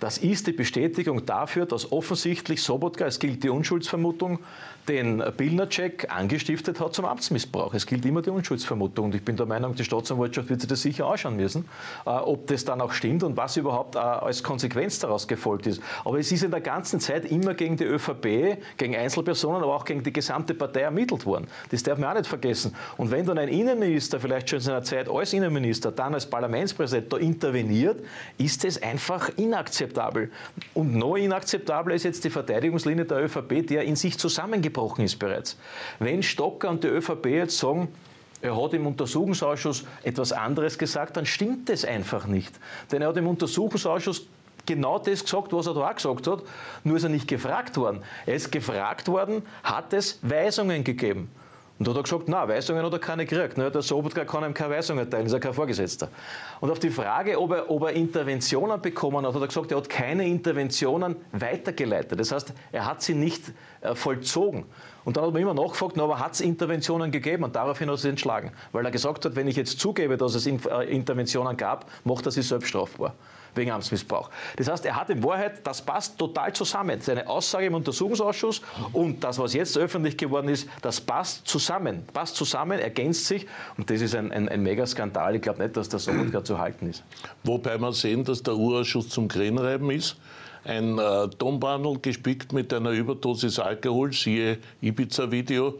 [0.00, 4.38] Das ist die Bestätigung dafür, dass offensichtlich Sobotka, es gilt die Unschuldsvermutung,
[4.90, 7.74] den Billner-Check angestiftet hat zum Amtsmissbrauch.
[7.74, 9.06] Es gilt immer die Unschuldsvermutung.
[9.06, 11.66] Und ich bin der Meinung, die Staatsanwaltschaft wird sich das sicher anschauen müssen,
[12.04, 15.80] äh, ob das dann auch stimmt und was überhaupt äh, als Konsequenz daraus gefolgt ist.
[16.04, 19.84] Aber es ist in der ganzen Zeit immer gegen die ÖVP, gegen Einzelpersonen, aber auch
[19.84, 21.46] gegen die gesamte Partei ermittelt worden.
[21.70, 22.74] Das darf man auch nicht vergessen.
[22.96, 27.12] Und wenn dann ein Innenminister, vielleicht schon in seiner Zeit als Innenminister, dann als Parlamentspräsident
[27.12, 28.02] da interveniert,
[28.38, 30.32] ist das einfach inakzeptabel.
[30.74, 34.18] Und noch inakzeptabler ist jetzt die Verteidigungslinie der ÖVP, die ja in sich
[34.80, 35.56] zusammengebrochen ist bereits.
[35.98, 37.88] Wenn Stocker und die ÖVP jetzt sagen,
[38.42, 42.52] er hat im Untersuchungsausschuss etwas anderes gesagt, dann stimmt das einfach nicht.
[42.90, 44.26] Denn er hat im Untersuchungsausschuss
[44.64, 46.42] genau das gesagt, was er da auch gesagt hat,
[46.84, 48.02] nur ist er nicht gefragt worden.
[48.24, 51.30] Er ist gefragt worden, hat es Weisungen gegeben.
[51.80, 53.56] Und da hat er gesagt, nein, Weisungen hat er keine gekriegt.
[53.56, 53.70] Ne?
[53.70, 56.08] Der Sobotka kann ihm keine Weisungen erteilen, ist ja kein Vorgesetzter.
[56.60, 59.78] Und auf die Frage, ob er, ob er Interventionen bekommen hat, hat er gesagt, er
[59.78, 62.20] hat keine Interventionen weitergeleitet.
[62.20, 63.44] Das heißt, er hat sie nicht
[63.80, 64.66] äh, vollzogen.
[65.06, 67.44] Und dann hat man immer nachgefragt, na, aber hat es Interventionen gegeben?
[67.44, 68.52] Und daraufhin hat er sie entschlagen.
[68.72, 70.52] Weil er gesagt hat, wenn ich jetzt zugebe, dass es äh,
[70.82, 73.14] Interventionen gab, macht er sie selbst strafbar
[73.54, 74.30] wegen Amtsmissbrauch.
[74.56, 77.00] Das heißt, er hat in Wahrheit, das passt total zusammen.
[77.00, 78.62] Seine Aussage im Untersuchungsausschuss
[78.92, 82.04] und das, was jetzt öffentlich geworden ist, das passt zusammen.
[82.12, 83.46] Passt zusammen, ergänzt sich
[83.76, 85.36] und das ist ein, ein, ein Megaskandal.
[85.36, 87.02] Ich glaube nicht, dass das so gut zu halten ist.
[87.44, 90.16] Wobei wir sehen, dass der Urausschuss zum Krähenreiben ist.
[90.64, 95.74] Ein äh, Tonbandel gespickt mit einer Überdosis Alkohol, siehe Ibiza-Video,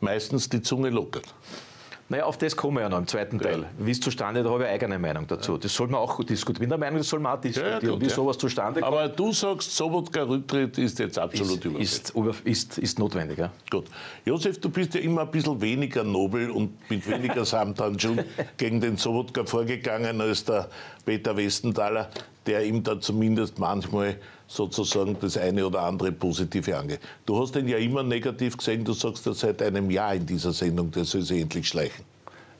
[0.00, 1.24] meistens die Zunge lockert.
[2.08, 3.62] Naja, auf das kommen wir ja noch im zweiten Teil.
[3.62, 3.68] Ja.
[3.78, 5.58] Wie es zustande, da habe ich eigene Meinung dazu.
[5.58, 6.56] Das soll man auch diskutieren.
[6.56, 8.92] Ich bin der Meinung, das soll man auch diskutieren, ja, gut, wie sowas zustande kommt.
[8.92, 13.38] Aber du sagst, Sobotka-Rücktritt ist jetzt absolut ist, ist, ist, ist, notwendig.
[13.38, 13.50] Ja.
[13.70, 13.86] Gut.
[14.24, 18.24] Josef, du bist ja immer ein bisschen weniger nobel und mit weniger Samthandschuhen
[18.56, 20.68] gegen den Sobotka vorgegangen als der
[21.04, 22.08] Peter Westenthaler,
[22.46, 24.16] der ihm da zumindest manchmal
[24.48, 27.00] sozusagen das eine oder andere Positive angeht.
[27.24, 30.52] Du hast ihn ja immer negativ gesehen, du sagst ja seit einem Jahr in dieser
[30.52, 32.15] Sendung, der soll sich endlich schleichen.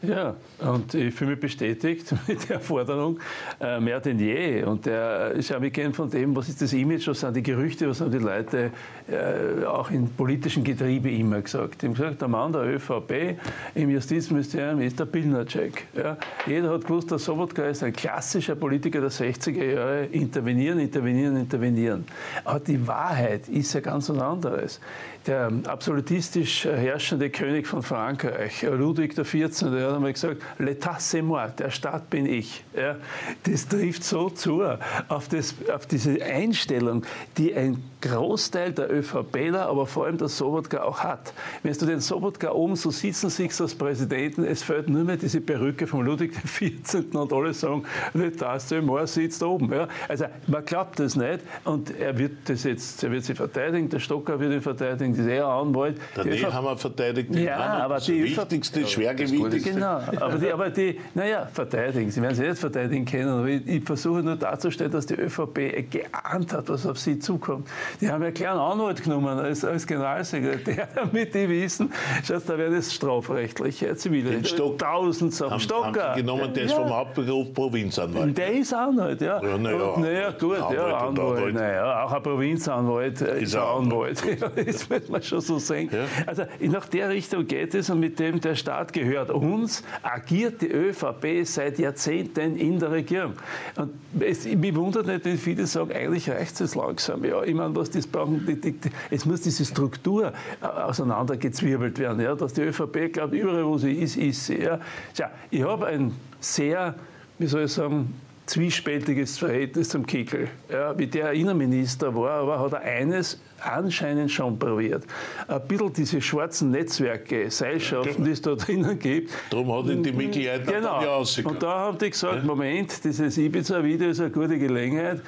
[0.07, 3.19] Ja, und ich fühle mich bestätigt mit der Forderung
[3.61, 4.63] äh, mehr denn je.
[4.63, 7.89] Und der, ich habe gern von dem, was ist das Image, was sind die Gerüchte,
[7.89, 8.71] was haben die Leute
[9.09, 11.83] äh, auch im politischen Getriebe immer gesagt.
[11.83, 13.37] Die haben gesagt, der Mann der ÖVP
[13.75, 15.87] im Justizministerium ist der Billner-Check.
[15.97, 16.17] Ja.
[16.47, 20.05] Jeder hat gewusst, der Sobotka ist ein klassischer Politiker der 60er Jahre.
[20.07, 22.05] Intervenieren, intervenieren, intervenieren.
[22.45, 24.81] Aber die Wahrheit ist ja ganz was anderes
[25.27, 31.49] der absolutistisch herrschende König von Frankreich, Ludwig XIV., der hat einmal gesagt, l'état c'est moi,
[31.49, 32.65] der Staat bin ich.
[32.77, 32.97] Ja,
[33.45, 34.63] das trifft so zu
[35.09, 37.05] auf, das, auf diese Einstellung,
[37.37, 41.33] die ein Großteil der ÖVPler, aber vor allem der Sobotka auch hat.
[41.63, 45.41] Wenn du den Sobotka oben so sitzen siehst als Präsidenten, es fällt nur mehr diese
[45.41, 47.15] Perücke von Ludwig XIV.
[47.15, 49.73] und alle sagen, l'état c'est moi sitzt oben.
[49.73, 53.89] Ja, also man glaubt das nicht und er wird das jetzt, er wird sie verteidigen,
[53.89, 55.99] der Stocker wird ihn verteidigen, ist eher Anwalt.
[56.17, 59.76] Der Nehammer verteidigt den Ja, Mann, aber das die wichtigste, schwergewichtigste.
[59.77, 62.11] Genau, aber die, aber die, naja, verteidigen.
[62.11, 65.91] Sie werden sie nicht verteidigen können, aber ich, ich versuche nur darzustellen, dass die ÖVP
[65.91, 67.69] geahnt hat, was auf sie zukommt.
[68.01, 71.93] Die haben ja einen kleinen Anwalt genommen als, als Generalsekretär, damit die wissen,
[72.25, 74.49] schaut, da wäre das strafrechtlich, zivilrechtlich.
[74.49, 75.61] Stock, Tausend Sachen.
[75.61, 76.11] Stocker.
[76.11, 78.37] Haben genommen, der ist vom Hauptberuf Provinzanwalt.
[78.37, 79.43] Der ist Anwalt, ja.
[79.43, 81.55] ja naja, naja, gut, Anwalt ja, Anwalt.
[81.55, 84.23] Naja, auch ein Provinzanwalt ist, ist ein Anwalt.
[84.43, 84.69] Anwalt.
[84.69, 85.91] das muss man schon so sehen.
[85.93, 86.05] Ja.
[86.27, 89.66] Also nach der Richtung geht es und mit dem der Staat gehört uns,
[90.03, 93.35] agiert die ÖVP seit Jahrzehnten in der Regierung.
[93.77, 97.25] Und es, mich wundert nicht, wenn viele sagen, eigentlich reicht es langsam.
[97.25, 102.35] Ja, ich meine, was das brauchen, die, die, es muss diese Struktur auseinandergezwirbelt werden, ja,
[102.35, 104.61] dass die ÖVP glaubt, überall wo sie ist, ist sie.
[104.61, 104.81] Ja.
[105.15, 106.95] Tja, ich habe ein sehr,
[107.39, 108.15] wie soll ich sagen,
[108.47, 110.49] zwiespältiges Verhältnis zum Kickel.
[110.71, 115.05] Ja, wie der Innenminister war, aber hat er eines anscheinend schon probiert.
[115.47, 119.31] Ein bisschen diese schwarzen Netzwerke, Seilschaften, die es da drinnen gibt.
[119.51, 121.03] Darum hat ihn die Mitglieder genau.
[121.03, 125.21] ja Und da haben die gesagt, Moment, dieses Ibiza-Video ist eine gute Gelegenheit,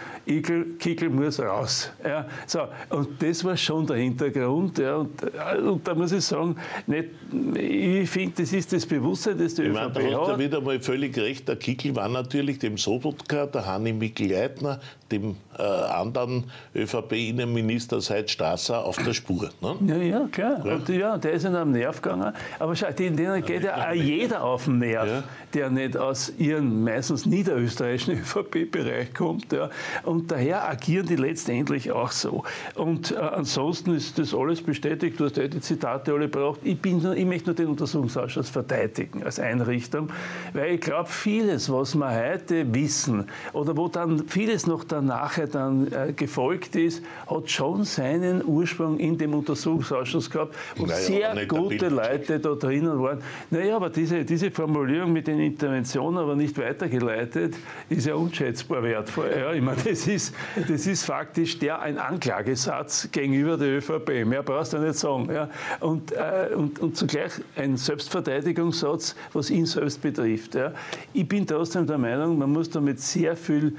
[0.48, 1.90] Kickel, Kickel muss raus.
[2.04, 2.60] Ja, so,
[2.90, 4.78] und das war schon der Hintergrund.
[4.78, 5.22] Ja, und,
[5.62, 6.56] und da muss ich sagen,
[6.86, 7.08] nicht,
[7.54, 10.28] ich finde, das ist das Bewusstsein, das die ich ÖVP meine, da hat.
[10.28, 11.48] Da wieder mal völlig recht.
[11.48, 16.44] Der Kickel war natürlich dem Sobotka, der Hanni Mikl-Leitner, dem äh, anderen
[16.74, 19.50] ÖVP-Innenminister seit Strasser auf der Spur.
[19.60, 19.76] Ne?
[19.86, 20.64] Ja, ja, klar.
[20.64, 20.74] Ja.
[20.74, 22.32] Und ja, der ist ihnen am Nerv gegangen.
[22.58, 25.22] Aber schau, denen geht ja auch jeder auf den Nerv, ja.
[25.54, 29.52] der nicht aus ihrem meistens niederösterreichischen ÖVP-Bereich kommt.
[29.52, 29.70] Ja.
[30.04, 32.44] Und daher agieren die letztendlich auch so.
[32.74, 35.18] Und äh, ansonsten ist das alles bestätigt.
[35.18, 36.60] Du hast ja die Zitate alle braucht.
[36.62, 40.10] Ich, bin ich möchte nur den Untersuchungsausschuss verteidigen als Einrichtung,
[40.52, 45.92] weil ich glaube, vieles, was wir heute wissen oder wo dann vieles noch danach dann
[45.92, 51.88] äh, gefolgt ist, hat schon seinen Ursprung in dem Untersuchungsausschuss gehabt, wo naja, sehr gute
[51.88, 53.22] Leute da drinnen waren.
[53.50, 57.54] Naja, aber diese, diese Formulierung mit den Interventionen aber nicht weitergeleitet,
[57.88, 59.30] ist ja unschätzbar wertvoll.
[59.36, 60.34] Ja, ich meine, das ist,
[60.68, 64.24] das ist faktisch der ein Anklagesatz gegenüber der ÖVP.
[64.24, 65.28] Mehr brauchst du nicht sagen.
[65.32, 65.48] Ja.
[65.80, 70.54] Und, äh, und, und zugleich ein Selbstverteidigungssatz, was ihn selbst betrifft.
[70.54, 70.72] Ja.
[71.12, 73.76] Ich bin trotzdem der Meinung, man muss da mit sehr viel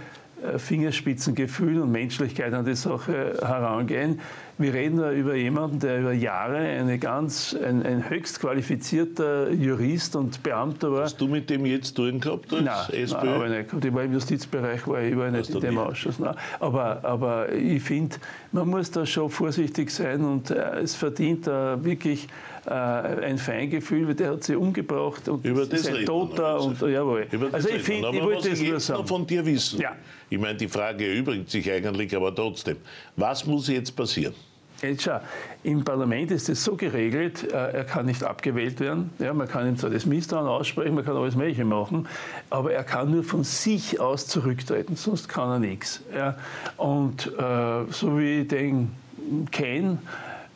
[0.57, 4.19] Fingerspitzengefühl und Menschlichkeit an die Sache herangehen.
[4.59, 10.17] Wir reden da über jemanden, der über Jahre eine ganz, ein, ein höchst qualifizierter Jurist
[10.17, 11.03] und Beamter war.
[11.03, 13.25] Hast du mit dem jetzt tun gehabt als nein, SPÖ?
[13.25, 13.85] Nein, aber nicht.
[13.85, 16.19] Ich war im Justizbereich, war ich war nicht in dem Ausschuss.
[16.19, 16.35] Nein.
[16.59, 18.17] Aber, aber ich finde,
[18.51, 22.27] man muss da schon vorsichtig sein und äh, es verdient da wirklich
[22.65, 26.59] äh, ein Feingefühl, weil der hat sie umgebracht und Über das ist ein Toter.
[26.61, 27.27] Und, jawohl.
[27.31, 28.99] Über also ich, find, ich wollte das nur sagen.
[28.99, 29.79] noch von dir wissen.
[29.79, 29.95] Ja.
[30.29, 32.75] Ich meine, die Frage erübrigt sich eigentlich, aber trotzdem.
[33.15, 34.33] Was muss jetzt passieren?
[34.99, 35.19] Schau,
[35.63, 39.11] im Parlament ist es so geregelt, äh, er kann nicht abgewählt werden.
[39.19, 42.07] Ja, man kann ihm zwar das Misstrauen aussprechen, man kann alles Mögliche machen,
[42.49, 46.01] aber er kann nur von sich aus zurücktreten, sonst kann er nichts.
[46.15, 46.37] Ja.
[46.77, 48.91] Und äh, so wie ich den
[49.51, 49.99] kenne,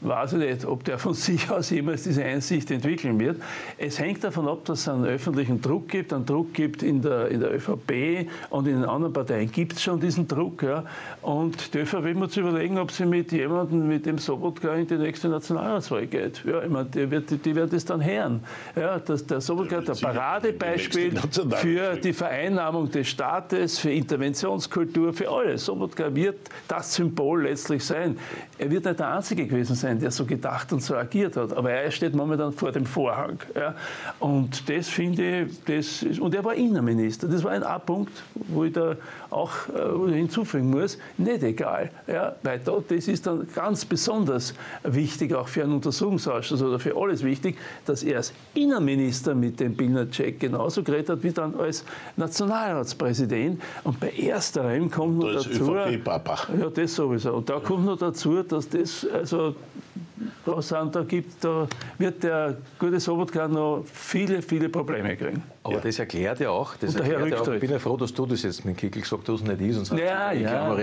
[0.03, 3.41] weiß ich nicht, ob der von sich aus jemals diese Einsicht entwickeln wird.
[3.77, 7.29] Es hängt davon ab, dass es einen öffentlichen Druck gibt, einen Druck gibt in der,
[7.29, 10.63] in der ÖVP und in den anderen Parteien gibt es schon diesen Druck.
[10.63, 10.83] Ja.
[11.21, 15.29] Und die ÖVP muss überlegen, ob sie mit jemandem, mit dem Sobotka in die nächste
[15.29, 16.43] Nationalratswahl geht.
[16.45, 18.41] Ja, ich meine, die, wird, die werden das dann hören.
[18.75, 21.13] Ja, dass der Sobotka der Paradebeispiel
[21.55, 25.65] für die Vereinnahmung des Staates, für Interventionskultur, für alles.
[25.65, 28.17] Sobotka wird das Symbol letztlich sein.
[28.57, 31.53] Er wird nicht der Einzige gewesen sein, sein, der so gedacht und so agiert hat.
[31.53, 33.39] Aber er steht momentan vor dem Vorhang.
[33.55, 33.75] Ja.
[34.19, 37.27] Und das finde ich, das ist, und er war Innenminister.
[37.27, 38.95] Das war ein A-Punkt, wo ich da
[39.33, 41.89] auch äh, hinzufügen muss, nicht egal.
[42.07, 42.35] Ja.
[42.43, 44.53] Weil da, das ist dann ganz besonders
[44.83, 49.75] wichtig, auch für einen Untersuchungsausschuss oder für alles wichtig, dass er als Innenminister mit dem
[49.75, 51.83] Billner-Check genauso geredet hat wie dann als
[52.17, 53.61] Nationalratspräsident.
[53.83, 55.49] Und bei ersterem kommt noch dazu.
[56.59, 57.33] Ja, das sowieso.
[57.33, 59.55] Und da kommt noch dazu, dass das also
[60.45, 61.67] da, gibt, da
[61.97, 65.43] wird der gute Sobotka noch viele, viele Probleme kriegen.
[65.63, 65.81] Aber ja.
[65.81, 68.43] das erklärt ja auch, das erklärt ja auch, ich bin ja froh, dass du das
[68.43, 69.77] jetzt mit Kickel gesagt hast, nicht ist.
[69.77, 70.75] Und sagst, ja, ja.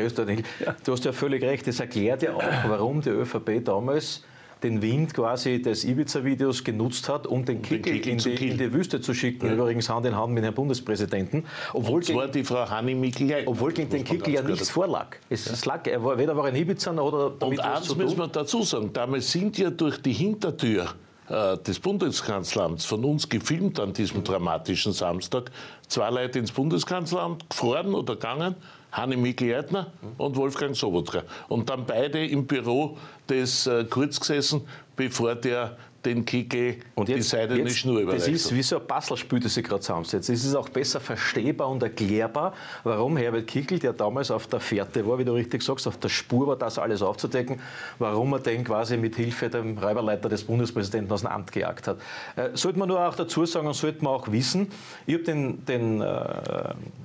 [0.85, 4.23] Du hast ja völlig recht, das erklärt ja auch, warum die ÖVP damals
[4.63, 9.01] den Wind quasi des Ibiza-Videos genutzt hat, um den Kickel, in, die, in, die, Wüste
[9.01, 9.55] zu schicken, ja.
[9.55, 11.45] übrigens Hand in Hand mit Herrn Bundespräsidenten.
[11.73, 15.17] Obwohl Und zwar die Frau Hanni Mikl Obwohl gegen den Kickel ja nichts vorlag.
[15.29, 15.53] Es, ja.
[15.53, 18.63] es lag, er war, weder war ein Ibiza oder damit Und eins müssen wir dazu
[18.63, 20.95] sagen, damals sind ja durch die Hintertür
[21.29, 25.51] äh, des Bundeskanzleramts von uns gefilmt an diesem dramatischen Samstag
[25.87, 28.57] zwei Leute ins Bundeskanzleramt gefahren oder gegangen
[28.93, 31.23] Hanni Mikl-Leitner und Wolfgang Sobotka.
[31.49, 32.97] Und dann beide im Büro
[33.29, 34.63] des äh, Kurz gesessen,
[34.97, 38.27] bevor der den Kickel und jetzt, die seidene jetzt, Schnur überreicht.
[38.27, 40.31] Das ist wie so ein Puzzlespiel, das sich gerade zusammensetzt.
[40.31, 42.55] Es ist auch besser verstehbar und erklärbar,
[42.85, 46.09] warum Herbert Kickel, der damals auf der Fährte war, wie du richtig sagst, auf der
[46.09, 47.61] Spur war, das alles aufzudecken,
[47.99, 51.99] warum er den quasi mit Hilfe dem Räuberleiter des Bundespräsidenten aus dem Amt gejagt hat.
[52.37, 54.69] Äh, sollte man nur auch dazu sagen und sollte man auch wissen,
[55.07, 56.25] ich habe den, den äh,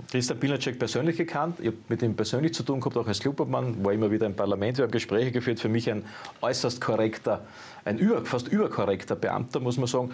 [0.09, 3.83] Christian Pilnacek persönlich gekannt, ich habe mit ihm persönlich zu tun gehabt, auch als Klubobmann,
[3.83, 6.05] war immer wieder im Parlament, wir haben Gespräche geführt, für mich ein
[6.41, 7.41] äußerst korrekter
[7.85, 8.84] ein über, fast überkorrekter
[9.15, 10.11] Beamter, muss man sagen,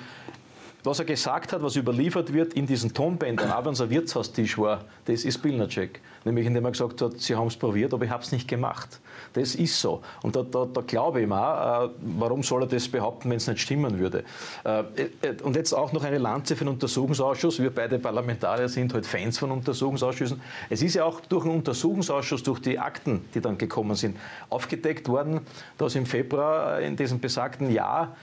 [0.83, 4.57] was er gesagt hat, was überliefert wird in diesen Tonbändern, auch wenn es ein Wirtshaustisch
[4.57, 6.01] war, das ist Pilnacek.
[6.23, 8.99] Nämlich indem er gesagt hat, sie haben es probiert, aber ich habe es nicht gemacht.
[9.33, 10.01] Das ist so.
[10.21, 13.37] Und da, da, da glaube ich ihm auch, äh, warum soll er das behaupten, wenn
[13.37, 14.23] es nicht stimmen würde.
[14.63, 14.79] Äh,
[15.21, 17.59] äh, und jetzt auch noch eine Lanze für den Untersuchungsausschuss.
[17.59, 20.41] Wir beide Parlamentarier sind halt Fans von Untersuchungsausschüssen.
[20.69, 24.17] Es ist ja auch durch einen Untersuchungsausschuss, durch die Akten, die dann gekommen sind,
[24.49, 25.41] aufgedeckt worden,
[25.77, 28.15] dass im Februar in diesem besagten Jahr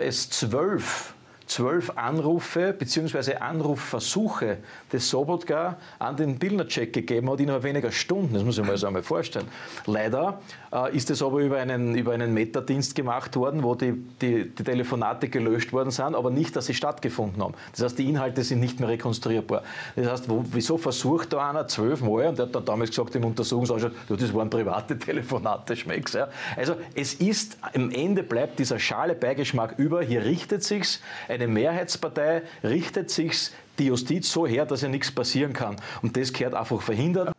[0.00, 1.14] es zwölf
[1.50, 3.34] zwölf Anrufe bzw.
[3.34, 4.58] Anrufversuche
[4.92, 8.34] des Sobotka an den Bildnercheck gegeben hat innerhalb weniger Stunden.
[8.34, 9.48] Das muss ich mir also einmal vorstellen.
[9.86, 10.40] Leider
[10.72, 14.62] äh, ist es aber über einen, über einen Metadienst gemacht worden, wo die, die, die,
[14.62, 17.54] Telefonate gelöscht worden sind, aber nicht, dass sie stattgefunden haben.
[17.72, 19.64] Das heißt, die Inhalte sind nicht mehr rekonstruierbar.
[19.96, 23.24] Das heißt, wo, wieso versucht da einer zwölfmal, und der hat dann damals gesagt im
[23.24, 26.12] Untersuchungsausschuss, das waren private Telefonate, schmecks.
[26.12, 26.28] Ja.
[26.56, 31.00] Also es ist, am Ende bleibt dieser schale Beigeschmack über, hier richtet sich's,
[31.40, 35.76] eine Mehrheitspartei richtet sich die Justiz so her, dass ja nichts passieren kann.
[36.02, 37.32] Und das gehört einfach verhindert.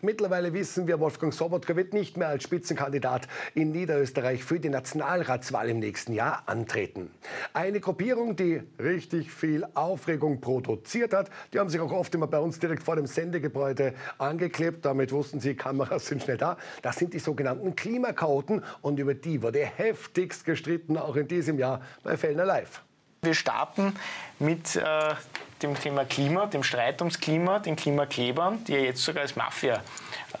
[0.00, 5.70] Mittlerweile wissen wir, Wolfgang Sobotka wird nicht mehr als Spitzenkandidat in Niederösterreich für die Nationalratswahl
[5.70, 7.10] im nächsten Jahr antreten.
[7.52, 12.38] Eine Gruppierung, die richtig viel Aufregung produziert hat, die haben sich auch oft immer bei
[12.38, 14.84] uns direkt vor dem Sendegebäude angeklebt.
[14.84, 16.58] Damit wussten sie, Kameras sind schnell da.
[16.82, 21.80] Das sind die sogenannten Klimakauten und über die wurde heftigst gestritten, auch in diesem Jahr
[22.02, 22.82] bei Fellner Live.
[23.24, 23.96] Wir starten
[24.38, 25.14] mit äh,
[25.62, 29.82] dem Thema Klima, dem Streit ums Klima, den Klimaklebern, die ja jetzt sogar als Mafia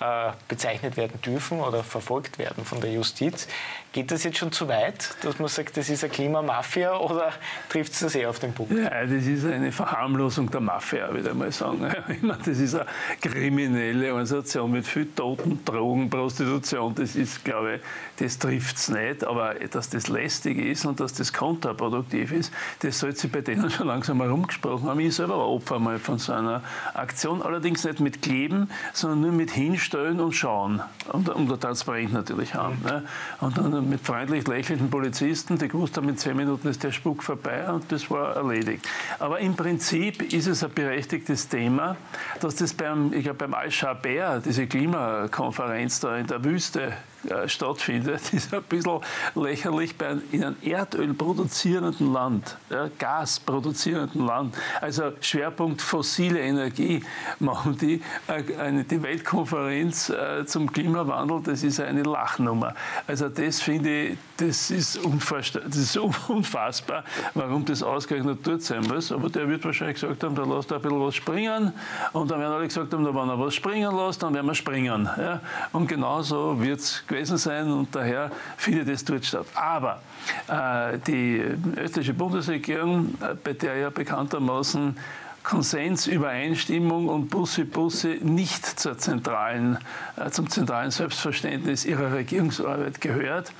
[0.00, 3.48] äh, bezeichnet werden dürfen oder verfolgt werden von der Justiz.
[3.94, 7.30] Geht das jetzt schon zu weit, dass man sagt, das ist eine Klimamafia oder
[7.68, 8.72] trifft es das eher auf den Punkt?
[8.72, 11.86] Ja, das ist eine Verharmlosung der Mafia, würde ich mal sagen.
[12.44, 12.86] Das ist eine
[13.20, 16.92] kriminelle Organisation mit viel Toten, Drogen, Prostitution.
[16.96, 17.80] Das ist, glaube ich,
[18.16, 19.22] das trifft es nicht.
[19.22, 23.70] Aber dass das lästig ist und dass das kontraproduktiv ist, das sollte sich bei denen
[23.70, 24.98] schon langsam herumgesprochen haben.
[24.98, 26.64] Ich selber war Opfer mal von so einer
[26.94, 30.82] Aktion, allerdings nicht mit Kleben, sondern nur mit Hinstellen und Schauen.
[31.12, 32.82] Und, und da transparent natürlich haben.
[32.82, 33.04] Ne?
[33.40, 37.22] Und dann mit freundlich lächelnden Polizisten, die gewusst haben, in zehn Minuten ist der Spuk
[37.22, 38.86] vorbei und das war erledigt.
[39.18, 41.96] Aber im Prinzip ist es ein berechtigtes Thema,
[42.40, 46.92] dass das beim, ich glaube, beim Al-Shabair, diese Klimakonferenz da in der Wüste
[47.30, 49.00] äh, stattfindet, ist ein bisschen
[49.34, 54.56] lächerlich bei, in einem Erdöl produzierenden Land, ja, Gas produzierenden Land.
[54.80, 57.02] Also Schwerpunkt fossile Energie
[57.38, 58.00] machen die.
[58.26, 62.74] Äh, eine, die Weltkonferenz äh, zum Klimawandel, das ist eine Lachnummer.
[63.06, 65.00] Also das finde ich, das ist,
[65.54, 65.96] das ist
[66.28, 69.12] unfassbar, warum das ausgerechnet dort sein muss.
[69.12, 71.72] Aber der wird wahrscheinlich gesagt haben, da lässt er ein bisschen was springen.
[72.12, 74.54] Und dann werden alle gesagt haben, da wenn er was springen lässt, dann werden wir
[74.54, 75.08] springen.
[75.18, 75.40] Ja.
[75.72, 79.46] Und genauso wird es gewesen sein und daher findet es dort statt.
[79.54, 80.00] Aber
[80.48, 81.42] äh, die
[81.76, 84.96] österreichische Bundesregierung, äh, bei der ja bekanntermaßen
[85.44, 89.76] Konsens, Übereinstimmung und Busse Busse nicht zur zentralen,
[90.16, 93.52] äh, zum zentralen Selbstverständnis ihrer Regierungsarbeit gehört,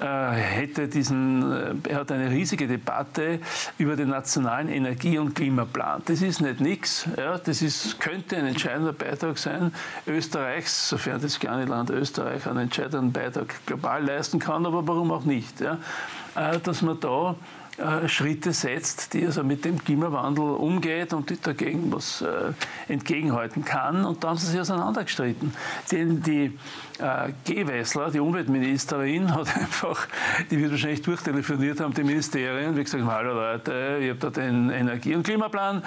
[0.00, 1.52] äh, hätte diesen,
[1.86, 3.38] äh, er hat eine riesige Debatte
[3.78, 6.02] über den nationalen Energie- und Klimaplan.
[6.06, 9.72] Das ist nicht nichts, ja, das ist, könnte ein entscheidender Beitrag sein.
[10.08, 15.24] Österreichs, sofern das kleine Land Österreich einen entscheidenden Beitrag global leisten kann, aber warum auch
[15.24, 15.78] nicht, ja,
[16.64, 17.36] dass man da
[17.80, 22.52] äh, Schritte setzt, die also mit dem Klimawandel umgeht und die dagegen was äh,
[22.88, 24.04] entgegenhalten kann.
[24.04, 25.54] Und da haben sie sich auseinandergestritten.
[25.90, 26.58] Denn die
[27.00, 30.06] äh, Gewessler, die Umweltministerin, hat einfach,
[30.50, 34.70] die wird wahrscheinlich durchtelefoniert haben, die Ministerien, wie gesagt, hallo Leute, ihr habt da den
[34.70, 35.82] Energie- und Klimaplan,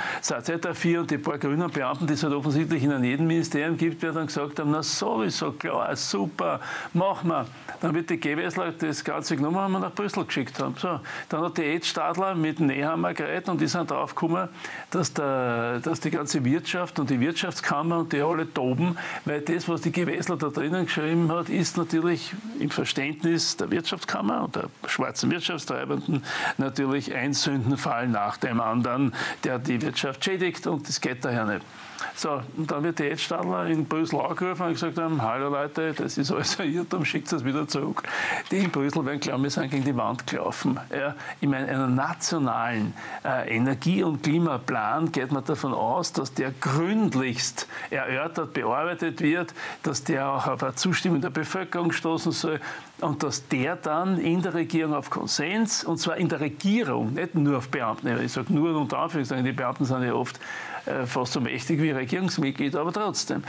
[0.47, 4.01] ihr dafür und die paar grünen Beamten, die es halt offensichtlich in jedem Ministerium gibt,
[4.01, 6.59] die dann gesagt haben, na sowieso, klar, super,
[6.93, 7.45] machen wir.
[7.81, 10.75] Dann wird die Gewessler das Ganze genommen und nach Brüssel geschickt haben.
[10.77, 10.99] So,
[11.29, 14.49] dann hat die Stadler mit Nehammer geredet und die sind drauf gekommen,
[14.89, 19.67] dass, der, dass die ganze Wirtschaft und die Wirtschaftskammer und die alle toben, weil das,
[19.67, 24.69] was die Gewessler da drinnen geschrieben hat, ist natürlich im Verständnis der Wirtschaftskammer und der
[24.87, 26.23] schwarzen Wirtschaftstreibenden
[26.57, 29.13] natürlich ein Sündenfall nach dem anderen,
[29.43, 31.65] der die Wirtschaft schädigt und das geht daher nicht.
[32.15, 36.17] So, und dann wird die Edstadler in Brüssel angerufen und gesagt haben, hallo Leute, das
[36.17, 38.03] ist alles ein Irrtum, schickt es wieder zurück.
[38.51, 40.79] Die in Brüssel werden glauben, wir sind gegen die Wand gelaufen.
[40.91, 42.93] Ja, ich meine, einen nationalen
[43.25, 50.03] äh, Energie- und Klimaplan geht man davon aus, dass der gründlichst erörtert, bearbeitet wird, dass
[50.03, 52.59] der auch auf eine Zustimmung der Bevölkerung stoßen soll
[53.01, 57.35] und dass der dann in der Regierung auf Konsens, und zwar in der Regierung, nicht
[57.35, 60.39] nur auf Beamten, ich sage nur unter Anführungszeichen, die Beamten sind ja oft
[61.05, 63.43] fast so mächtig wie Regierungsmitglied, aber trotzdem.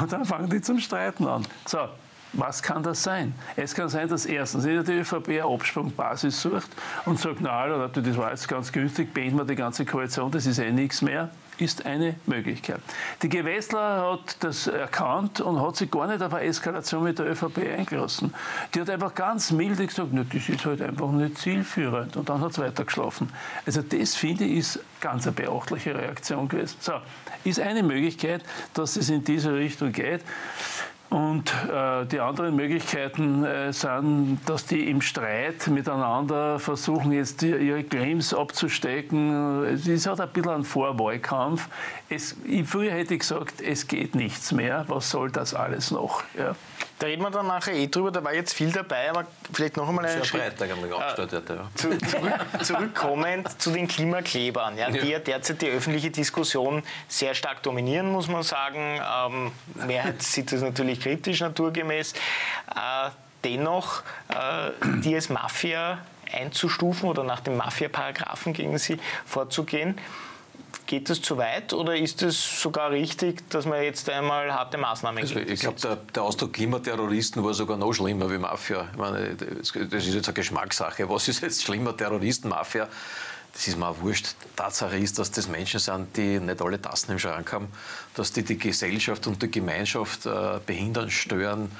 [0.00, 1.46] Und dann fangen die zum Streiten an.
[1.66, 1.78] So,
[2.32, 3.34] was kann das sein?
[3.56, 6.70] Es kann sein, dass erstens die ÖVP eine Absprungbasis sucht
[7.04, 10.46] und sagt, na, Leute, das war jetzt ganz günstig, beenden wir die ganze Koalition, das
[10.46, 11.30] ist eh nichts mehr
[11.60, 12.80] ist eine Möglichkeit.
[13.22, 17.30] Die Gewessler hat das erkannt und hat sich gar nicht auf eine Eskalation mit der
[17.30, 18.34] ÖVP eingelassen.
[18.74, 22.16] Die hat einfach ganz milde gesagt, ne, das ist halt einfach nicht zielführend.
[22.16, 23.30] Und dann hat es weitergeschlafen.
[23.66, 26.76] Also das, finde ich, ist ganz eine beachtliche Reaktion gewesen.
[26.80, 26.92] So,
[27.44, 28.42] ist eine Möglichkeit,
[28.74, 30.22] dass es in diese Richtung geht.
[31.10, 37.50] Und äh, die anderen Möglichkeiten äh, sind, dass die im Streit miteinander versuchen, jetzt die,
[37.50, 39.64] ihre Claims abzustecken.
[39.64, 41.68] Es ist halt ein bisschen ein Vorwahlkampf.
[42.08, 44.84] Es, früher hätte ich gesagt, es geht nichts mehr.
[44.86, 46.22] Was soll das alles noch?
[46.38, 46.54] Ja.
[47.00, 49.88] Da reden wir dann nachher eh drüber, da war jetzt viel dabei, aber vielleicht noch
[49.88, 51.70] einmal einen Schritt breit äh, ja.
[51.74, 57.62] zu, zurück, zurückkommend zu den Klimaklebern, ja, die ja derzeit die öffentliche Diskussion sehr stark
[57.62, 59.00] dominieren, muss man sagen.
[59.00, 59.52] Ähm,
[59.86, 62.12] Mehrheit sieht das natürlich kritisch, naturgemäß.
[62.12, 63.10] Äh,
[63.44, 64.70] dennoch, äh,
[65.00, 66.00] die als Mafia
[66.30, 69.98] einzustufen oder nach dem Mafia-Paragraphen gegen sie vorzugehen,
[70.86, 75.22] Geht das zu weit oder ist es sogar richtig, dass man jetzt einmal harte Maßnahmen
[75.22, 78.88] also Ich glaube, der, der, Ausdruck Klimaterroristen war sogar noch schlimmer wie Mafia.
[78.96, 81.08] Meine, das ist jetzt eine Geschmackssache.
[81.08, 82.88] Was ist jetzt schlimmer, Terroristen, Mafia?
[83.52, 84.34] Das ist mir auch wurscht.
[84.56, 87.68] Tatsache ist, dass das Menschen sind, die nicht alle Tassen im Schrank haben,
[88.14, 91.70] dass die die Gesellschaft und die Gemeinschaft äh, behindern, stören,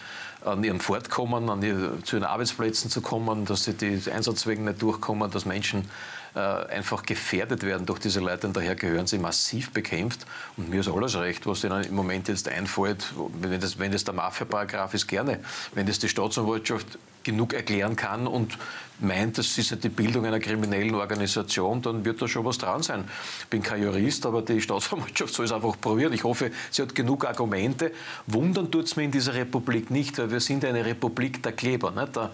[0.44, 4.80] an ihrem Fortkommen, an ihr, zu ihren Arbeitsplätzen zu kommen, dass sie die Einsatzwegen nicht
[4.82, 5.90] durchkommen, dass Menschen
[6.34, 10.26] einfach gefährdet werden durch diese Leute und daher gehören sie massiv bekämpft.
[10.56, 13.12] Und mir ist alles recht, was ihnen im Moment jetzt einfällt.
[13.40, 15.40] Wenn das, wenn das der Mafia-Paragraph ist, gerne.
[15.74, 18.56] Wenn das die Staatsanwaltschaft genug erklären kann und
[19.00, 22.82] meint, das ist ja die Bildung einer kriminellen Organisation, dann wird da schon was dran
[22.82, 23.04] sein.
[23.40, 26.12] Ich bin kein Jurist, aber die Staatsanwaltschaft soll es einfach probieren.
[26.12, 27.92] Ich hoffe, sie hat genug Argumente.
[28.26, 31.90] Wundern tut es mir in dieser Republik nicht, weil wir sind eine Republik der Kleber.
[31.90, 32.16] Nicht?
[32.16, 32.30] Der,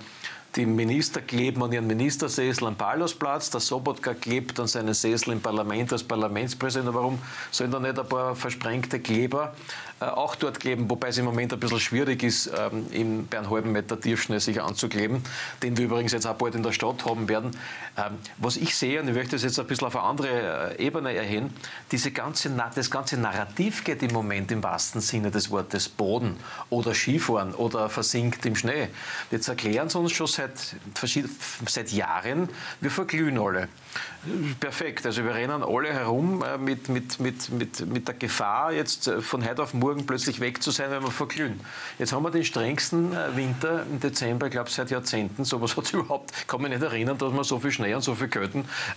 [0.56, 5.40] die Minister kleben an ihren Ministersessel am Paulusplatz, der Sobotka klebt an seinen Sessel im
[5.40, 6.94] Parlament als Parlamentspräsident.
[6.94, 7.18] Warum
[7.50, 9.54] sollen da nicht ein paar versprengte Kleber
[10.00, 13.50] auch dort kleben, wobei es im Moment ein bisschen schwierig ist, ähm, im, bei einem
[13.50, 15.22] halben Meter Tiefschnee sich anzukleben,
[15.62, 17.52] den wir übrigens jetzt auch bald in der Stadt haben werden.
[17.96, 20.84] Ähm, was ich sehe, und ich möchte das jetzt ein bisschen auf eine andere äh,
[20.86, 21.50] Ebene erhöhen,
[21.92, 26.36] diese ganze, das ganze Narrativ geht im Moment im wahrsten Sinne des Wortes Boden
[26.68, 28.88] oder Skifahren oder versinkt im Schnee.
[29.30, 30.76] Jetzt erklären sie uns schon seit,
[31.66, 32.50] seit Jahren,
[32.80, 33.68] wir verglühen alle.
[34.58, 39.08] Perfekt, also wir rennen alle herum äh, mit, mit, mit, mit, mit der Gefahr, jetzt
[39.20, 41.60] von heute auf morgen plötzlich weg zu sein, wenn wir verglühen.
[41.98, 45.44] Jetzt haben wir den strengsten äh, Winter im Dezember, ich glaube seit Jahrzehnten.
[45.44, 48.02] So was hat es überhaupt, kann mich nicht erinnern, dass wir so viel Schnee und
[48.02, 48.28] so viel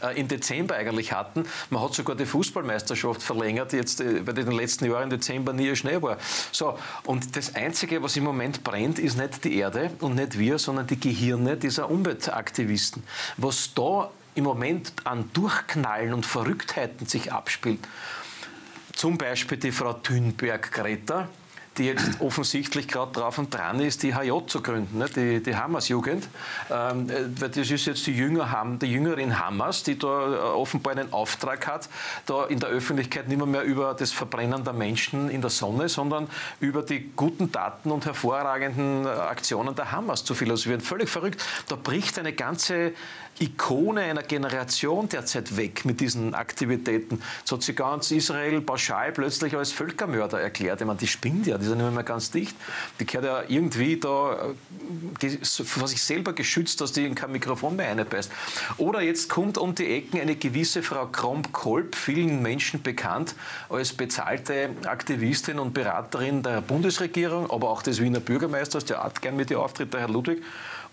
[0.02, 1.46] äh, im Dezember eigentlich hatten.
[1.70, 5.54] Man hat sogar die Fußballmeisterschaft verlängert, jetzt, äh, weil in den letzten Jahren im Dezember
[5.54, 6.18] nie Schnee war.
[6.52, 10.58] So, und das Einzige, was im Moment brennt, ist nicht die Erde und nicht wir,
[10.58, 13.04] sondern die Gehirne dieser Umweltaktivisten.
[13.38, 14.10] Was da
[14.40, 17.82] im Moment an Durchknallen und Verrücktheiten sich abspielt,
[18.94, 21.28] zum Beispiel die Frau Thünberg-Greta,
[21.80, 25.08] die jetzt offensichtlich gerade drauf und dran ist, die HJ zu gründen, ne?
[25.16, 26.28] die, die Hamas-Jugend.
[26.70, 31.12] Ähm, äh, das ist jetzt die, Jünger, die Jüngerin Hamas, die da äh, offenbar einen
[31.14, 31.90] Auftrag hat,
[32.26, 35.90] da in der Öffentlichkeit nicht mehr, mehr über das Verbrennen der Menschen in der Sonne,
[35.90, 36.28] sondern
[36.60, 40.82] über die guten Taten und hervorragenden äh, Aktionen der Hamas zu philosophieren.
[40.82, 41.44] Völlig verrückt.
[41.70, 42.94] Da bricht eine ganze
[43.40, 47.22] Ikone einer Generation derzeit weg mit diesen Aktivitäten.
[47.46, 50.82] So hat sie ganz Israel pauschal plötzlich als Völkermörder erklärt.
[50.82, 52.56] Ich meine, die spinnt ja, die ist ja nicht mehr ganz dicht.
[53.00, 54.54] Die gehört ja irgendwie da
[55.44, 58.32] vor sich selber geschützt, dass die in kein Mikrofon mehr reinbeißt.
[58.78, 63.36] Oder jetzt kommt um die Ecken eine gewisse Frau Kromp-Kolb, vielen Menschen bekannt
[63.70, 69.36] als bezahlte Aktivistin und Beraterin der Bundesregierung, aber auch des Wiener Bürgermeisters, der hat gern
[69.36, 70.44] mit ihr auftritt, der Herr Ludwig.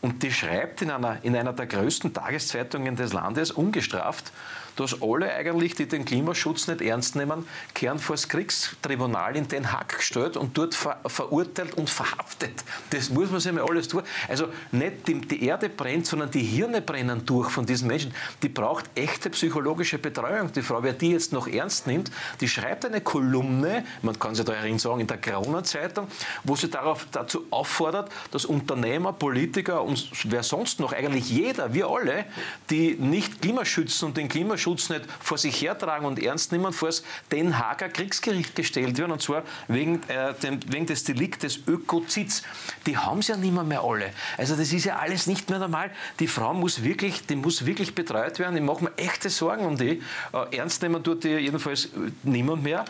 [0.02, 4.30] Und die schreibt in einer, in einer der größten Tageszeitungen des Landes ungestraft,
[4.76, 9.72] dass alle eigentlich, die den Klimaschutz nicht ernst nehmen, kehren vor das Kriegstribunal in Den
[9.72, 12.64] Haag gestellt und dort ver verurteilt und verhaftet.
[12.90, 14.02] Das muss man sich mal alles tun.
[14.28, 18.14] Also nicht die, die, Erde brennt, sondern die Hirne brennen durch von diesen Menschen.
[18.42, 20.52] Die braucht echte psychologische Betreuung.
[20.52, 24.44] Die Frau, wer die jetzt noch ernst nimmt, die schreibt eine Kolumne, man kann sich
[24.44, 26.08] da darin sagen, in der Corona-Zeitung,
[26.44, 31.88] wo sie darauf, dazu auffordert, dass Unternehmer, Politiker und wer sonst noch, eigentlich jeder, wir
[31.88, 32.24] alle,
[32.70, 36.88] die nicht Klimaschützen und den Klimaschutz Klimaschutz nicht vor sich hertragen und ernst nehmen, vor
[36.88, 42.42] das Den Haager Kriegsgericht gestellt werden, und zwar wegen, äh, dem, wegen des Deliktes Ökozids.
[42.86, 44.12] Die haben es ja nicht mehr, mehr alle.
[44.36, 45.90] Also das ist ja alles nicht mehr normal.
[46.18, 48.56] Die Frau muss wirklich, die muss wirklich betreut werden.
[48.56, 50.02] Ich mache mir echte Sorgen um die.
[50.32, 51.90] Äh, ernst nehmen tut die jedenfalls
[52.22, 52.84] niemand mehr.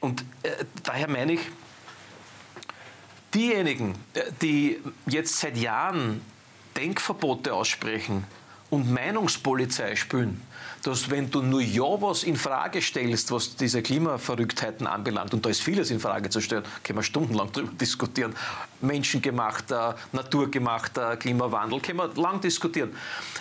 [0.00, 0.50] Und äh,
[0.82, 1.40] daher meine ich,
[3.34, 6.20] diejenigen, äh, die jetzt seit Jahren
[6.76, 8.24] Denkverbote aussprechen
[8.70, 10.40] und Meinungspolizei spüren,
[10.82, 15.50] dass wenn du nur ja was in Frage stellst, was diese Klimaverrücktheiten anbelangt, und da
[15.50, 18.34] ist vieles in Frage zu stellen, können wir stundenlang darüber diskutieren,
[18.80, 22.94] menschengemachter, naturgemachter Klimawandel, können wir lang diskutieren.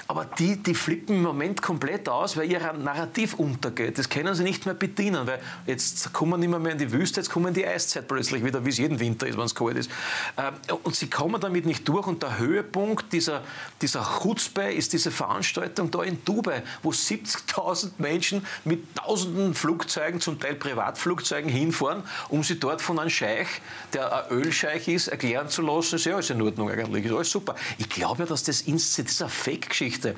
[0.07, 3.97] Aber die, die flippen im Moment komplett aus, weil ihr Narrativ untergeht.
[3.97, 7.29] Das können sie nicht mehr bedienen, weil jetzt kommen nicht mehr, in die Wüste, jetzt
[7.29, 9.89] kommen die Eiszeit plötzlich wieder, wie es jeden Winter ist, wenn es kalt ist.
[10.37, 10.53] Ähm,
[10.83, 13.41] und sie kommen damit nicht durch und der Höhepunkt dieser,
[13.81, 20.21] dieser Chutzpe ist diese Veranstaltung da in Dubai, wo 70 70.000 Menschen mit tausenden Flugzeugen,
[20.21, 23.47] zum Teil Privatflugzeugen hinfahren, um sie dort von einem Scheich,
[23.93, 27.31] der ein Ölscheich ist, erklären zu lassen, ist ja alles in Ordnung eigentlich, ist alles
[27.31, 27.55] super.
[27.77, 30.15] Ich glaube ja, dass das, das ist eine Fake-Geschichte.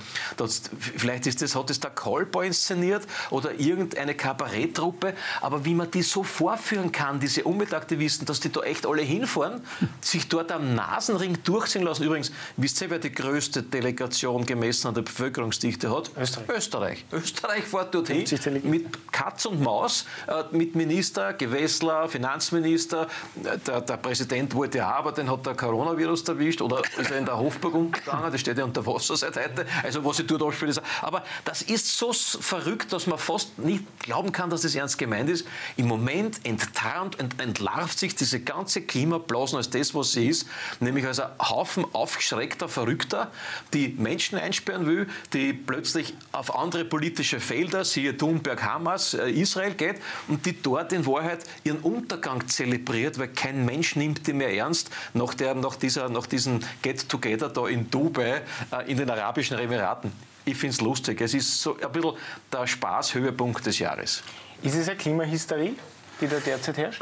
[0.98, 6.02] Vielleicht ist das, hat das der Kolber inszeniert oder irgendeine Kabaretttruppe, aber wie man die
[6.02, 9.62] so vorführen kann, diese Umweltaktivisten, dass die da echt alle hinfahren,
[10.02, 12.04] sich dort am Nasenring durchziehen lassen.
[12.04, 16.12] Übrigens, wisst ihr, wer die größte Delegation gemessen an der Bevölkerungsdichte hat?
[16.18, 16.50] Österreich.
[16.50, 17.03] Österreich.
[17.12, 17.64] Österreich.
[17.64, 18.26] Fährt dorthin
[18.64, 23.08] mit Katz und Maus, äh, mit Minister, Gewessler, Finanzminister.
[23.36, 27.26] Der, der, Präsident wollte ja, aber den hat der Coronavirus erwischt oder ist er in
[27.26, 29.66] der Hofburg umgegangen, das steht ja unter Wasser seit heute.
[29.84, 33.84] Also was ich dort abspiele, ist, aber das ist so verrückt, dass man fast nicht
[34.00, 35.48] glauben kann, dass das ernst gemeint ist.
[35.78, 40.48] Im Moment enttarnt und entlarvt sich diese ganze Klimablasen als das, was sie ist,
[40.80, 43.32] nämlich als ein Haufen aufgeschreckter Verrückter,
[43.74, 49.74] die Menschen einsperren will, die plötzlich auf andere politische Felder, siehe Thunberg, Hamas, äh, Israel
[49.74, 49.96] geht
[50.28, 54.92] und die dort in Wahrheit ihren Untergang zelebriert, weil kein Mensch nimmt die mehr ernst
[55.16, 60.12] nach, der, nach, dieser, nach diesem Get-Together da in Dubai äh, in den Arabischen Emiraten.
[60.46, 61.20] Ich finde es lustig.
[61.20, 62.14] Es ist so ein bisschen
[62.52, 64.22] der Spaßhöhepunkt des Jahres.
[64.62, 65.74] Ist es eine Klimahysterie,
[66.22, 67.02] die da derzeit herrscht?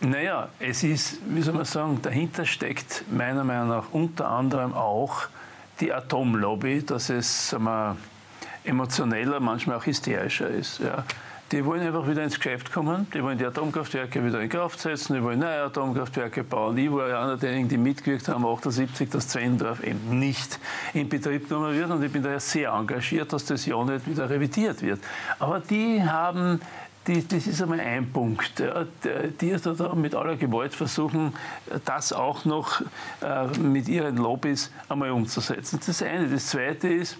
[0.00, 5.28] Naja, es ist, wie soll man sagen, dahinter steckt meiner Meinung nach unter anderem auch
[5.80, 7.96] die Atomlobby, dass es sagen wir,
[8.64, 10.80] emotioneller, manchmal auch hysterischer ist.
[10.80, 11.04] Ja.
[11.50, 15.14] Die wollen einfach wieder ins Geschäft kommen, die wollen die Atomkraftwerke wieder in Kraft setzen,
[15.14, 16.78] die wollen neue Atomkraftwerke bauen.
[16.78, 20.58] Ich war einer derjenigen, die mitgewirkt haben, 78, dass Zwendorf eben nicht
[20.94, 24.30] in Betrieb genommen wird und ich bin daher sehr engagiert, dass das ja nicht wieder
[24.30, 25.00] revidiert wird.
[25.38, 26.58] Aber die haben
[27.06, 28.60] die, das ist einmal ein Punkt.
[28.60, 28.86] Ja,
[29.40, 31.34] die da mit aller Gewalt versuchen,
[31.84, 32.80] das auch noch
[33.20, 35.78] äh, mit ihren Lobbys einmal umzusetzen.
[35.80, 36.28] Das ist das eine.
[36.28, 37.18] Das zweite ist,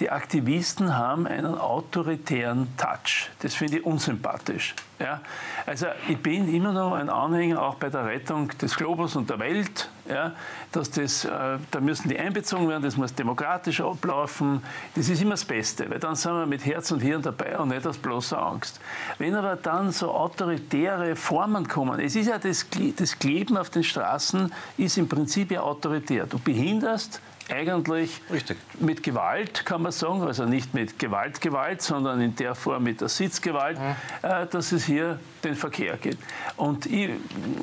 [0.00, 3.30] die Aktivisten haben einen autoritären Touch.
[3.40, 4.74] Das finde ich unsympathisch.
[4.98, 5.20] Ja?
[5.66, 9.38] Also ich bin immer noch ein Anhänger auch bei der Rettung des Globus und der
[9.38, 10.32] Welt, ja?
[10.70, 14.62] dass das, äh, da müssen die einbezogen werden, das muss demokratisch ablaufen.
[14.94, 17.68] Das ist immer das Beste, weil dann sind wir mit Herz und Hirn dabei und
[17.68, 18.80] nicht aus bloßer Angst.
[19.18, 22.66] Wenn aber dann so autoritäre Formen kommen, es ist ja das,
[22.96, 26.26] das Kleben auf den Straßen ist im Prinzip ja autoritär.
[26.26, 27.20] Du behinderst
[27.52, 28.56] eigentlich Richtig.
[28.80, 33.00] mit Gewalt, kann man sagen, also nicht mit Gewalt, Gewalt, sondern in der Form mit
[33.00, 33.94] der Sitzgewalt, mhm.
[34.22, 36.18] äh, dass es hier den Verkehr gibt.
[36.56, 37.10] Und, ich,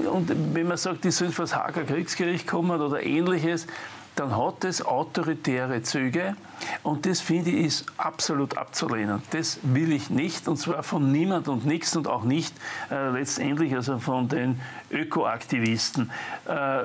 [0.09, 3.67] und wenn man sagt, die sollen vor das Hager Kriegsgericht kommen oder ähnliches,
[4.15, 6.35] dann hat es autoritäre Züge
[6.83, 9.21] und das finde ich ist absolut abzulehnen.
[9.31, 12.53] Das will ich nicht und zwar von niemand und nichts und auch nicht
[12.89, 14.59] äh, letztendlich also von den
[14.91, 16.09] Ökoaktivisten.
[16.45, 16.83] Äh,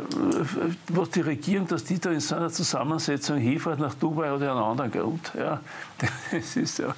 [0.88, 4.62] was die Regierung, dass die da in so einer Zusammensetzung hinfährt nach Dubai oder einen
[4.62, 5.32] anderen Grund.
[5.38, 5.60] Ja.
[6.30, 6.94] Das ist ja,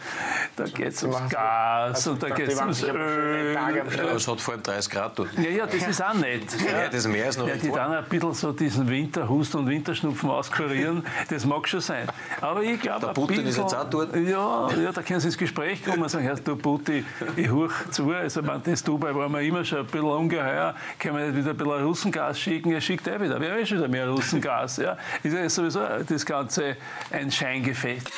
[0.56, 3.52] da geht es ums Gas also, und da geht es ums Öl.
[3.54, 3.68] Ja,
[4.14, 5.28] es hat vor allem 30 Grad dort.
[5.36, 6.44] Ja, ja, das ist auch nett.
[6.64, 9.54] Ja, ja das ist mehr als noch ja, Die dann ein bisschen so diesen Winterhust
[9.54, 12.08] und Winterschnupfen auskurieren, das mag schon sein.
[12.40, 14.14] Aber ich glaube, Der Putin ist jetzt auch dort.
[14.16, 17.04] Ja, ja, da können Sie ins Gespräch kommen und sagen, Herr du Putin,
[17.36, 18.10] ich hoch zu.
[18.10, 20.74] Also, man, das Dubai war mir immer schon ein bisschen ungeheuer.
[20.98, 22.72] Können wir nicht wieder ein bisschen Russengas schicken?
[22.72, 23.40] Er schickt eh wieder.
[23.40, 24.78] Wer will schon wieder mehr Russengas?
[24.78, 26.76] Ja, ist ja sowieso das Ganze
[27.10, 28.10] ein Scheingefecht.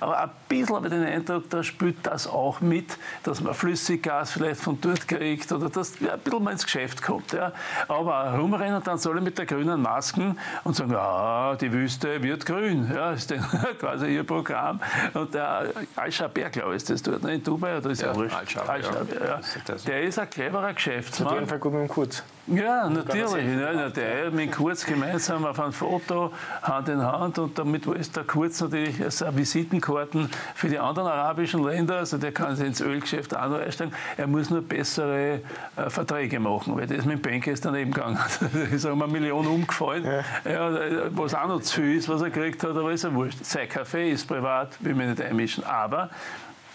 [0.00, 4.32] Aber ein bisschen habe ich den Eindruck, da spielt das auch mit, dass man Flüssiggas
[4.32, 7.32] vielleicht von dort kriegt oder dass ja, ein bisschen mal ins Geschäft kommt.
[7.32, 7.52] Ja.
[7.88, 12.90] Aber rumrennen dann soll mit der grünen Masken und sagen, ja, die Wüste wird grün.
[12.92, 13.44] Ja, ist dann
[13.80, 14.78] quasi ihr Programm.
[15.14, 17.34] Und der Al-Shabair, glaube ich, ist das dort, ne?
[17.34, 18.78] in Dubai oder ist ja, Al-Shabair.
[18.78, 19.76] ja.
[19.86, 21.28] Der ist ein cleverer Geschäftsmann.
[21.28, 22.22] Auf jeden Fall gut mit dem Kurz.
[22.46, 23.46] Ja, natürlich.
[23.60, 26.32] Ja, der mit Kurz gemeinsam auf ein Foto,
[26.62, 31.98] Hand in Hand und damit ist der Kurz natürlich Visitenkarten für die anderen arabischen Länder.
[31.98, 33.94] Also der kann sich ins Ölgeschäft auch noch einsteigen.
[34.16, 35.40] Er muss nur bessere
[35.76, 38.18] äh, Verträge machen, weil das mit dem Banker ist daneben gegangen.
[38.52, 40.50] da ist um eine Million umgefallen, ja.
[40.50, 40.70] Ja,
[41.10, 43.44] was auch noch zu viel ist, was er gekriegt hat, aber ist ja wurscht.
[43.44, 45.64] Sein Kaffee ist privat, will mich nicht einmischen.
[45.64, 46.10] Aber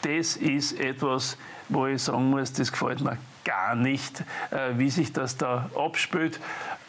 [0.02, 1.38] das ist etwas,
[1.70, 6.40] wo ich sagen muss, das gefällt mir gar nicht, äh, wie sich das da abspielt.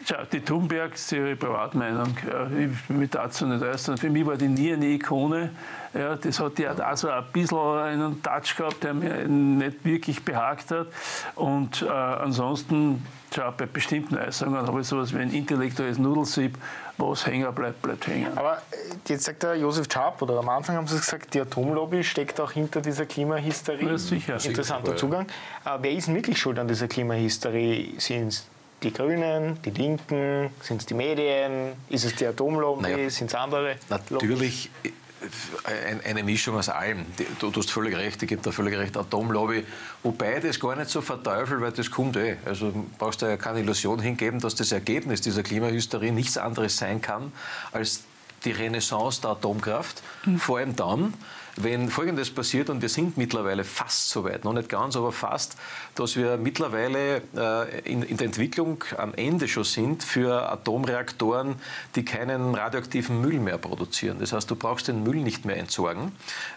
[0.05, 2.15] Schau, die Thunberg, ist ihre Privatmeinung,
[2.57, 3.97] ich will dazu nicht äußern.
[3.97, 5.51] Für mich war die nie eine Ikone.
[5.93, 10.23] Ja, das hat ja auch so ein bisschen einen Touch gehabt, der mir nicht wirklich
[10.23, 10.87] behagt hat.
[11.35, 13.05] Und äh, ansonsten,
[13.35, 16.57] schau, bei bestimmten Äußerungen habe ich sowas wie ein intellektuelles Nudelsieb,
[16.97, 18.37] was hängen bleibt, bleibt hängen.
[18.37, 18.75] Aber äh,
[19.07, 22.51] jetzt sagt der Josef Schaap, oder am Anfang haben Sie gesagt, die Atomlobby steckt auch
[22.51, 23.87] hinter dieser Klimahysterie.
[23.87, 24.33] Ja, sicher.
[24.43, 25.27] Interessanter sicher, Zugang.
[25.63, 27.99] Aber wer ist denn wirklich schuld an dieser Klimahysterie?
[27.99, 28.47] Sind es
[28.83, 33.35] die Grünen, die Linken, sind es die Medien, ist es die Atomlobby, naja, sind es
[33.35, 33.75] andere?
[33.89, 34.29] Natürlich.
[34.29, 34.93] Lobbys?
[36.03, 37.05] Eine Mischung aus allem.
[37.39, 39.65] Du, du hast völlig recht, ich gebe da völlig recht, Atomlobby.
[40.03, 42.37] Wobei das gar nicht so verteufelt, weil das kommt eh.
[42.45, 47.01] Also brauchst du ja keine Illusion hingeben, dass das Ergebnis dieser Klimahysterie nichts anderes sein
[47.01, 47.31] kann
[47.71, 48.03] als
[48.45, 50.01] die Renaissance der Atomkraft.
[50.25, 50.39] Mhm.
[50.39, 51.13] Vor allem dann,
[51.55, 55.57] wenn Folgendes passiert, und wir sind mittlerweile fast so weit, noch nicht ganz, aber fast,
[55.99, 61.55] dass wir mittlerweile äh, in, in, der Entwicklung am Ende schon sind für Atomreaktoren,
[61.95, 64.17] die keinen radioaktiven Müll mehr produzieren.
[64.19, 66.11] Das heißt, du brauchst den Müll nicht mehr entsorgen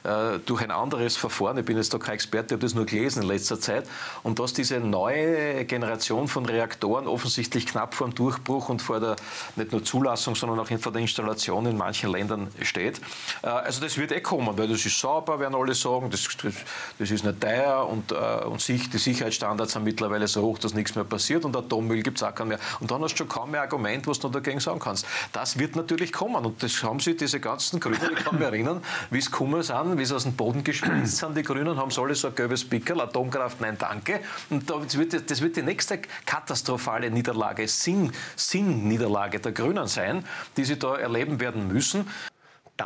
[0.05, 1.59] äh, durch ein anderes Verfahren.
[1.59, 3.89] Ich bin jetzt da kein Experte, ich habe das nur gelesen in letzter Zeit.
[4.23, 9.17] Und dass diese neue Generation von Reaktoren offensichtlich knapp vor dem Durchbruch und vor der
[9.57, 13.01] nicht nur Zulassung, sondern auch vor der Installation in manchen Ländern steht.
[13.43, 16.55] Äh, also das wird eh kommen, weil das ist sauber, werden alle sagen, das, das,
[16.99, 18.99] das ist nicht teuer und, und sich, die
[19.31, 22.49] Sicherheitsstandards sind mittlerweile so hoch, dass nichts mehr passiert und Atommüll gibt es auch keinen
[22.49, 22.59] mehr.
[22.81, 25.07] Und dann hast du schon kaum mehr Argument, was du dagegen sagen kannst.
[25.33, 28.83] Das wird natürlich kommen und das haben sie, diese ganzen Grünen, ich kann mich erinnern,
[29.11, 32.01] wie es gekommen sind, wie sie aus dem Boden gespritzt sind, die Grünen, haben sie
[32.01, 34.21] alle so ein gelbes Pickel, Atomkraft, nein, danke.
[34.51, 40.25] Und das wird, das wird die nächste katastrophale Niederlage, Sinn, Sinnniederlage der Grünen sein,
[40.57, 42.07] die sie da erleben werden müssen.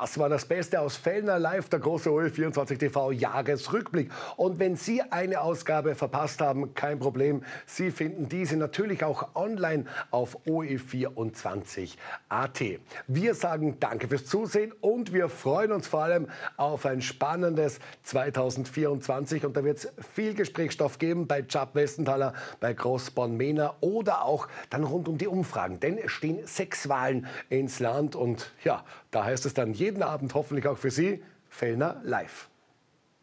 [0.01, 4.11] Das war das Beste aus Fellner Live, der große OE24 TV Jahresrückblick.
[4.37, 7.45] Und wenn Sie eine Ausgabe verpasst haben, kein Problem.
[7.65, 12.61] Sie finden diese natürlich auch online auf OE24.at.
[13.07, 16.27] Wir sagen Danke fürs Zusehen und wir freuen uns vor allem
[16.57, 19.47] auf ein spannendes 2024.
[19.47, 24.83] Und da wird es viel Gesprächsstoff geben bei Chap Westenthaler, bei Großborn-Mehner oder auch dann
[24.83, 25.79] rund um die Umfragen.
[25.79, 28.83] Denn es stehen sechs Wahlen ins Land und ja,
[29.15, 32.49] da heißt es dann jeden Abend hoffentlich auch für Sie Fellner live.